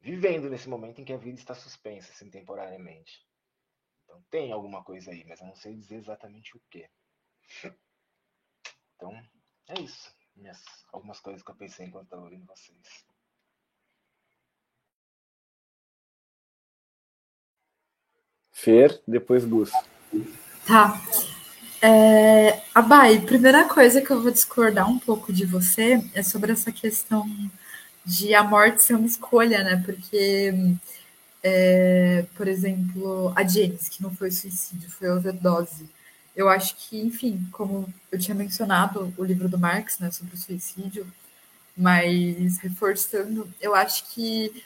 [0.00, 3.26] vivendo nesse momento em que a vida está suspensa, assim, temporariamente.
[4.04, 6.88] Então tem alguma coisa aí, mas eu não sei dizer exatamente o que.
[8.96, 9.12] Então,
[9.68, 10.10] é isso.
[10.34, 10.62] Minhas,
[10.92, 13.04] algumas coisas que eu pensei enquanto estava ouvindo vocês.
[18.52, 19.70] Fer, depois Gus.
[20.66, 21.00] Tá.
[21.80, 26.72] É, Abai, primeira coisa que eu vou discordar um pouco de você é sobre essa
[26.72, 27.26] questão
[28.04, 29.82] de a morte ser uma escolha, né?
[29.84, 30.52] Porque
[31.42, 35.88] é, por exemplo, a James, que não foi suicídio, foi overdose.
[36.36, 40.38] Eu acho que, enfim, como eu tinha mencionado o livro do Marx, né, sobre o
[40.38, 41.10] suicídio,
[41.76, 44.62] mas reforçando, eu acho que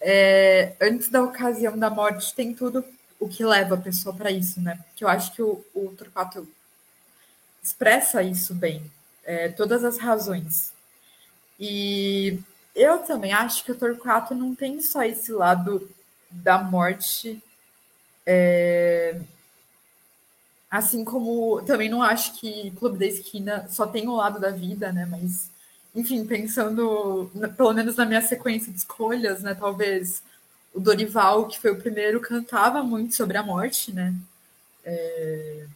[0.00, 2.84] é, antes da ocasião da morte tem tudo
[3.18, 4.78] o que leva a pessoa para isso, né?
[4.94, 6.48] Que eu acho que o, o Torquato
[7.62, 8.90] expressa isso bem,
[9.24, 10.72] é, todas as razões.
[11.58, 12.38] E
[12.74, 15.90] eu também acho que o Torquato não tem só esse lado
[16.30, 17.42] da morte,
[18.24, 19.20] é,
[20.70, 24.92] assim como também não acho que Clube da Esquina só tem o lado da vida,
[24.92, 25.06] né?
[25.10, 25.50] Mas
[25.94, 29.54] enfim, pensando pelo menos na minha sequência de escolhas, né?
[29.54, 30.22] Talvez
[30.74, 34.14] o Dorival, que foi o primeiro, cantava muito sobre a morte, né?
[34.84, 35.66] É...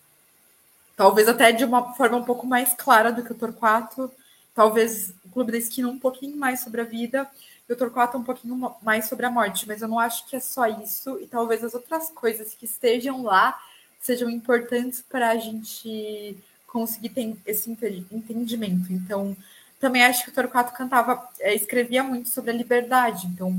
[0.96, 4.10] Talvez até de uma forma um pouco mais clara do que o Torquato.
[4.54, 7.28] Talvez o Clube da Esquina um pouquinho mais sobre a vida
[7.68, 9.66] e o Torquato um pouquinho mais sobre a morte.
[9.66, 11.18] Mas eu não acho que é só isso.
[11.20, 13.58] E talvez as outras coisas que estejam lá
[14.02, 18.92] sejam importantes para a gente conseguir ter esse entendimento.
[18.92, 19.36] Então,
[19.80, 23.26] também acho que o Torquato cantava, é, escrevia muito sobre a liberdade.
[23.28, 23.56] Então,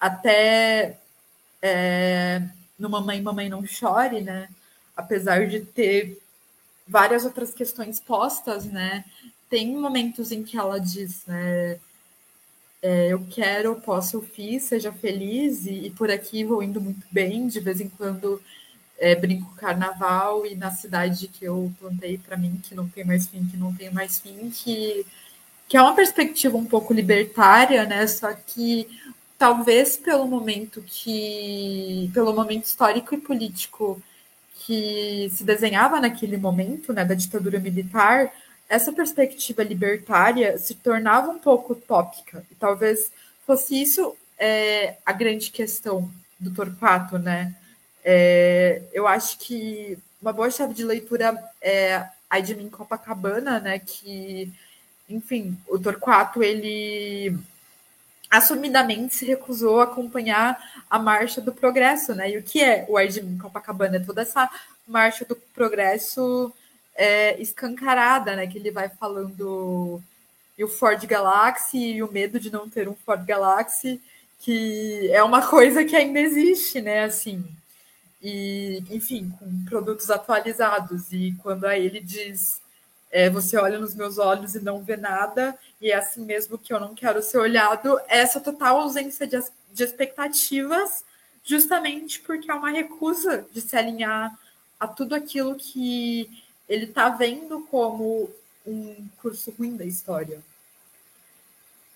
[0.00, 0.98] até
[1.60, 2.42] é,
[2.78, 4.48] no Mamãe, Mamãe Não Chore, né?
[4.96, 6.20] Apesar de ter
[6.88, 9.04] várias outras questões postas, né?
[9.48, 11.78] Tem momentos em que ela diz, né?
[12.80, 17.06] É, eu quero, posso, eu fiz, seja feliz, e, e, por aqui vou indo muito
[17.12, 18.42] bem, de vez em quando
[19.02, 23.26] é, brinco carnaval, e na cidade que eu plantei para mim, que não tem mais
[23.26, 25.04] fim, que não tem mais fim, que
[25.68, 28.06] que é uma perspectiva um pouco libertária, né?
[28.06, 28.86] Só que
[29.38, 34.00] talvez pelo momento que, pelo momento histórico e político
[34.66, 38.30] que se desenhava naquele momento, né, da ditadura militar,
[38.68, 42.44] essa perspectiva libertária se tornava um pouco utópica.
[42.50, 43.10] E talvez
[43.46, 47.54] fosse isso é, a grande questão do Torquato, né?
[48.04, 53.78] É, eu acho que uma boa chave de leitura é a mim Copacabana, né?
[53.78, 54.52] Que
[55.08, 57.36] enfim, o Torquato, ele
[58.30, 60.58] assumidamente se recusou a acompanhar
[60.88, 62.30] a marcha do progresso, né?
[62.30, 63.96] E o que é o Ardim Copacabana?
[63.96, 64.48] É toda essa
[64.86, 66.52] marcha do progresso
[66.94, 68.46] é, escancarada, né?
[68.46, 70.02] Que ele vai falando
[70.56, 74.00] e o Ford Galaxy e o medo de não ter um Ford Galaxy,
[74.38, 77.04] que é uma coisa que ainda existe, né?
[77.04, 77.44] Assim,
[78.22, 81.12] e enfim, com produtos atualizados.
[81.12, 82.62] E quando aí ele diz
[83.12, 86.72] é, você olha nos meus olhos e não vê nada, e é assim mesmo que
[86.72, 89.38] eu não quero ser olhado, essa total ausência de,
[89.70, 91.04] de expectativas,
[91.44, 94.34] justamente porque é uma recusa de se alinhar
[94.80, 96.30] a tudo aquilo que
[96.66, 98.30] ele está vendo como
[98.66, 100.40] um curso ruim da história.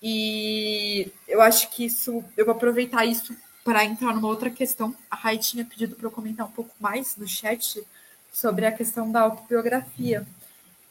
[0.02, 3.34] E eu acho que isso, eu vou aproveitar isso
[3.66, 4.94] para entrar numa outra questão.
[5.10, 7.84] A Rai tinha pedido para eu comentar um pouco mais no chat
[8.32, 10.24] sobre a questão da autobiografia.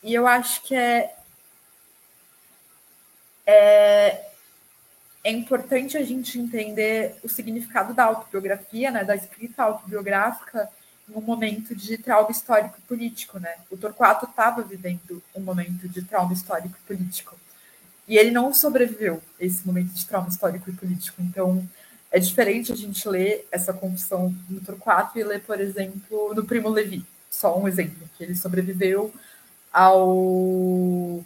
[0.03, 1.15] E eu acho que é,
[3.47, 4.25] é,
[5.23, 10.69] é importante a gente entender o significado da autobiografia, né, da escrita autobiográfica,
[11.07, 13.39] num momento de trauma histórico e político.
[13.39, 13.55] Né?
[13.71, 17.37] O Torquato estava vivendo um momento de trauma histórico e político.
[18.05, 21.21] E ele não sobreviveu a esse momento de trauma histórico e político.
[21.21, 21.65] Então,
[22.15, 26.69] é diferente a gente ler essa confissão no Torquato e ler, por exemplo, no Primo
[26.69, 27.05] Levi.
[27.29, 29.13] Só um exemplo, que ele sobreviveu
[29.69, 31.21] ao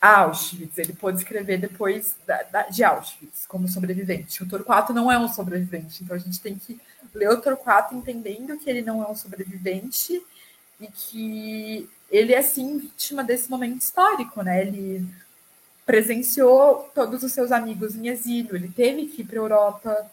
[0.00, 0.78] Auschwitz.
[0.78, 4.42] Ele pôde escrever depois da, da, de Auschwitz como sobrevivente.
[4.42, 6.80] O Torquato não é um sobrevivente, então a gente tem que
[7.14, 10.18] ler o Torquato entendendo que ele não é um sobrevivente
[10.80, 14.62] e que ele é sim vítima desse momento histórico, né?
[14.62, 15.06] Ele
[15.84, 20.10] presenciou todos os seus amigos em exílio, ele teve que ir para a Europa.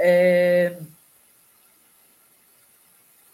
[0.00, 0.78] É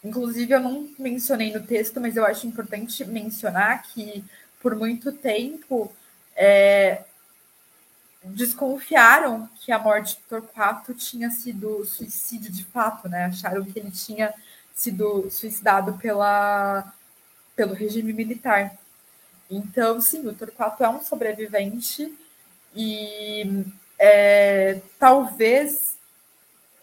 [0.04, 4.22] Inclusive, eu não mencionei no texto, mas eu acho importante mencionar que,
[4.60, 5.90] por muito tempo,
[6.36, 7.04] é,
[8.22, 13.24] desconfiaram que a morte do Torquato tinha sido suicídio de fato, né?
[13.24, 14.34] Acharam que ele tinha
[14.74, 16.92] sido suicidado pela,
[17.56, 18.76] pelo regime militar.
[19.50, 22.12] Então, sim, o Torquato é um sobrevivente
[22.76, 23.64] e
[23.98, 25.93] é, talvez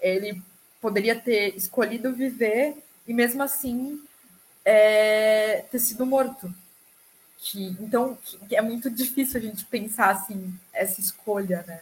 [0.01, 0.41] ele
[0.81, 2.75] poderia ter escolhido viver
[3.07, 4.01] e mesmo assim
[4.65, 6.53] é, ter sido morto.
[7.37, 8.17] Que, então,
[8.47, 11.81] que é muito difícil a gente pensar assim, essa escolha, né?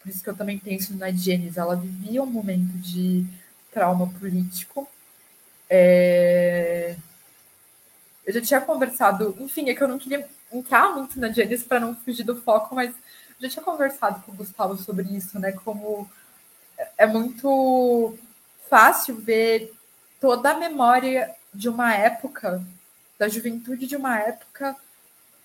[0.00, 1.58] Por isso que eu também penso na Janice.
[1.58, 3.26] Ela vivia um momento de
[3.72, 4.88] trauma político.
[5.68, 6.96] É...
[8.24, 11.80] Eu já tinha conversado, enfim, é que eu não queria entrar muito na Janice para
[11.80, 12.94] não fugir do foco, mas
[13.40, 15.52] já tinha conversado com o Gustavo sobre isso, né?
[15.52, 16.08] Como
[16.96, 18.16] é muito
[18.68, 19.72] fácil ver
[20.20, 22.62] toda a memória de uma época,
[23.18, 24.76] da juventude de uma época,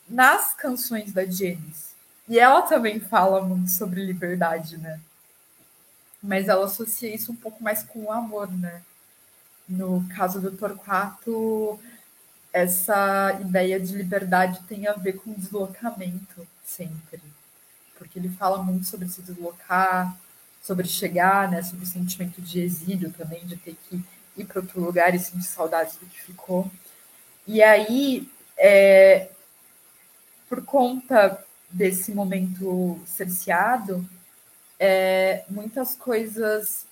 [0.07, 1.91] nas canções da Janis.
[2.27, 4.99] E ela também fala muito sobre liberdade, né?
[6.21, 8.81] Mas ela associa isso um pouco mais com o amor, né?
[9.67, 11.79] No caso do Torquato,
[12.53, 17.21] essa ideia de liberdade tem a ver com deslocamento sempre.
[17.97, 20.15] Porque ele fala muito sobre se deslocar,
[20.61, 24.01] sobre chegar, né, sobre o sentimento de exílio também, de ter que
[24.37, 26.69] ir para outro lugar e sentir saudade do que ficou.
[27.47, 29.29] E aí, é,
[30.47, 34.07] por conta desse momento cerceado,
[34.79, 36.85] é, muitas coisas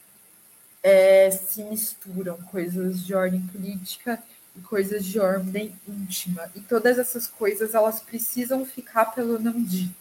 [0.82, 4.22] é, se misturam, coisas de ordem política
[4.56, 6.50] e coisas de ordem íntima.
[6.56, 9.94] E todas essas coisas elas precisam ficar pelo não dito.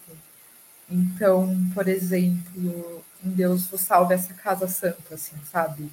[0.91, 5.91] Então, por exemplo, em Deus vos salve essa casa santa, assim, sabe?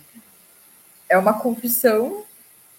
[1.09, 2.23] É uma confissão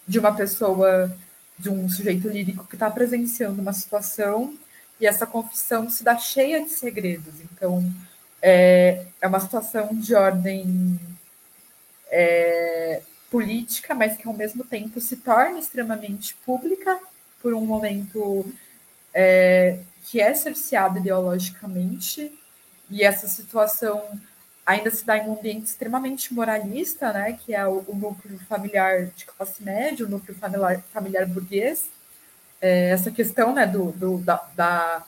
[0.07, 1.15] de uma pessoa,
[1.59, 4.57] de um sujeito lírico que está presenciando uma situação
[5.01, 7.35] e essa confissão se dá cheia de segredos.
[7.41, 7.85] Então,
[8.41, 10.99] é, é uma situação de ordem
[12.09, 16.99] é, política, mas que ao mesmo tempo se torna extremamente pública
[17.43, 18.47] por um momento
[19.13, 22.33] é, que é cerceado ideologicamente,
[22.89, 24.03] e essa situação
[24.67, 29.07] ainda se dá em um ambiente extremamente moralista, né, que é o, o núcleo familiar
[29.07, 31.89] de classe média, o núcleo familiar, familiar burguês,
[32.61, 35.07] é, essa questão né, do, do, da, da,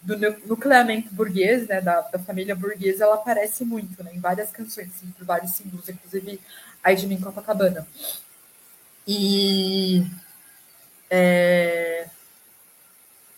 [0.00, 0.16] do
[0.46, 5.10] nucleamento burguês, né, da, da família burguesa, ela aparece muito né, em várias canções, assim,
[5.10, 6.40] por vários símbolos, inclusive
[6.82, 7.86] a de mim Copacabana.
[9.06, 10.06] E
[11.10, 12.06] é,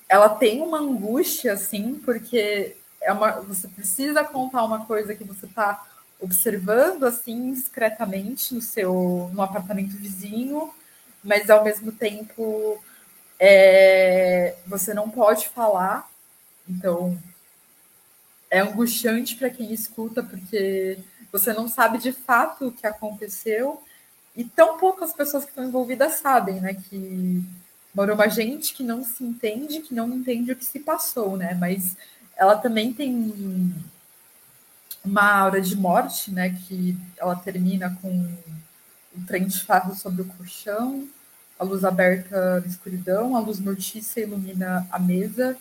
[0.07, 5.47] ela tem uma angústia, assim, porque é uma, você precisa contar uma coisa que você
[5.47, 5.85] está
[6.21, 10.73] observando, assim, discretamente no seu no apartamento vizinho,
[11.23, 12.83] mas ao mesmo tempo
[13.39, 16.09] é, você não pode falar,
[16.69, 17.19] então
[18.49, 20.99] é angustiante para quem escuta, porque
[21.33, 23.83] você não sabe de fato o que aconteceu
[24.37, 26.75] e tão poucas pessoas que estão envolvidas sabem, né?
[26.75, 27.43] Que
[27.95, 31.55] mora uma gente que não se entende, que não entende o que se passou, né?
[31.55, 31.97] Mas
[32.37, 33.75] ela também tem
[35.05, 36.51] uma aura de morte, né?
[36.51, 41.09] Que ela termina com um trem de ferro sobre o colchão,
[41.59, 45.57] a luz aberta na escuridão, a luz mortiça ilumina a mesa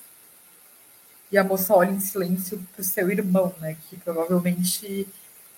[1.31, 3.77] e a moça olha em silêncio para o seu irmão, né?
[3.89, 5.07] Que provavelmente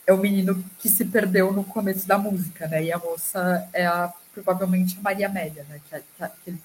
[0.06, 2.84] é o menino que se perdeu no começo da música, né?
[2.84, 5.80] E a moça é a, provavelmente a Maria Amélia, né?
[5.90, 6.62] Que, é, que, é, que ele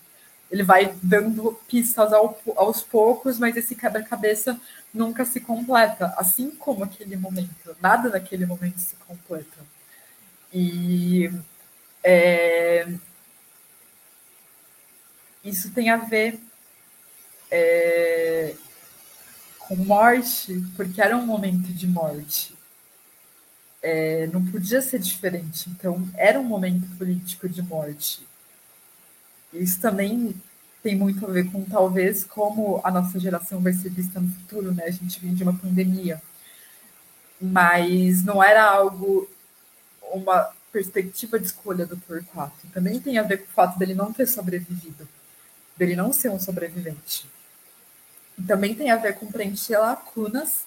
[0.64, 4.58] vai dando pistas ao, aos poucos, mas esse quebra-cabeça
[4.92, 7.76] nunca se completa, assim como aquele momento.
[7.80, 9.64] Nada naquele momento se completa.
[10.52, 11.30] E
[12.02, 12.88] é,
[15.44, 16.40] isso tem a ver
[17.50, 18.54] é,
[19.60, 22.54] com morte, porque era um momento de morte.
[23.80, 25.70] É, não podia ser diferente.
[25.70, 28.27] Então, era um momento político de morte.
[29.58, 30.34] Isso também
[30.82, 34.72] tem muito a ver com, talvez, como a nossa geração vai ser vista no futuro,
[34.72, 34.84] né?
[34.84, 36.22] A gente vem de uma pandemia.
[37.40, 39.28] Mas não era algo,
[40.12, 42.66] uma perspectiva de escolha do Torquato.
[42.72, 45.08] Também tem a ver com o fato dele não ter sobrevivido,
[45.76, 47.28] dele não ser um sobrevivente.
[48.38, 50.64] E também tem a ver com preencher lacunas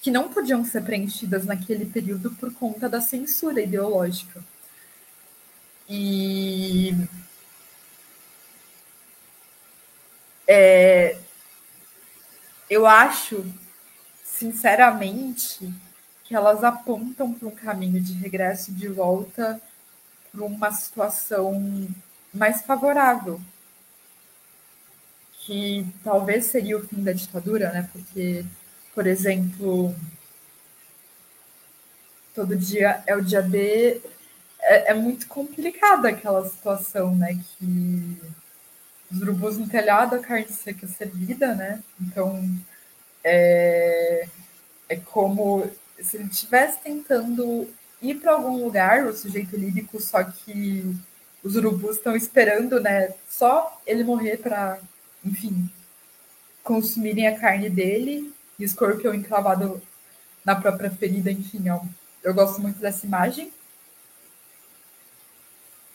[0.00, 4.42] que não podiam ser preenchidas naquele período por conta da censura ideológica.
[5.88, 6.94] E
[10.48, 11.16] é,
[12.68, 13.44] eu acho,
[14.24, 15.72] sinceramente,
[16.24, 19.60] que elas apontam para um caminho de regresso de volta
[20.32, 21.88] para uma situação
[22.34, 23.40] mais favorável,
[25.32, 27.88] que talvez seria o fim da ditadura, né?
[27.92, 28.44] Porque
[28.98, 29.94] por exemplo,
[32.34, 34.02] todo dia é o dia D,
[34.58, 37.38] é, é muito complicada aquela situação, né?
[37.56, 38.20] Que
[39.10, 41.82] os urubus no telhado, a carne seca servida, né?
[42.00, 42.42] Então,
[43.24, 44.28] é,
[44.88, 45.68] é como
[46.00, 47.68] se ele estivesse tentando
[48.00, 50.96] ir para algum lugar, o sujeito lírico, só que
[51.42, 53.14] os urubus estão esperando, né?
[53.28, 54.78] Só ele morrer para,
[55.24, 55.70] enfim,
[56.62, 59.80] consumirem a carne dele e escorpião encravado
[60.44, 61.82] na própria ferida, enfim, eu,
[62.22, 63.52] eu gosto muito dessa imagem.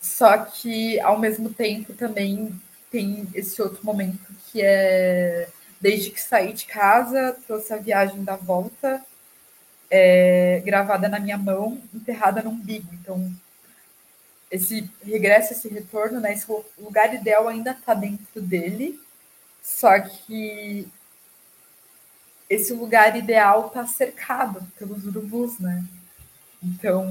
[0.01, 2.53] Só que, ao mesmo tempo, também
[2.93, 5.49] tem esse outro momento que é
[5.81, 9.03] desde que saí de casa, trouxe a viagem da volta,
[9.89, 12.87] é, gravada na minha mão, enterrada no umbigo.
[12.93, 13.29] Então,
[14.49, 16.45] esse regresso, esse retorno, né, esse
[16.77, 19.01] lugar ideal ainda está dentro dele,
[19.61, 20.87] só que
[22.47, 25.83] esse lugar ideal está cercado pelos urubus, né?
[26.61, 27.05] Então,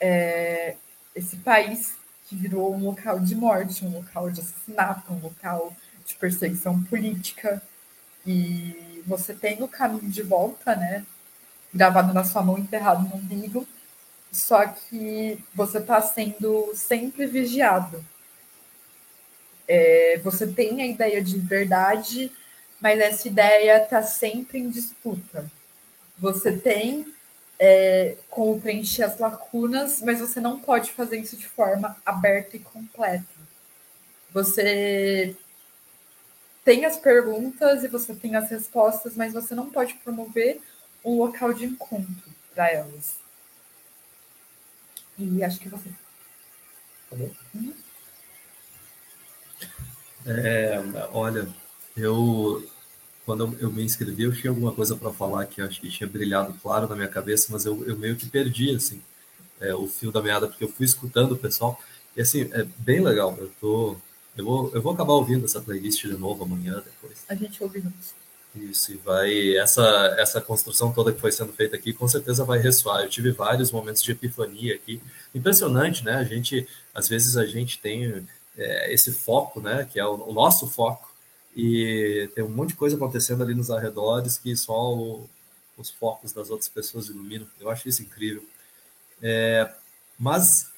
[0.00, 0.76] é,
[1.14, 1.96] esse país
[2.34, 5.74] que virou um local de morte, um local de assassinato, um local
[6.04, 7.62] de perseguição política,
[8.26, 11.04] e você tem o caminho de volta, né?
[11.72, 13.66] Gravado na sua mão, enterrado no umbigo,
[14.32, 18.04] só que você está sendo sempre vigiado.
[19.66, 22.32] É, você tem a ideia de verdade,
[22.80, 25.50] mas essa ideia está sempre em disputa.
[26.18, 27.13] Você tem
[27.58, 32.60] é, como preencher as lacunas, mas você não pode fazer isso de forma aberta e
[32.60, 33.24] completa.
[34.32, 35.36] Você
[36.64, 40.60] tem as perguntas e você tem as respostas, mas você não pode promover
[41.04, 43.16] um local de encontro para elas.
[45.18, 45.88] E acho que você.
[47.10, 47.30] Tá bom?
[47.54, 47.74] Uhum.
[50.26, 50.82] É,
[51.12, 51.46] olha,
[51.96, 52.66] eu
[53.24, 56.54] quando eu me inscrevi, eu tinha alguma coisa para falar que acho que tinha brilhado
[56.62, 59.00] claro na minha cabeça, mas eu, eu meio que perdi assim
[59.60, 61.80] é, o fio da meada porque eu fui escutando o pessoal
[62.16, 63.36] e assim é bem legal.
[63.38, 63.96] Eu tô
[64.36, 67.24] eu vou, eu vou acabar ouvindo essa playlist de novo amanhã depois.
[67.28, 68.14] A gente ouve juntos.
[68.54, 69.56] Isso, e vai.
[69.56, 73.02] Essa, essa construção toda que foi sendo feita aqui com certeza vai ressoar.
[73.02, 75.00] Eu tive vários momentos de epifania aqui.
[75.34, 76.14] Impressionante, né?
[76.14, 78.26] A gente, às vezes, a gente tem
[78.56, 79.88] é, esse foco, né?
[79.90, 81.10] Que é o, o, nosso foco,
[81.56, 85.28] e tem um monte de coisa acontecendo ali nos arredores que só o,
[85.76, 87.46] os focos das outras pessoas iluminam.
[87.60, 88.44] Eu acho isso incrível.
[89.22, 89.72] É,
[90.18, 90.70] mas,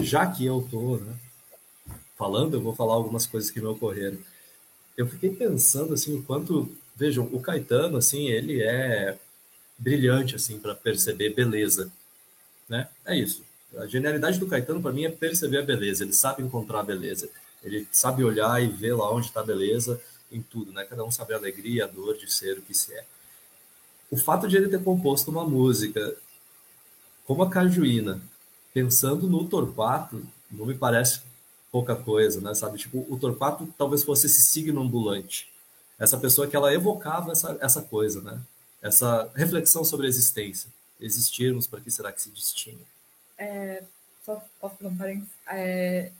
[0.00, 1.14] já que eu estou né,
[2.16, 4.18] falando, eu vou falar algumas coisas que me ocorreram.
[4.96, 9.16] Eu fiquei pensando assim, o quanto, vejam, o Caetano assim, ele é
[9.78, 11.92] brilhante assim para perceber beleza,
[12.68, 12.88] né?
[13.04, 13.44] É isso.
[13.76, 16.02] A genialidade do Caetano para mim é perceber a beleza.
[16.02, 17.28] Ele sabe encontrar a beleza.
[17.62, 20.84] Ele sabe olhar e ver lá onde está a beleza em tudo, né?
[20.84, 23.04] Cada um sabe a alegria, a dor de ser o que se é.
[24.10, 26.16] O fato de ele ter composto uma música
[27.26, 28.20] como a Cajuína,
[28.72, 31.20] pensando no Torquato, não me parece
[31.70, 32.54] pouca coisa, né?
[32.54, 32.78] Sabe?
[32.78, 35.50] Tipo, o Torquato talvez fosse esse signo ambulante.
[35.98, 38.40] Essa pessoa que ela evocava essa, essa coisa, né?
[38.80, 40.70] Essa reflexão sobre a existência.
[41.00, 42.80] Existirmos, para que será que se destina?
[43.36, 43.82] É,
[44.24, 45.28] só posso dar um parênteses?
[45.48, 46.10] É,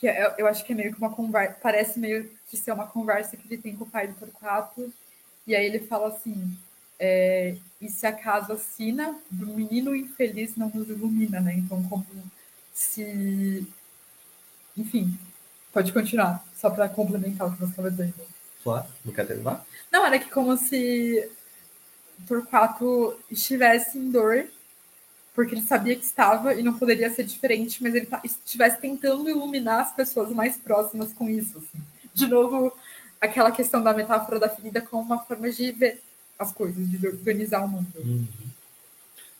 [0.00, 2.86] que eu, eu, acho que é meio que uma conversa, parece meio que ser uma
[2.86, 4.90] conversa que ele tem com o pai do Torquato,
[5.46, 6.56] e aí ele fala assim,
[6.98, 11.54] é, e se acaso a sina do menino infeliz não nos ilumina, né?
[11.54, 12.06] Então, como
[12.72, 13.66] se
[14.76, 15.16] enfim,
[15.72, 18.14] pode continuar, só para complementar o que você estava dizendo.
[18.62, 19.64] Claro, não quer terminar?
[19.92, 21.30] Não, era que como se
[22.26, 24.46] Torquato estivesse em dor,
[25.34, 29.28] porque ele sabia que estava e não poderia ser diferente, mas ele tá, estivesse tentando
[29.28, 31.58] iluminar as pessoas mais próximas com isso.
[31.58, 31.82] Assim.
[32.12, 32.72] De novo,
[33.20, 36.02] aquela questão da metáfora da ferida como uma forma de ver
[36.38, 37.86] as coisas, de organizar o mundo.
[37.96, 38.26] Uhum.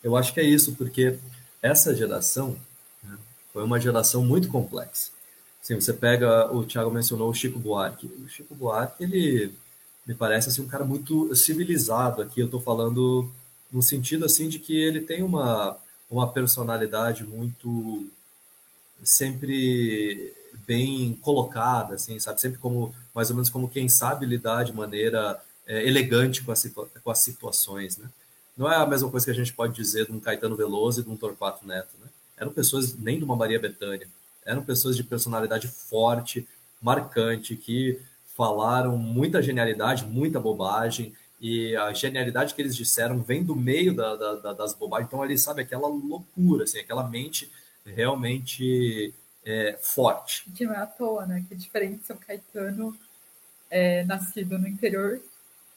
[0.02, 1.18] Eu acho que é isso, porque
[1.62, 2.56] essa geração
[3.02, 3.16] né,
[3.52, 5.10] foi uma geração muito complexa.
[5.62, 8.06] Sim, você pega, o Thiago mencionou o Chico Buarque.
[8.06, 9.52] O Chico Buarque, ele
[10.06, 12.40] me parece assim, um cara muito civilizado aqui.
[12.40, 13.30] Eu estou falando
[13.72, 15.76] no sentido assim de que ele tem uma,
[16.10, 18.06] uma personalidade muito
[19.02, 20.34] sempre
[20.66, 22.40] bem colocada, assim, sabe?
[22.40, 26.52] Sempre como mais ou menos como quem sabe lidar de maneira é, elegante com,
[27.02, 28.08] com as situações, né?
[28.56, 31.04] Não é a mesma coisa que a gente pode dizer de um Caetano Veloso e
[31.04, 32.08] de um Torquato Neto, né?
[32.36, 34.08] Eram pessoas nem de uma Maria Bethânia
[34.44, 36.46] eram pessoas de personalidade forte,
[36.80, 38.00] marcante, que
[38.36, 44.14] falaram muita genialidade, muita bobagem, e a genialidade que eles disseram vem do meio da,
[44.14, 45.08] da, das bobagens.
[45.08, 47.50] Então, ali, sabe, aquela loucura, assim, aquela mente
[47.84, 49.14] realmente
[49.44, 50.44] é, forte.
[50.54, 51.44] Que não é à toa, né?
[51.48, 52.94] Que é diferente de São Caetano,
[53.70, 55.20] é, nascido no interior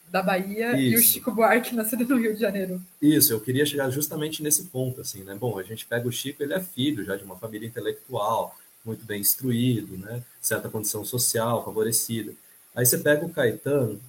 [0.09, 0.81] da Bahia Isso.
[0.81, 2.81] e o Chico Buarque nascido no Rio de Janeiro.
[3.01, 5.33] Isso, eu queria chegar justamente nesse ponto, assim, né?
[5.33, 9.05] Bom, a gente pega o Chico, ele é filho já de uma família intelectual, muito
[9.05, 10.21] bem instruído, né?
[10.41, 12.33] Certa condição social favorecida.
[12.75, 14.01] Aí você pega o Caetano,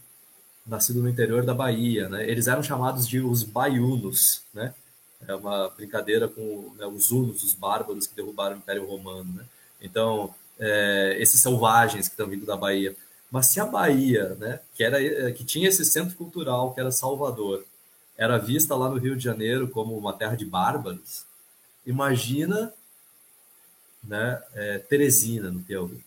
[0.66, 2.28] nascido no interior da Bahia, né?
[2.28, 4.74] Eles eram chamados de os baiunos, né?
[5.26, 9.44] É uma brincadeira com né, os hunos, os bárbaros que derrubaram o Império Romano, né?
[9.80, 12.96] Então, é, esses selvagens que estão vindo da Bahia.
[13.30, 16.92] Mas se a Bahia, né, que, era, eh, que tinha esse centro cultural, que era
[16.92, 17.64] Salvador,
[18.16, 21.24] era vista lá no Rio de Janeiro como uma terra de bárbaros,
[21.84, 22.72] imagina
[24.02, 26.00] né, é, Teresina, no Piauí.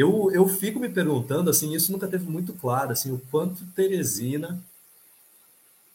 [0.00, 4.58] Eu, eu fico me perguntando, assim, isso nunca teve muito claro, assim, o quanto Teresina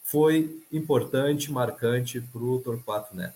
[0.04, 3.34] foi importante, marcante para o Torquato Neto.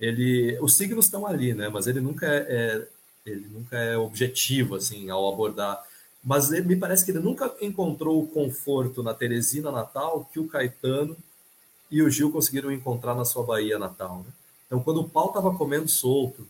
[0.00, 1.68] Ele, os signos estão ali, né?
[1.68, 2.88] Mas ele nunca é, é
[3.26, 5.84] ele nunca é objetivo assim ao abordar.
[6.24, 10.48] Mas ele, me parece que ele nunca encontrou o conforto na Teresina natal que o
[10.48, 11.14] Caetano
[11.90, 14.20] e o Gil conseguiram encontrar na sua Bahia natal.
[14.20, 14.32] Né?
[14.66, 16.48] Então, quando o pau estava comendo solto,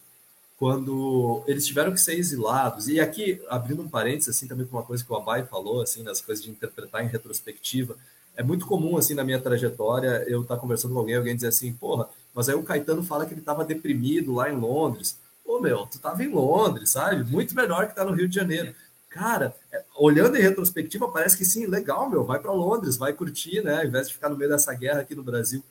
[0.61, 4.83] quando eles tiveram que ser exilados, e aqui, abrindo um parênteses, assim, também com uma
[4.83, 7.97] coisa que o Abai falou, assim, nas coisas de interpretar em retrospectiva,
[8.37, 11.49] é muito comum, assim, na minha trajetória, eu estar tá conversando com alguém, alguém dizer
[11.49, 15.19] assim, porra, mas aí o Caetano fala que ele estava deprimido lá em Londres.
[15.43, 17.25] Pô, meu, tu estava em Londres, sabe?
[17.25, 18.75] Muito melhor que tá no Rio de Janeiro.
[19.09, 23.65] Cara, é, olhando em retrospectiva, parece que sim, legal, meu, vai para Londres, vai curtir,
[23.65, 23.79] né?
[23.79, 25.65] Ao invés de ficar no meio dessa guerra aqui no Brasil.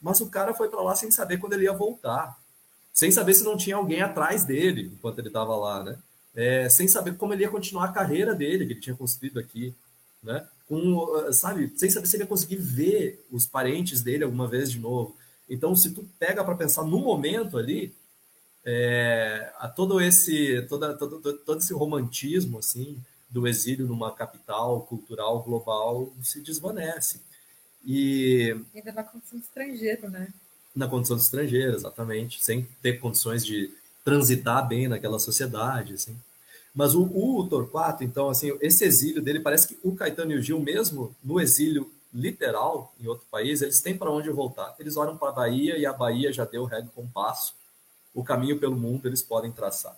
[0.00, 2.38] Mas o cara foi para lá sem saber quando ele ia voltar,
[2.96, 5.98] sem saber se não tinha alguém atrás dele enquanto ele estava lá, né?
[6.34, 9.74] É, sem saber como ele ia continuar a carreira dele que ele tinha construído aqui,
[10.22, 10.48] né?
[10.66, 14.78] Com, sabe, sem saber se ele ia conseguir ver os parentes dele alguma vez de
[14.78, 15.14] novo.
[15.46, 17.94] Então, se tu pega para pensar no momento ali,
[18.64, 22.98] é, a todo esse toda, todo, todo esse romantismo assim
[23.28, 27.20] do exílio numa capital cultural global se desvanece
[27.84, 30.32] e ainda na condição de estrangeiro né
[30.76, 33.72] na condição de estrangeiro exatamente sem ter condições de
[34.04, 36.16] transitar bem naquela sociedade assim
[36.74, 40.42] mas o, o Torquato então assim esse exílio dele parece que o Caetano e o
[40.42, 45.16] Gil mesmo no exílio literal em outro país eles têm para onde voltar eles olham
[45.16, 47.54] para a Bahia e a Bahia já deu o ré do compasso
[48.16, 49.94] o caminho pelo mundo eles podem traçar.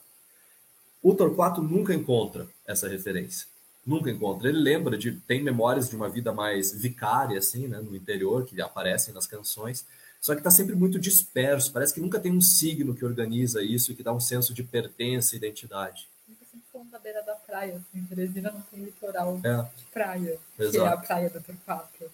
[1.00, 3.46] O Torquato nunca encontra essa referência.
[3.86, 4.48] Nunca encontra.
[4.48, 5.12] Ele lembra de.
[5.12, 9.86] tem memórias de uma vida mais vicária, assim, né, no interior, que aparecem nas canções,
[10.20, 11.72] só que está sempre muito disperso.
[11.72, 14.62] Parece que nunca tem um signo que organiza isso e que dá um senso de
[14.62, 16.08] pertença e identidade.
[16.28, 18.04] Nunca sempre falando da beira da praia, assim.
[18.04, 19.62] Teresina não tem litoral é.
[19.76, 20.72] de praia, Exato.
[20.72, 22.10] que é a praia do Torquato.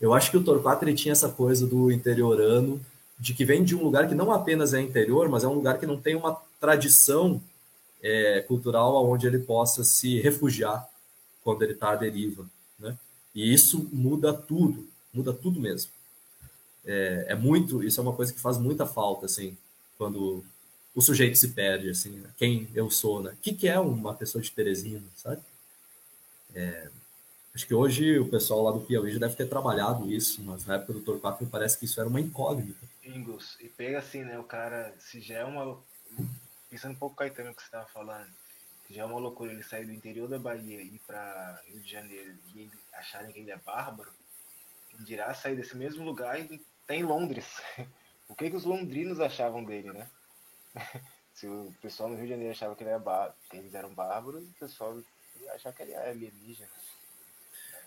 [0.00, 2.80] Eu acho que o Torquato ele tinha essa coisa do interiorano
[3.18, 5.78] de que vem de um lugar que não apenas é interior, mas é um lugar
[5.78, 7.40] que não tem uma tradição
[8.02, 10.86] é, cultural onde ele possa se refugiar
[11.42, 12.46] quando ele está à deriva.
[12.78, 12.96] Né?
[13.34, 15.90] E isso muda tudo, muda tudo mesmo.
[16.86, 19.58] É, é, muito, isso é uma coisa que faz muita falta, assim,
[19.98, 20.44] quando
[20.94, 22.30] o sujeito se perde, assim, né?
[22.36, 23.32] quem eu sou, né?
[23.32, 25.42] O que, que é uma pessoa de Teresina, sabe?
[26.54, 26.88] É,
[27.54, 30.76] acho que hoje o pessoal lá do Piauí já deve ter trabalhado isso, mas na
[30.76, 32.86] época do Torquato me parece que isso era uma incógnita.
[33.02, 33.58] Pingos.
[33.60, 34.38] E pega assim, né?
[34.38, 35.78] O cara, se já é uma.
[36.70, 38.28] Pensando um pouco Caetano que você estava falando,
[38.90, 41.90] já é uma loucura ele sair do interior da Bahia e ir para Rio de
[41.90, 44.10] Janeiro e acharem que ele é bárbaro,
[45.00, 47.46] dirá sair desse mesmo lugar e em Londres.
[48.28, 50.08] O que, que os londrinos achavam dele, né?
[51.32, 53.32] Se o pessoal no Rio de Janeiro achava que, ele era bar...
[53.48, 54.98] que eles eram bárbaros, o pessoal
[55.54, 56.68] achava que ele era alienígena.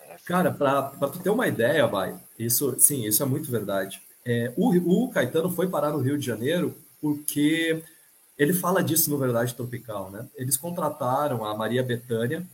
[0.01, 0.23] É assim.
[0.25, 4.01] Cara, para tu ter uma ideia, Bai, isso, sim, isso é muito verdade.
[4.25, 4.69] É, o,
[5.05, 7.83] o, Caetano foi parar no Rio de Janeiro porque
[8.37, 10.27] ele fala disso no Verdade Tropical, né?
[10.35, 12.45] Eles contrataram a Maria Bethânia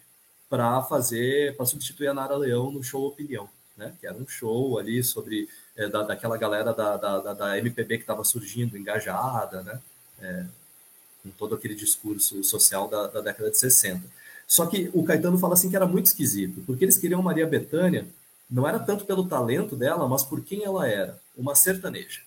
[0.49, 3.93] para fazer, para substituir a Nara Leão no show Opinião, né?
[3.99, 8.03] Que era um show ali sobre é, da, daquela galera da, da, da MPB que
[8.03, 9.79] estava surgindo, engajada, né?
[10.21, 10.45] É,
[11.23, 14.03] com todo aquele discurso social da, da década de 60.
[14.47, 18.07] Só que o Caetano fala assim que era muito esquisito, porque eles queriam Maria Bethânia
[18.49, 22.21] não era tanto pelo talento dela, mas por quem ela era, uma sertaneja.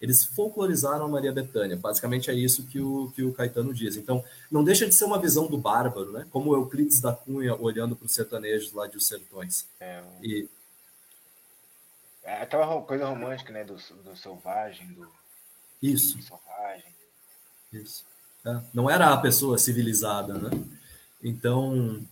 [0.00, 3.96] Eles folclorizaram a Maria Bethânia, basicamente é isso que o, que o Caetano diz.
[3.96, 6.26] Então, não deixa de ser uma visão do bárbaro, né?
[6.30, 9.64] como Euclides da Cunha olhando para os sertanejos lá de Os Sertões.
[9.80, 10.48] É, e...
[12.24, 15.08] é aquela coisa romântica, né, do, do selvagem, do...
[15.82, 16.16] Isso.
[16.16, 16.94] Do selvagem.
[17.72, 18.04] Isso.
[18.44, 18.60] É.
[18.72, 20.50] Não era a pessoa civilizada, né?
[21.22, 22.04] Então,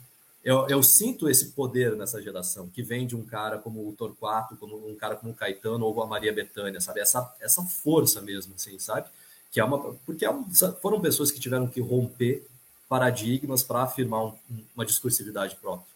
[0.44, 4.56] eu, eu, sinto esse poder nessa geração, que vem de um cara como o Torquato,
[4.56, 7.00] como um cara como o Caetano ou a Maria Bethânia, sabe?
[7.00, 9.08] Essa, essa força mesmo, assim, sabe?
[9.50, 10.32] Que é uma, porque é
[10.80, 12.46] foram pessoas que tiveram que romper
[12.88, 14.34] paradigmas para afirmar um,
[14.74, 15.86] uma discursividade própria.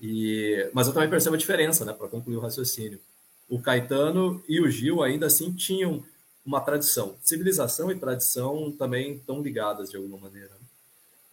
[0.00, 3.00] E, mas eu também percebo a diferença, né, para concluir o raciocínio.
[3.48, 6.04] O Caetano e o Gil ainda assim tinham
[6.44, 7.16] uma tradição.
[7.22, 10.50] Civilização e tradição também estão ligadas de alguma maneira.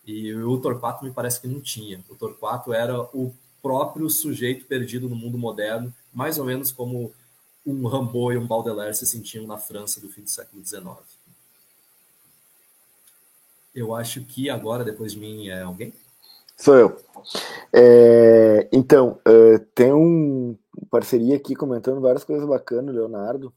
[0.06, 2.04] E o Torquato me parece que não tinha.
[2.10, 7.14] O Torquato era o próprio sujeito perdido no mundo moderno, mais ou menos como
[7.66, 10.86] um Rambaud e um Baudelaire se sentiam na França do fim do século XIX.
[13.74, 15.92] Eu acho que agora, depois de mim, é alguém?
[16.58, 16.98] Sou eu.
[17.74, 20.58] É, então, uh, tem um
[20.90, 23.54] parceria aqui comentando várias coisas bacanas, Leonardo.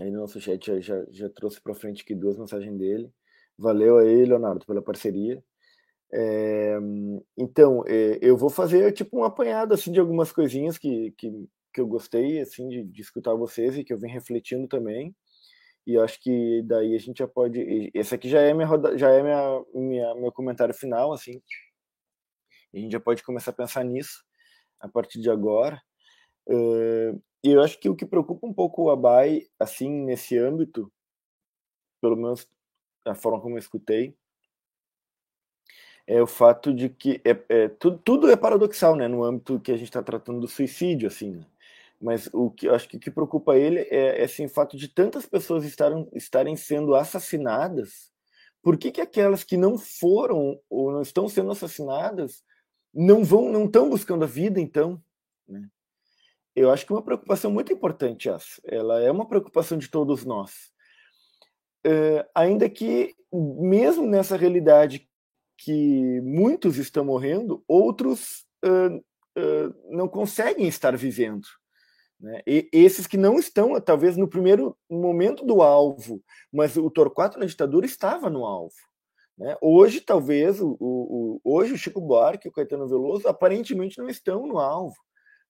[0.00, 3.10] Aí no nosso chat já, já, já trouxe para frente aqui duas mensagens dele.
[3.58, 5.42] Valeu aí, Leonardo, pela parceria.
[6.12, 6.78] É,
[7.36, 11.30] então, é, eu vou fazer tipo um apanhado assim de algumas coisinhas que, que,
[11.72, 15.14] que eu gostei assim de, de escutar vocês e que eu vim refletindo também.
[15.86, 17.90] E acho que daí a gente já pode.
[17.94, 21.40] Esse aqui já é minha roda, já é minha, minha meu comentário final, assim.
[22.74, 24.24] A gente já pode começar a pensar nisso
[24.80, 25.80] a partir de agora.
[26.48, 30.92] E eu acho que o que preocupa um pouco o Abai, assim, nesse âmbito,
[32.00, 32.48] pelo menos
[33.04, 34.16] a forma como eu escutei,
[36.06, 39.72] é o fato de que é, é tudo, tudo, é paradoxal, né, no âmbito que
[39.72, 41.32] a gente está tratando do suicídio, assim.
[41.32, 41.46] Né?
[42.00, 45.26] Mas o que acho que que preocupa ele é, é assim, o fato de tantas
[45.26, 48.12] pessoas estarem, estarem sendo assassinadas.
[48.62, 52.44] Por que, que aquelas que não foram ou não estão sendo assassinadas
[52.96, 55.02] não vão, não estão buscando a vida, então?
[55.46, 55.68] Né?
[56.54, 58.60] Eu acho que é uma preocupação muito importante essa.
[58.64, 60.72] Ela é uma preocupação de todos nós.
[61.86, 65.06] Uh, ainda que, mesmo nessa realidade
[65.58, 68.44] que muitos estão morrendo, outros
[69.88, 71.46] não conseguem estar vivendo.
[72.20, 72.40] Né?
[72.46, 77.46] E esses que não estão, talvez no primeiro momento do alvo, mas o Torquato na
[77.46, 78.74] ditadura estava no alvo.
[79.36, 79.56] Né?
[79.60, 84.46] Hoje, talvez, o, o, hoje o Chico Buarque e o Caetano Veloso aparentemente não estão
[84.46, 84.96] no alvo.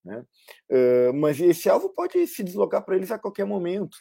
[0.04, 0.24] Né?
[0.70, 3.98] Uh, mas esse alvo pode se deslocar para eles a qualquer momento.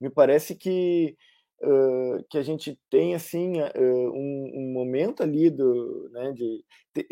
[0.00, 1.16] Me parece que
[1.62, 6.64] uh, que a gente tem assim uh, um, um, momento ali do, né, de,
[6.94, 7.06] de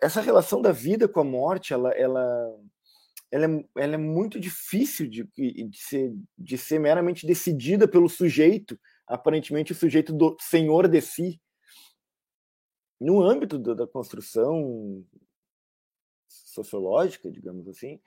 [0.00, 2.56] essa relação da vida com a morte, ela, ela,
[3.30, 8.78] ela, é, ela é muito difícil de, de, ser, de ser meramente decidida pelo sujeito,
[9.06, 11.40] aparentemente o sujeito do senhor de si.
[13.00, 15.04] No âmbito da, construção
[16.28, 18.00] sociológica, digamos assim,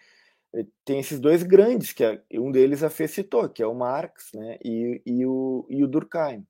[0.56, 3.76] eh, tem esses dois grandes, que é, um deles a Fê citou, que é o
[3.76, 6.46] Marx né, e, e, o, e o Durkheim.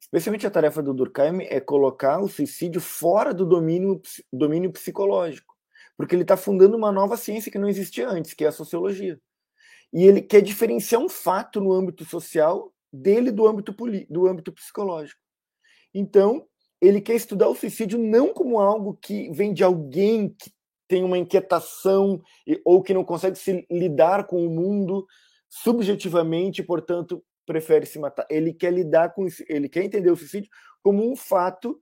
[0.00, 4.02] Especialmente a tarefa do Durkheim é colocar o suicídio fora do domínio,
[4.32, 5.56] domínio psicológico,
[5.96, 9.18] porque ele está fundando uma nova ciência que não existia antes, que é a sociologia.
[9.92, 13.74] E ele quer diferenciar um fato no âmbito social dele do âmbito,
[14.08, 15.20] do âmbito psicológico.
[15.94, 16.46] Então,
[16.80, 20.52] ele quer estudar o suicídio não como algo que vem de alguém que
[20.88, 22.20] tem uma inquietação
[22.64, 25.06] ou que não consegue se lidar com o mundo
[25.48, 28.26] subjetivamente, portanto, prefere se matar.
[28.28, 30.50] Ele quer lidar com isso, ele quer entender o suicídio
[30.82, 31.78] como um fato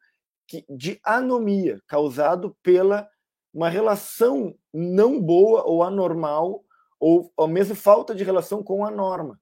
[0.47, 3.09] que, de anomia causado pela
[3.53, 6.63] uma relação não boa ou anormal
[6.99, 9.40] ou, ou mesmo falta de relação com a norma.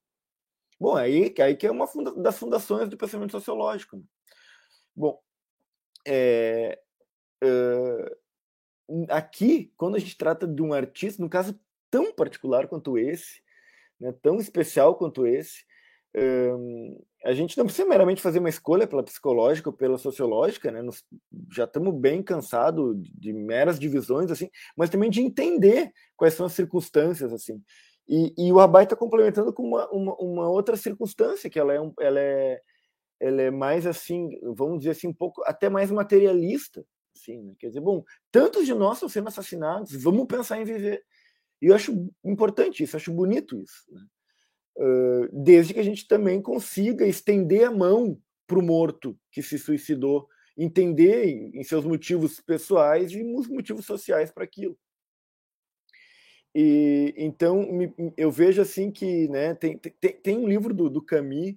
[0.78, 3.96] Bom, aí, aí que é uma funda das fundações do pensamento sociológico.
[3.96, 4.02] Né?
[4.94, 5.20] Bom,
[6.06, 6.78] é,
[7.42, 8.16] é,
[9.10, 11.58] aqui, quando a gente trata de um artista, no caso
[11.90, 13.42] tão particular quanto esse,
[13.98, 15.64] né, tão especial quanto esse,
[17.24, 20.82] a gente não precisa meramente fazer uma escolha pela psicológica ou pela sociológica, né?
[20.82, 21.04] Nos,
[21.52, 26.46] já estamos bem cansados de, de, meras divisões, assim, mas também de entender quais são
[26.46, 27.62] as circunstâncias, assim.
[28.08, 31.80] E, e o Abai está complementando com uma, uma, uma, outra circunstância, que ela é,
[31.80, 32.60] um, ela, é,
[33.20, 36.84] ela é mais, assim, vamos dizer assim, um pouco até mais materialista,
[37.18, 37.54] Assim, né?
[37.58, 41.04] Quer dizer, bom, tantos de nós estão sendo assassinados, vamos pensar em viver.
[41.60, 43.84] E eu acho importante isso, acho bonito isso.
[43.90, 44.06] Né?
[44.76, 49.58] Uh, desde que a gente também consiga estender a mão para o morto que se
[49.58, 54.78] suicidou, entender em, em seus motivos pessoais e os motivos sociais para aquilo.
[56.60, 61.00] E então me, eu vejo assim que né, tem, tem, tem um livro do, do
[61.00, 61.54] Camus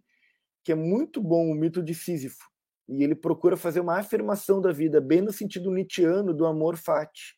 [0.63, 2.47] que é muito bom, o mito de Sísifo,
[2.87, 7.35] e ele procura fazer uma afirmação da vida, bem no sentido nietzschiano do amor fati.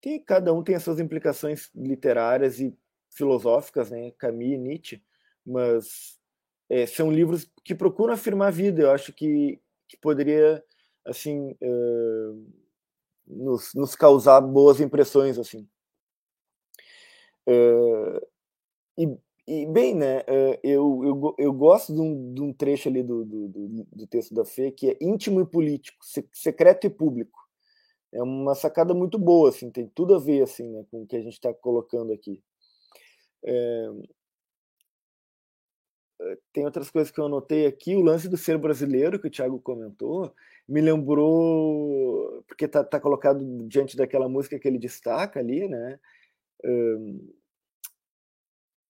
[0.00, 2.74] Que cada um tem as suas implicações literárias e
[3.10, 4.10] filosóficas, né?
[4.12, 5.02] Camus e Nietzsche,
[5.44, 6.18] mas
[6.70, 8.84] é, são livros que procuram afirmar a vida.
[8.84, 10.64] Eu acho que, que poderia,
[11.04, 12.52] assim, uh,
[13.26, 15.68] nos, nos causar boas impressões, assim.
[17.48, 18.20] Uh,
[18.96, 19.16] e
[19.46, 23.24] e, bem, né, eh, eu, eu, eu gosto de um, de um trecho ali do,
[23.24, 23.48] do,
[23.92, 25.98] do, texto da Fê que é íntimo e político,
[26.32, 27.40] secreto e público.
[28.12, 31.16] É uma sacada muito boa, assim, tem tudo a ver assim, né, com o que
[31.16, 32.40] a gente está colocando aqui.
[33.44, 33.88] É...
[36.52, 39.60] Tem outras coisas que eu anotei aqui, o lance do ser brasileiro, que o Thiago
[39.60, 40.32] comentou,
[40.68, 45.98] me lembrou, porque está tá colocado diante daquela música que ele destaca ali, né?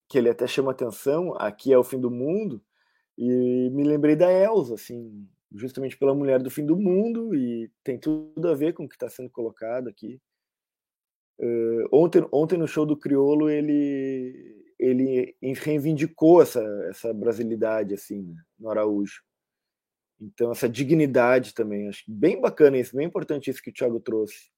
[0.09, 2.63] Que ele até chama atenção, aqui é o fim do mundo,
[3.17, 7.99] e me lembrei da Elsa, assim, justamente pela mulher do fim do mundo, e tem
[7.99, 10.21] tudo a ver com o que está sendo colocado aqui.
[11.39, 18.43] Uh, ontem, ontem no show do Criolo ele ele reivindicou essa, essa brasilidade assim né,
[18.59, 19.23] no Araújo.
[20.21, 24.51] Então essa dignidade também, acho bem bacana isso, bem importante isso que o Thiago trouxe.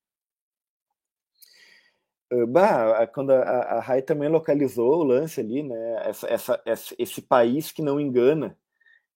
[2.49, 6.09] Bah, quando a, Rai também localizou o lance ali, né?
[6.09, 8.57] Essa, essa, essa, esse país que não engana,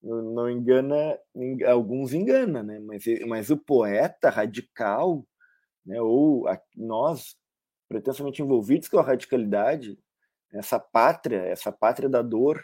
[0.02, 1.18] não engana,
[1.66, 2.78] alguns engana, né?
[2.80, 5.24] Mas, mas o poeta radical,
[5.84, 6.00] né?
[6.00, 7.36] Ou a, nós
[7.88, 9.98] pretensamente envolvidos com a radicalidade,
[10.52, 12.62] essa pátria, essa pátria da dor,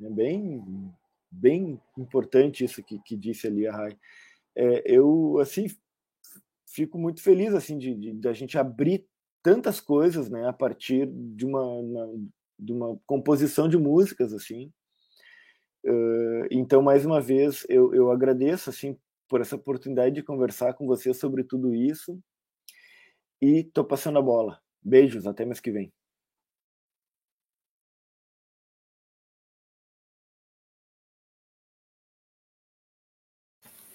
[0.00, 0.92] é bem,
[1.30, 3.98] bem importante isso que, que disse ali a Rai.
[4.54, 5.66] É, eu assim
[6.66, 9.06] fico muito feliz assim de, de, de, a gente abrir
[9.48, 12.06] tantas coisas, né, a partir de uma, uma
[12.58, 14.70] de uma composição de músicas assim.
[15.86, 20.86] Uh, então mais uma vez eu, eu agradeço assim por essa oportunidade de conversar com
[20.86, 22.20] você sobre tudo isso
[23.40, 24.60] e tô passando a bola.
[24.82, 25.90] Beijos, até mês que vem.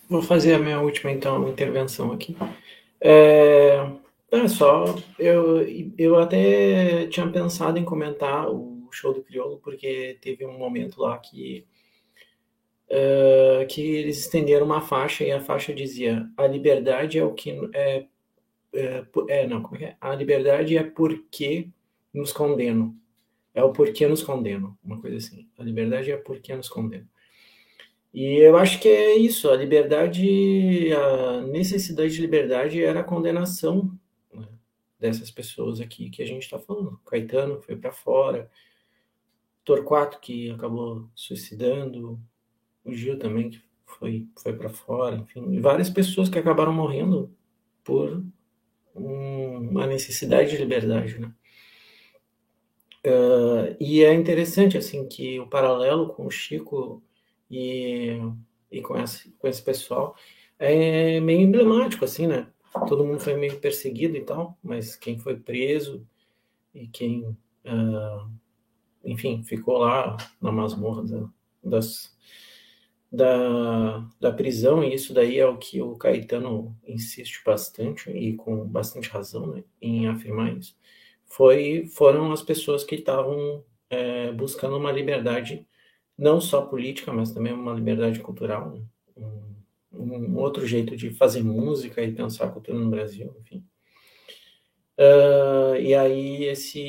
[0.09, 2.35] Vou fazer a minha última, então, intervenção aqui.
[2.99, 3.77] É,
[4.33, 4.85] é só,
[5.19, 5.61] eu,
[5.97, 11.17] eu até tinha pensado em comentar o show do Criolo, porque teve um momento lá
[11.19, 11.67] que,
[12.89, 17.51] é, que eles estenderam uma faixa e a faixa dizia: a liberdade é o que
[17.73, 18.05] é,
[18.73, 19.97] é, é não, como é, é?
[20.01, 21.69] A liberdade é porque
[22.13, 22.95] nos condenam.
[23.53, 25.47] É o porquê nos condenam, uma coisa assim.
[25.59, 27.07] A liberdade é porque nos condenam.
[28.11, 33.91] E eu acho que é isso, a liberdade, a necessidade de liberdade era a condenação
[35.03, 36.97] dessas pessoas aqui que a gente está falando.
[37.05, 38.49] Caetano foi para fora,
[39.65, 42.17] Torquato que acabou suicidando,
[42.85, 47.35] o Gil também que foi, foi para fora, enfim, várias pessoas que acabaram morrendo
[47.83, 48.23] por
[48.95, 51.33] um, uma necessidade de liberdade, né?
[53.05, 57.03] Uh, e é interessante assim que o paralelo com o Chico
[57.51, 58.17] e,
[58.71, 60.15] e com, esse, com esse pessoal
[60.57, 62.52] é meio emblemático, assim, né?
[62.87, 66.05] Todo mundo foi meio perseguido e tal, mas quem foi preso
[66.73, 67.23] e quem,
[67.65, 68.31] uh,
[69.05, 71.29] enfim, ficou lá na masmorra da,
[71.63, 72.15] das,
[73.11, 78.67] da, da prisão, e isso daí é o que o Caetano insiste bastante, e com
[78.67, 80.75] bastante razão, né, em afirmar isso,
[81.25, 85.67] foi, foram as pessoas que estavam é, buscando uma liberdade
[86.17, 88.81] não só política, mas também uma liberdade cultural, né?
[89.93, 93.63] Um, outro jeito de fazer música e pensar cultura no Brasil, enfim.
[94.97, 96.79] Uh, e aí esse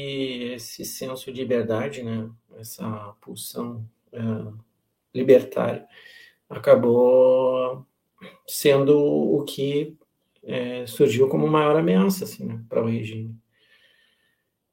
[0.54, 4.58] esse senso de liberdade, né, essa pulsão uh,
[5.14, 5.86] libertária,
[6.48, 7.86] acabou
[8.46, 9.96] sendo o que
[10.42, 13.34] é, surgiu como maior ameaça assim, né, para o regime.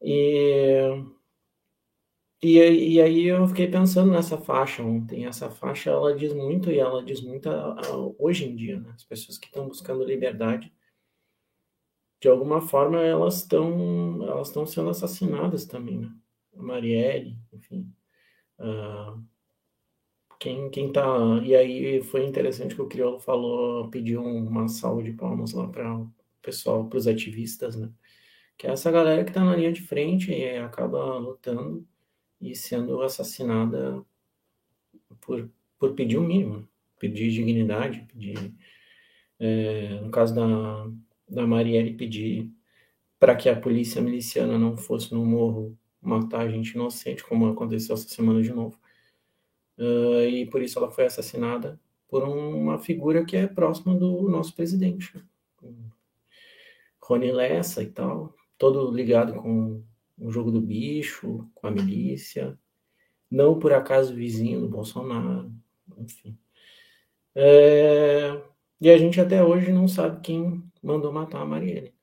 [0.02, 1.04] E
[2.42, 2.58] e,
[2.96, 5.26] e aí eu fiquei pensando nessa faixa ontem.
[5.26, 8.92] Essa faixa ela diz muito e ela diz muito a, a, hoje em dia, né?
[8.96, 10.74] As pessoas que estão buscando liberdade,
[12.20, 16.12] de alguma forma elas estão elas estão sendo assassinadas também, né?
[16.58, 17.94] A Marielle, enfim.
[18.60, 19.24] Uh,
[20.40, 21.04] quem quem tá
[21.44, 25.96] e aí foi interessante que o Criolo falou, pediu uma salva de palmas lá para
[25.98, 26.12] o
[26.42, 27.92] pessoal, para os ativistas, né?
[28.58, 31.88] Que é essa galera que está na linha de frente e acaba lutando
[32.42, 34.04] e sendo assassinada
[35.22, 36.68] por, por pedir o mínimo,
[37.00, 38.54] pedir dignidade, pedir,
[39.40, 40.92] é, no caso da,
[41.30, 42.52] da Marielle, pedir
[43.20, 48.10] para que a polícia miliciana não fosse no morro matar gente inocente, como aconteceu essa
[48.10, 48.80] semana de novo.
[49.78, 54.56] Uh, e por isso ela foi assassinada por uma figura que é próxima do nosso
[54.56, 55.14] presidente.
[57.00, 59.84] Rony Lessa e tal, todo ligado com
[60.22, 62.58] o jogo do bicho, com a milícia,
[63.30, 65.52] não por acaso vizinho do Bolsonaro,
[65.98, 66.38] enfim.
[67.34, 68.40] É,
[68.80, 71.94] e a gente até hoje não sabe quem mandou matar a Marielle.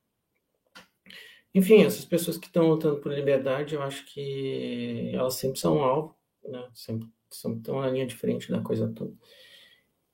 [1.55, 6.15] Enfim, essas pessoas que estão lutando por liberdade, eu acho que elas sempre são alvo,
[6.45, 6.69] né?
[6.75, 9.13] sempre, estão na linha de frente da coisa toda.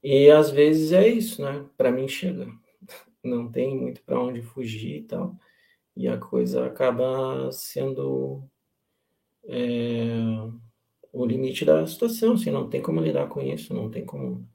[0.02, 1.64] E às vezes é isso, né?
[1.76, 2.46] Para mim chega.
[3.22, 5.38] Não tem muito para onde fugir e tal
[5.96, 8.42] e a coisa acaba sendo
[9.46, 10.08] é,
[11.12, 14.48] o limite da situação, assim, não tem como lidar com isso, não tem como...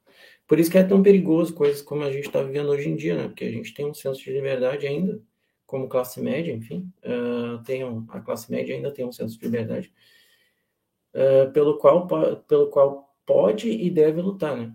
[0.46, 3.16] Por isso que é tão perigoso coisas como a gente está vivendo hoje em dia,
[3.16, 3.28] né?
[3.28, 5.22] Porque a gente tem um senso de liberdade ainda,
[5.64, 9.44] como classe média, enfim, uh, tem um, a classe média ainda tem um senso de
[9.44, 9.92] liberdade,
[11.14, 12.08] uh, pelo, qual,
[12.48, 14.74] pelo qual pode e deve lutar, né?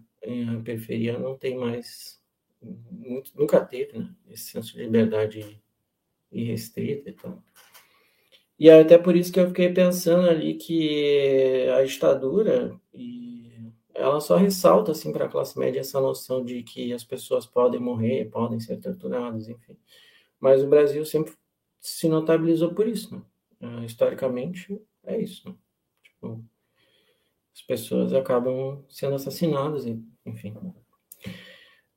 [0.58, 2.20] A periferia não tem mais,
[3.36, 4.10] nunca teve, né?
[4.30, 5.62] Esse senso de liberdade
[6.36, 7.44] e restrita e tal.
[8.57, 12.80] E é até por isso que eu fiquei pensando ali que a ditadura
[13.95, 17.80] ela só ressalta assim para a classe média essa noção de que as pessoas podem
[17.80, 19.78] morrer, podem ser torturadas, enfim.
[20.40, 21.34] Mas o Brasil sempre
[21.80, 23.22] se notabilizou por isso, né?
[23.62, 25.48] Uh, historicamente, é isso.
[25.48, 25.56] Né?
[26.03, 26.44] Tipo,
[27.53, 29.86] as pessoas acabam sendo assassinadas,
[30.26, 30.53] enfim.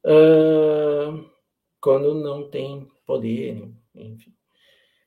[0.05, 1.29] Uh,
[1.81, 3.69] quando não tem poder,
[4.03, 4.33] enfim.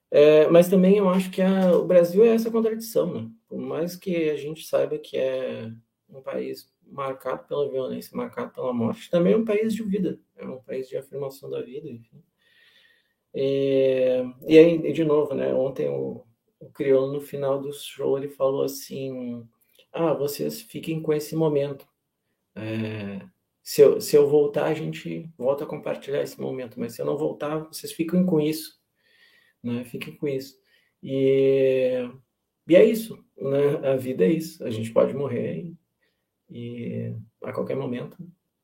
[0.10, 3.30] É, mas também eu acho que a, o Brasil é essa contradição, né?
[3.48, 5.72] Por mais que a gente saiba que é
[6.10, 10.46] um país marcado pela violência, marcado pela morte, também é um país de vida, é
[10.46, 12.22] um país de afirmação da vida, enfim.
[13.34, 15.54] E, e aí, de novo, né?
[15.54, 16.26] Ontem o,
[16.60, 19.48] o crioulo, no final do show, ele falou assim:
[19.94, 21.88] Ah, vocês fiquem com esse momento.
[22.56, 23.22] É,
[23.64, 27.06] se, eu, se eu voltar, a gente volta a compartilhar esse momento, mas se eu
[27.06, 28.81] não voltar, vocês ficam com isso.
[29.64, 29.84] Né?
[29.86, 30.58] Fiquem com isso.
[31.04, 32.10] E,
[32.68, 33.24] e é isso.
[33.38, 33.90] Né?
[33.90, 34.64] A vida é isso.
[34.64, 35.74] A gente pode morrer
[36.50, 38.18] e, e a qualquer momento.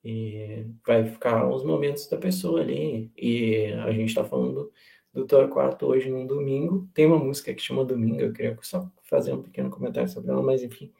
[0.04, 3.12] E vai ficar uns momentos da pessoa ali.
[3.18, 4.72] E a gente está falando
[5.18, 6.88] do Torquato hoje num domingo.
[6.94, 10.44] Tem uma música que chama Domingo, eu queria só fazer um pequeno comentário sobre ela,
[10.44, 10.92] mas enfim.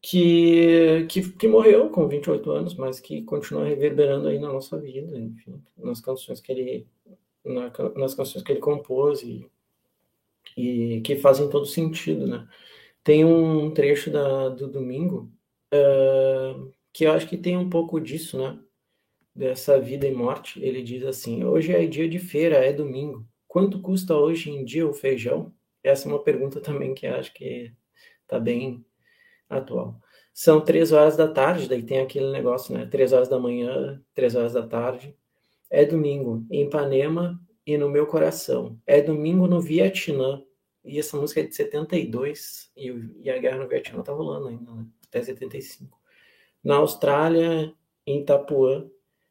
[0.00, 5.18] Que, que, que morreu com 28 anos, mas que continua reverberando aí na nossa vida,
[5.18, 6.86] enfim, nas canções que ele
[7.46, 9.48] na, nas canções que ele compôs e,
[10.56, 12.46] e que fazem todo sentido, né?
[13.04, 15.30] Tem um trecho da, do domingo
[15.72, 18.58] uh, que eu acho que tem um pouco disso, né?
[19.34, 20.62] Dessa vida e morte.
[20.62, 23.26] Ele diz assim: Hoje é dia de feira, é domingo.
[23.46, 25.52] Quanto custa hoje em dia o feijão?
[25.82, 27.72] Essa é uma pergunta também que acho que
[28.22, 28.84] está bem
[29.48, 30.00] atual.
[30.34, 32.86] São três horas da tarde, daí tem aquele negócio, né?
[32.86, 35.16] Três horas da manhã, três horas da tarde.
[35.70, 38.78] É domingo em Ipanema e no meu coração.
[38.86, 40.42] É domingo no Vietnã.
[40.84, 44.72] E essa música é de 72 e, e a guerra no Vietnã tá rolando ainda,
[44.72, 44.86] né?
[45.08, 45.98] até 75.
[46.62, 47.74] Na Austrália,
[48.06, 48.88] em Itapuã,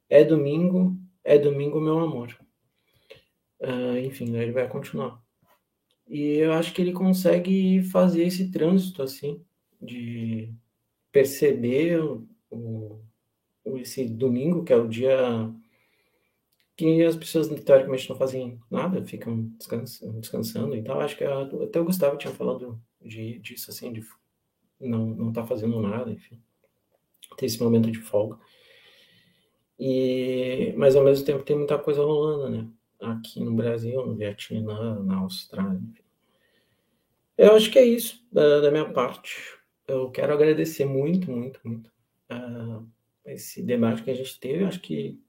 [0.10, 2.38] é domingo, é domingo, meu amor.
[3.60, 5.24] Uh, enfim, ele vai continuar.
[6.08, 9.44] E eu acho que ele consegue fazer esse trânsito, assim,
[9.82, 10.54] de
[11.12, 12.28] perceber o,
[13.64, 15.52] o, esse domingo, que é o dia
[16.76, 21.00] que as pessoas teoricamente não fazem nada, ficam descansando, descansando e tal.
[21.00, 24.06] Acho que até o Gustavo tinha falado de, disso, assim, de
[24.80, 26.42] não, não tá fazendo nada, enfim.
[27.38, 28.38] Ter esse momento de folga.
[29.80, 32.68] E, mas ao mesmo tempo tem muita coisa rolando, né?
[33.02, 36.04] Aqui no Brasil, no Vietnã, na Austrália, enfim.
[37.38, 39.36] Eu acho que é isso da, da minha parte.
[39.88, 41.92] Eu quero agradecer muito, muito, muito
[42.32, 42.86] uh,
[43.26, 44.64] esse debate que a gente teve.
[44.64, 45.22] Eu acho que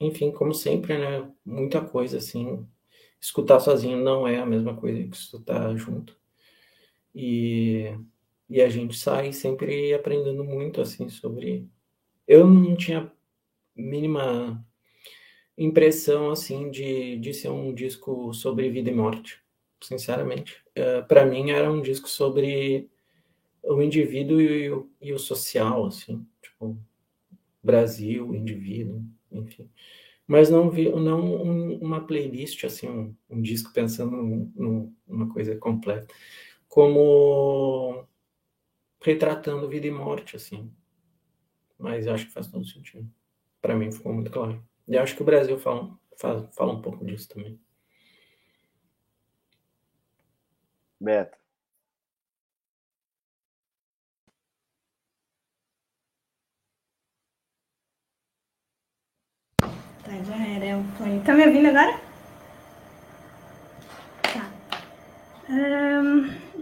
[0.00, 1.30] enfim, como sempre, né?
[1.44, 2.66] Muita coisa assim.
[3.20, 6.16] Escutar sozinho não é a mesma coisa que escutar junto.
[7.14, 7.94] E,
[8.48, 11.68] e a gente sai sempre aprendendo muito assim sobre.
[12.28, 13.10] Eu não tinha
[13.74, 14.64] mínima
[15.56, 19.40] impressão assim de, de ser um disco sobre vida e morte,
[19.80, 20.62] sinceramente.
[20.76, 22.90] Uh, é, Para mim era um disco sobre
[23.62, 26.78] o indivíduo e o, e o social, assim, tipo
[27.62, 29.02] Brasil, indivíduo,
[29.42, 29.70] enfim.
[30.26, 35.56] Mas não vi, não um, uma playlist, assim, um, um disco pensando num, numa coisa
[35.56, 36.12] completa,
[36.68, 38.06] como
[39.00, 40.72] retratando vida e morte, assim.
[41.78, 43.08] Mas acho que faz todo sentido.
[43.62, 44.64] Para mim ficou muito claro.
[44.88, 47.60] E acho que o Brasil fala, fala, fala um pouco disso também.
[51.00, 51.45] Beto.
[60.06, 60.64] Tá, já era.
[60.64, 61.20] É o play.
[61.24, 61.98] Tá me ouvindo agora?
[64.22, 64.50] Tá.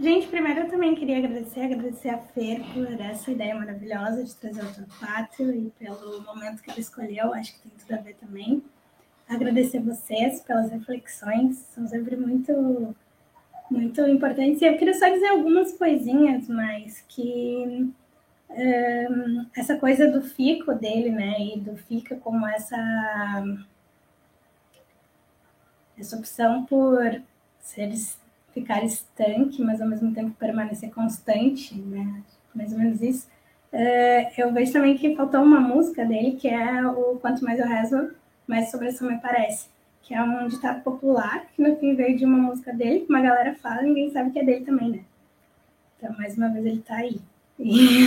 [0.01, 4.63] Gente, primeiro eu também queria agradecer, agradecer a Fer por essa ideia maravilhosa de trazer
[4.63, 8.63] o Torquato e pelo momento que ele escolheu, acho que tem tudo a ver também.
[9.29, 12.95] Agradecer vocês pelas reflexões, são sempre muito,
[13.69, 14.61] muito importantes.
[14.61, 17.91] E eu queria só dizer algumas coisinhas, mas que
[19.55, 21.35] essa coisa do fico dele, né?
[21.39, 23.43] E do fica como essa
[25.97, 27.21] essa opção por
[27.59, 27.91] ser
[28.53, 32.23] ficar estanque, mas ao mesmo tempo permanecer constante, né?
[32.53, 33.27] Mais ou menos isso.
[33.73, 37.67] Uh, eu vejo também que faltou uma música dele que é o Quanto Mais Eu
[37.67, 38.11] Rezo,
[38.47, 39.67] Mais Sobre Isso Me Parece,
[40.01, 43.21] que é um ditado popular que no fim veio de uma música dele, que uma
[43.21, 45.03] galera fala e ninguém sabe que é dele também, né?
[45.97, 47.19] Então, mais uma vez, ele tá aí.
[47.59, 48.05] E,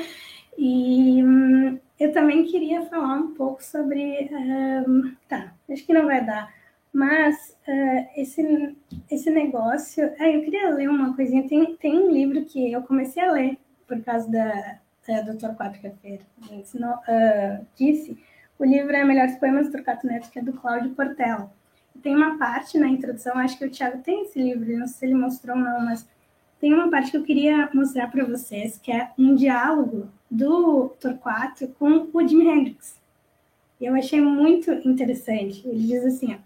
[0.58, 4.30] e hum, eu também queria falar um pouco sobre.
[4.32, 6.52] Um, tá, acho que não vai dar.
[6.92, 8.76] Mas uh, esse,
[9.10, 10.12] esse negócio.
[10.18, 11.48] Ah, eu queria ler uma coisinha.
[11.48, 15.80] Tem, tem um livro que eu comecei a ler por causa da, da doutora Quatro
[16.02, 16.22] Feira.
[16.50, 18.18] Uh, disse.
[18.60, 21.50] O livro é Melhores Poemas do Torquato Neto, que é do Cláudio Portela.
[22.02, 25.06] tem uma parte na introdução, acho que o Thiago tem esse livro, não sei se
[25.06, 26.06] ele mostrou ou não, mas
[26.60, 31.68] tem uma parte que eu queria mostrar para vocês, que é um diálogo do Torquato
[31.78, 33.00] com o Jimi Hendrix.
[33.80, 35.66] Eu achei muito interessante.
[35.66, 36.38] Ele diz assim, ó,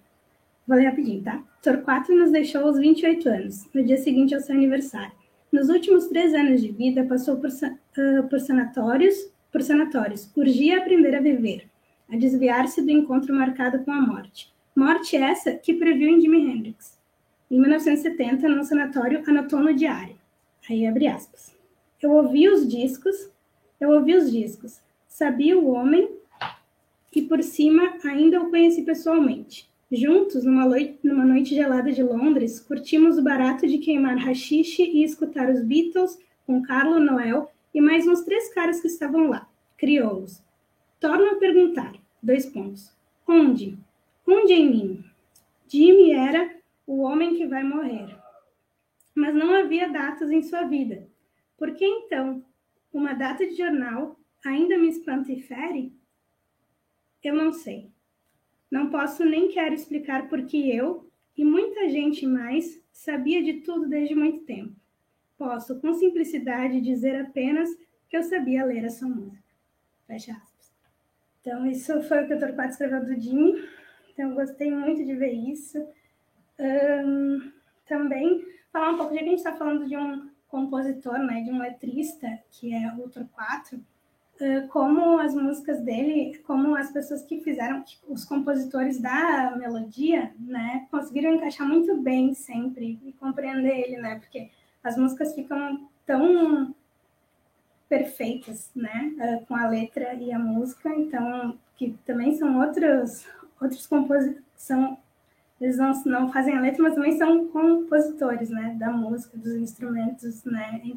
[0.68, 1.42] vou ler rapidinho, tá?
[1.60, 5.12] Torquato nos deixou aos 28 anos, no dia seguinte ao seu aniversário.
[5.50, 9.14] Nos últimos três anos de vida, passou por, uh, por sanatórios,
[9.50, 11.68] por sanatórios, urgia aprender a viver,
[12.08, 14.52] a desviar-se do encontro marcado com a morte.
[14.76, 16.93] Morte essa que previu em Jimi Hendrix.
[17.54, 20.16] Em 1970, num sanatório, anotou no diário.
[20.68, 21.56] Aí abre aspas.
[22.02, 23.30] Eu ouvi os discos,
[23.80, 26.10] eu ouvi os discos, sabia o homem
[27.14, 29.70] e por cima ainda o conheci pessoalmente.
[29.92, 35.04] Juntos, numa noite, numa noite gelada de Londres, curtimos o barato de queimar rachixe e
[35.04, 36.18] escutar os Beatles
[36.48, 39.48] com Carlo Noel e mais uns três caras que estavam lá,
[39.78, 40.42] crioulos.
[40.98, 42.92] Torno a perguntar, dois pontos.
[43.28, 43.78] Onde?
[44.26, 45.04] Onde em mim?
[45.68, 46.53] Jimmy era
[46.86, 48.16] o homem que vai morrer.
[49.14, 51.08] Mas não havia datas em sua vida.
[51.56, 52.44] Por que então
[52.92, 55.92] uma data de jornal ainda me espanta e fere?
[57.22, 57.90] Eu não sei.
[58.70, 64.14] Não posso nem quero explicar porque eu e muita gente mais sabia de tudo desde
[64.14, 64.74] muito tempo.
[65.36, 67.68] Posso, com simplicidade, dizer apenas
[68.08, 69.44] que eu sabia ler essa música.
[70.06, 70.72] Fecha aspas.
[71.40, 73.68] Então, isso foi o que o Torquato escreveu do Jimmy.
[74.12, 75.78] Então, gostei muito de ver isso.
[76.58, 77.52] Um,
[77.86, 81.50] também, falar um pouco, já que a gente está falando de um compositor, né, de
[81.50, 83.80] um letrista, que é o Torquato,
[84.70, 91.34] como as músicas dele, como as pessoas que fizeram, os compositores da melodia, né, conseguiram
[91.34, 94.50] encaixar muito bem sempre e compreender ele, né, porque
[94.82, 96.74] as músicas ficam tão
[97.88, 103.26] perfeitas, né, com a letra e a música, então que também são outros
[103.60, 104.98] outros compositores, são
[105.64, 110.44] eles não, não fazem a letra, mas também são compositores, né, da música, dos instrumentos,
[110.44, 110.92] né,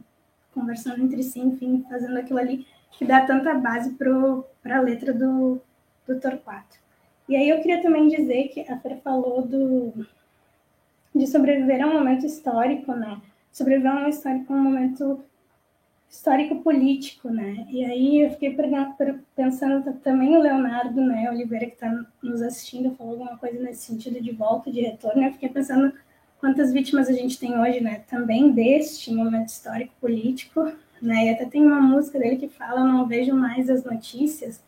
[0.54, 5.62] conversando entre si, enfim, fazendo aquilo ali que dá tanta base para a letra do,
[6.06, 6.78] do Torquato.
[7.30, 10.06] E aí eu queria também dizer que a Fer falou do,
[11.16, 13.22] de sobreviver a um momento histórico, né?
[13.52, 15.24] Sobreviver a um, histórico, um momento
[16.10, 17.66] histórico-político, né?
[17.70, 18.56] E aí eu fiquei
[19.36, 24.22] pensando também o Leonardo, né, Oliveira, que está nos assistindo, falou alguma coisa nesse sentido
[24.22, 25.94] de volta, de retorno, eu fiquei pensando
[26.40, 30.72] quantas vítimas a gente tem hoje, né, também deste momento histórico-político,
[31.02, 31.28] né?
[31.28, 34.62] E até tem uma música dele que fala: Não vejo mais as notícias,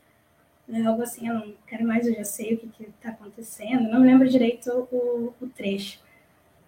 [0.67, 0.85] né?
[0.85, 3.89] algo assim, eu não quero mais, eu já sei o que está acontecendo.
[3.89, 5.99] Não me lembro direito o, o, trecho,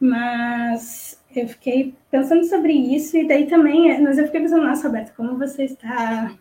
[0.02, 5.14] mas eu fiquei pensando sobre isso, e daí também, mas eu fiquei pensando: Nossa, Roberto,
[5.16, 6.36] como você está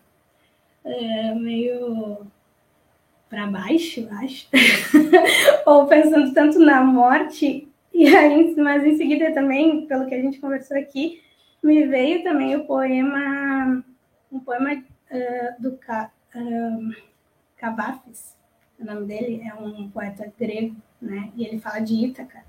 [0.82, 2.26] é, meio
[3.28, 4.48] para baixo, acho,
[5.66, 10.40] ou pensando tanto na morte, e aí, mas em seguida também, pelo que a gente
[10.40, 11.22] conversou aqui,
[11.62, 13.84] me veio também o poema,
[14.32, 16.94] um poema uh, do uh,
[17.58, 18.34] Cavafis,
[18.78, 21.30] o nome dele é um poeta grego, né?
[21.36, 22.42] E ele fala de Ítaca.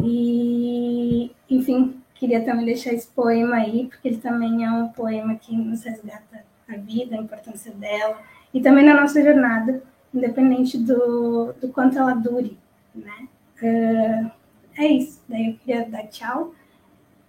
[0.00, 5.56] E, enfim, queria também deixar esse poema aí, porque ele também é um poema que
[5.56, 8.18] nos resgata a vida, a importância dela,
[8.54, 9.82] e também na nossa jornada,
[10.14, 12.56] independente do, do quanto ela dure,
[12.94, 13.28] né?
[13.60, 14.30] Uh,
[14.76, 15.20] é isso.
[15.28, 16.54] Daí eu queria dar tchau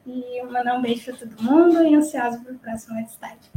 [0.06, 3.52] e mandar um beijo para todo mundo e ansiosa para o próximo estágio.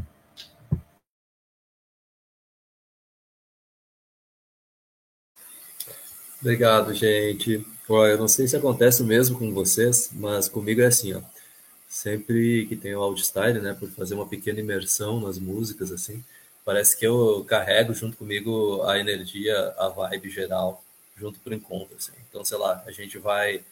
[6.40, 7.75] Obrigado, gente.
[7.88, 11.22] Olha, eu não sei se acontece mesmo com vocês, mas comigo é assim, ó.
[11.88, 16.22] Sempre que tem o Audistyle, né, por fazer uma pequena imersão nas músicas, assim,
[16.64, 20.84] parece que eu carrego junto comigo a energia, a vibe geral,
[21.16, 22.12] junto pro encontro, assim.
[22.28, 23.62] Então, sei lá, a gente vai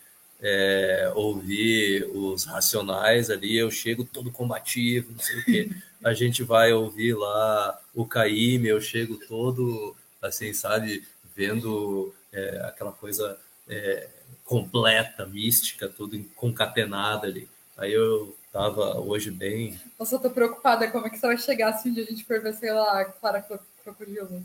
[0.41, 5.71] é, ouvir os Racionais ali, eu chego todo combativo, não sei o quê.
[6.05, 11.03] A gente vai ouvir lá o Caíme, eu chego todo, assim, sabe,
[11.35, 13.39] vendo é, aquela coisa
[13.69, 14.09] é,
[14.45, 17.49] completa, mística, tudo concatenada ali.
[17.77, 19.79] Aí eu tava hoje bem.
[19.99, 22.41] Eu tô preocupada como é que você vai chegar se um dia a gente for
[22.41, 23.45] ver, sei lá, Clara
[23.83, 24.43] Crocodilo.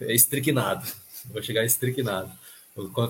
[0.00, 0.86] É estricnado.
[1.26, 2.32] Vou chegar estricnado.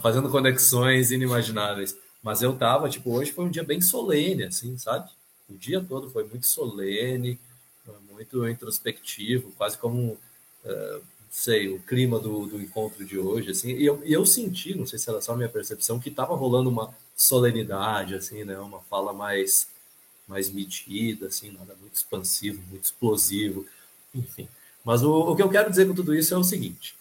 [0.03, 1.97] Fazendo conexões inimagináveis.
[2.23, 5.11] Mas eu tava, tipo, hoje foi um dia bem solene, assim, sabe?
[5.49, 7.39] O dia todo foi muito solene,
[8.21, 10.19] muito introspectivo, quase como,
[10.65, 13.71] uh, sei, o clima do, do encontro de hoje, assim.
[13.71, 16.35] E eu, e eu senti, não sei se era só a minha percepção, que tava
[16.35, 18.59] rolando uma solenidade, assim, né?
[18.59, 19.69] Uma fala mais,
[20.27, 23.65] mais medida, assim, nada muito expansivo, muito explosivo,
[24.13, 24.49] enfim.
[24.85, 26.97] Mas o, o que eu quero dizer com tudo isso é o seguinte: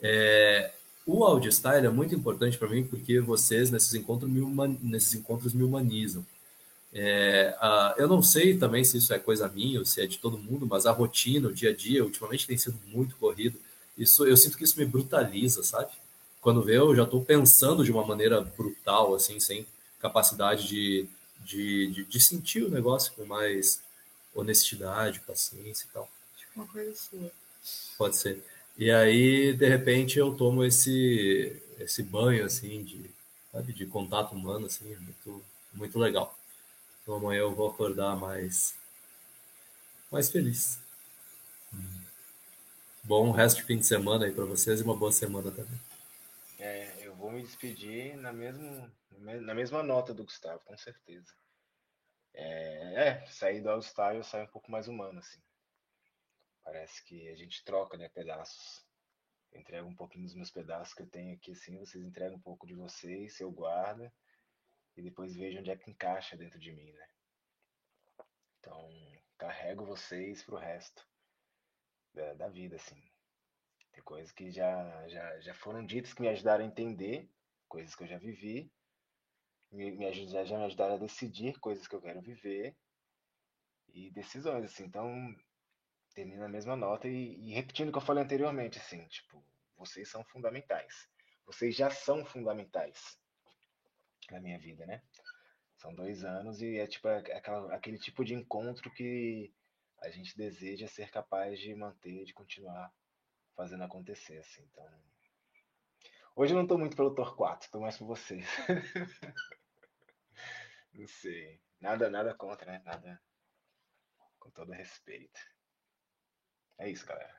[0.00, 0.70] é,
[1.04, 4.40] o audio style é muito importante para mim porque vocês nesses encontros me,
[4.80, 6.24] nesses encontros me humanizam.
[6.98, 10.16] É, a, eu não sei também se isso é coisa minha ou se é de
[10.16, 13.60] todo mundo, mas a rotina, o dia a dia, ultimamente tem sido muito corrido.
[13.98, 15.92] Isso, eu sinto que isso me brutaliza, sabe?
[16.40, 19.66] Quando vê, eu já estou pensando de uma maneira brutal, assim, sem
[20.00, 21.06] capacidade de,
[21.44, 23.82] de, de, de, sentir o negócio com mais
[24.34, 26.08] honestidade, paciência e tal.
[26.38, 27.30] Tipo uma coisa sua.
[27.98, 28.42] Pode ser.
[28.78, 33.10] E aí, de repente, eu tomo esse, esse banho, assim, de,
[33.52, 35.42] sabe, de contato humano, assim, é muito,
[35.74, 36.34] muito legal.
[37.06, 38.76] Então amanhã eu vou acordar mais,
[40.10, 40.80] mais feliz.
[43.04, 45.80] Bom resto de fim de semana aí para vocês e uma boa semana também.
[46.58, 51.32] É, eu vou me despedir na, mesmo, na mesma nota do Gustavo, com certeza.
[52.34, 55.40] É, é sair do All-Star eu saio um pouco mais humano, assim.
[56.64, 58.84] Parece que a gente troca, né, pedaços.
[59.52, 62.42] Eu entrego um pouquinho dos meus pedaços que eu tenho aqui, assim, vocês entregam um
[62.42, 64.10] pouco de vocês, eu guardo
[64.96, 67.08] e depois vejo onde é que encaixa dentro de mim, né?
[68.58, 68.90] Então,
[69.36, 71.06] carrego vocês pro resto
[72.14, 73.00] da, da vida, assim.
[73.92, 77.30] Tem coisas que já, já, já foram ditas que me ajudaram a entender,
[77.68, 78.72] coisas que eu já vivi,
[79.70, 82.76] me, me já me ajudaram a decidir coisas que eu quero viver
[83.88, 84.84] e decisões, assim.
[84.84, 85.36] Então,
[86.14, 89.44] termina a mesma nota e, e repetindo o que eu falei anteriormente, assim, tipo,
[89.76, 91.08] vocês são fundamentais.
[91.44, 93.18] Vocês já são fundamentais
[94.32, 95.02] na minha vida, né?
[95.76, 99.52] São dois anos e é tipo aquela, aquele tipo de encontro que
[100.00, 102.92] a gente deseja ser capaz de manter, de continuar
[103.54, 104.62] fazendo acontecer, assim.
[104.64, 104.86] Então,
[106.34, 108.46] hoje eu não tô muito pelo Torquato, tô mais por vocês.
[110.92, 112.82] não sei, nada, nada contra, né?
[112.84, 113.22] Nada
[114.38, 115.40] com todo respeito.
[116.78, 117.34] É isso, galera.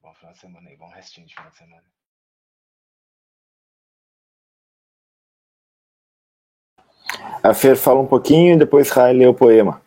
[0.00, 1.99] Bom final de semana aí, bom restinho de final de semana.
[7.42, 9.80] A Fer fala um pouquinho e depois Rai lê o poema.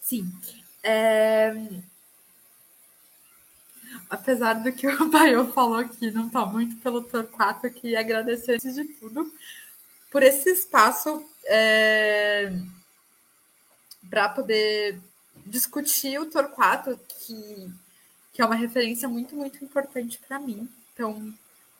[0.00, 0.30] Sim.
[0.82, 1.54] É...
[4.10, 8.74] Apesar do que o Baio falou aqui, não está muito pelo Torquato, queria agradecer antes
[8.74, 9.32] de tudo
[10.10, 12.52] por esse espaço é...
[14.10, 15.00] para poder
[15.46, 17.70] discutir o Torquato, que,
[18.32, 20.68] que é uma referência muito, muito importante para mim.
[20.92, 21.32] Então,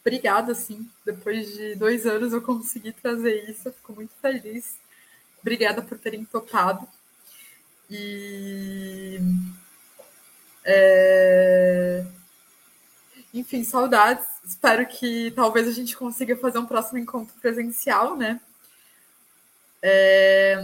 [0.03, 0.89] obrigada, assim.
[1.05, 4.77] Depois de dois anos eu consegui trazer isso, eu fico muito feliz.
[5.41, 6.87] Obrigada por terem topado.
[7.91, 9.19] E.
[10.65, 12.05] É...
[13.35, 14.27] Enfim, saudades.
[14.45, 18.41] Espero que talvez a gente consiga fazer um próximo encontro presencial, né?
[19.83, 20.57] É...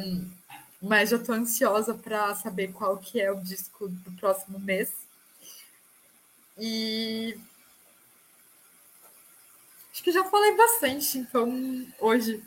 [0.81, 4.93] Mas já estou ansiosa para saber qual que é o disco do próximo mês.
[6.56, 7.36] E
[9.98, 12.40] Acho que já falei bastante, então, hoje,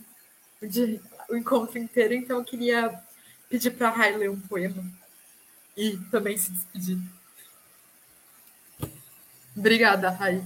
[1.29, 2.97] o, encontro inteiro, então eu queria
[3.49, 4.81] pedir para a Rai ler um poema
[5.75, 6.97] e também se despedir.
[9.53, 10.41] Obrigada, Rai.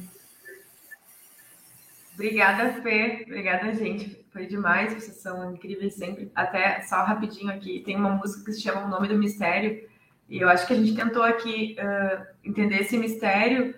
[2.15, 3.23] Obrigada, Fê.
[3.27, 4.25] Obrigada, gente.
[4.33, 4.95] Foi demais.
[4.95, 6.31] Vocês são incríveis sempre.
[6.33, 9.87] Até só rapidinho aqui, tem uma música que se chama O Nome do Mistério.
[10.27, 13.75] E eu acho que a gente tentou aqui uh, entender esse mistério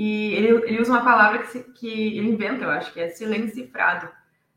[0.00, 3.08] e ele, ele usa uma palavra que, se, que ele inventa, eu acho, que é
[3.08, 4.08] silencifrado.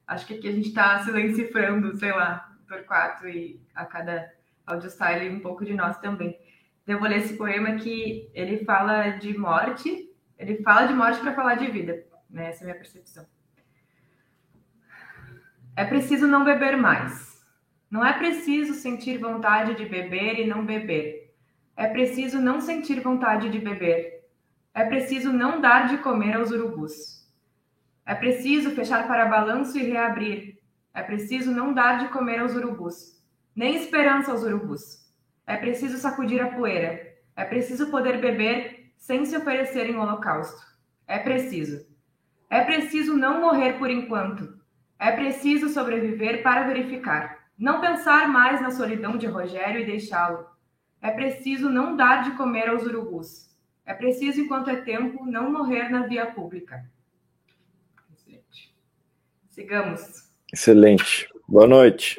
[0.05, 4.31] Acho que aqui a gente está silencifrando, sei lá, Torquato e a cada
[4.67, 6.37] audio style um pouco de nós também.
[6.83, 11.19] Então, eu vou ler esse poema que ele fala de morte, ele fala de morte
[11.19, 12.49] para falar de vida, né?
[12.49, 13.25] Essa é a minha percepção.
[15.75, 17.43] É preciso não beber mais.
[17.89, 21.33] Não é preciso sentir vontade de beber e não beber.
[21.75, 24.20] É preciso não sentir vontade de beber
[24.73, 27.29] é preciso não dar de comer aos urubus.
[28.05, 30.59] É preciso fechar para balanço e reabrir.
[30.93, 33.21] É preciso não dar de comer aos urubus.
[33.53, 35.11] Nem esperança aos urubus.
[35.45, 37.15] É preciso sacudir a poeira.
[37.35, 40.61] É preciso poder beber sem se oferecer em holocausto.
[41.05, 41.85] É preciso.
[42.49, 44.57] É preciso não morrer por enquanto.
[44.97, 47.39] É preciso sobreviver para verificar.
[47.57, 50.45] Não pensar mais na solidão de Rogério e deixá-lo.
[51.01, 53.50] É preciso não dar de comer aos urubus.
[53.91, 56.89] É preciso, enquanto é tempo, não morrer na via pública.
[58.13, 58.73] Excelente.
[59.49, 60.31] Sigamos.
[60.53, 61.29] Excelente.
[61.45, 62.15] Boa noite.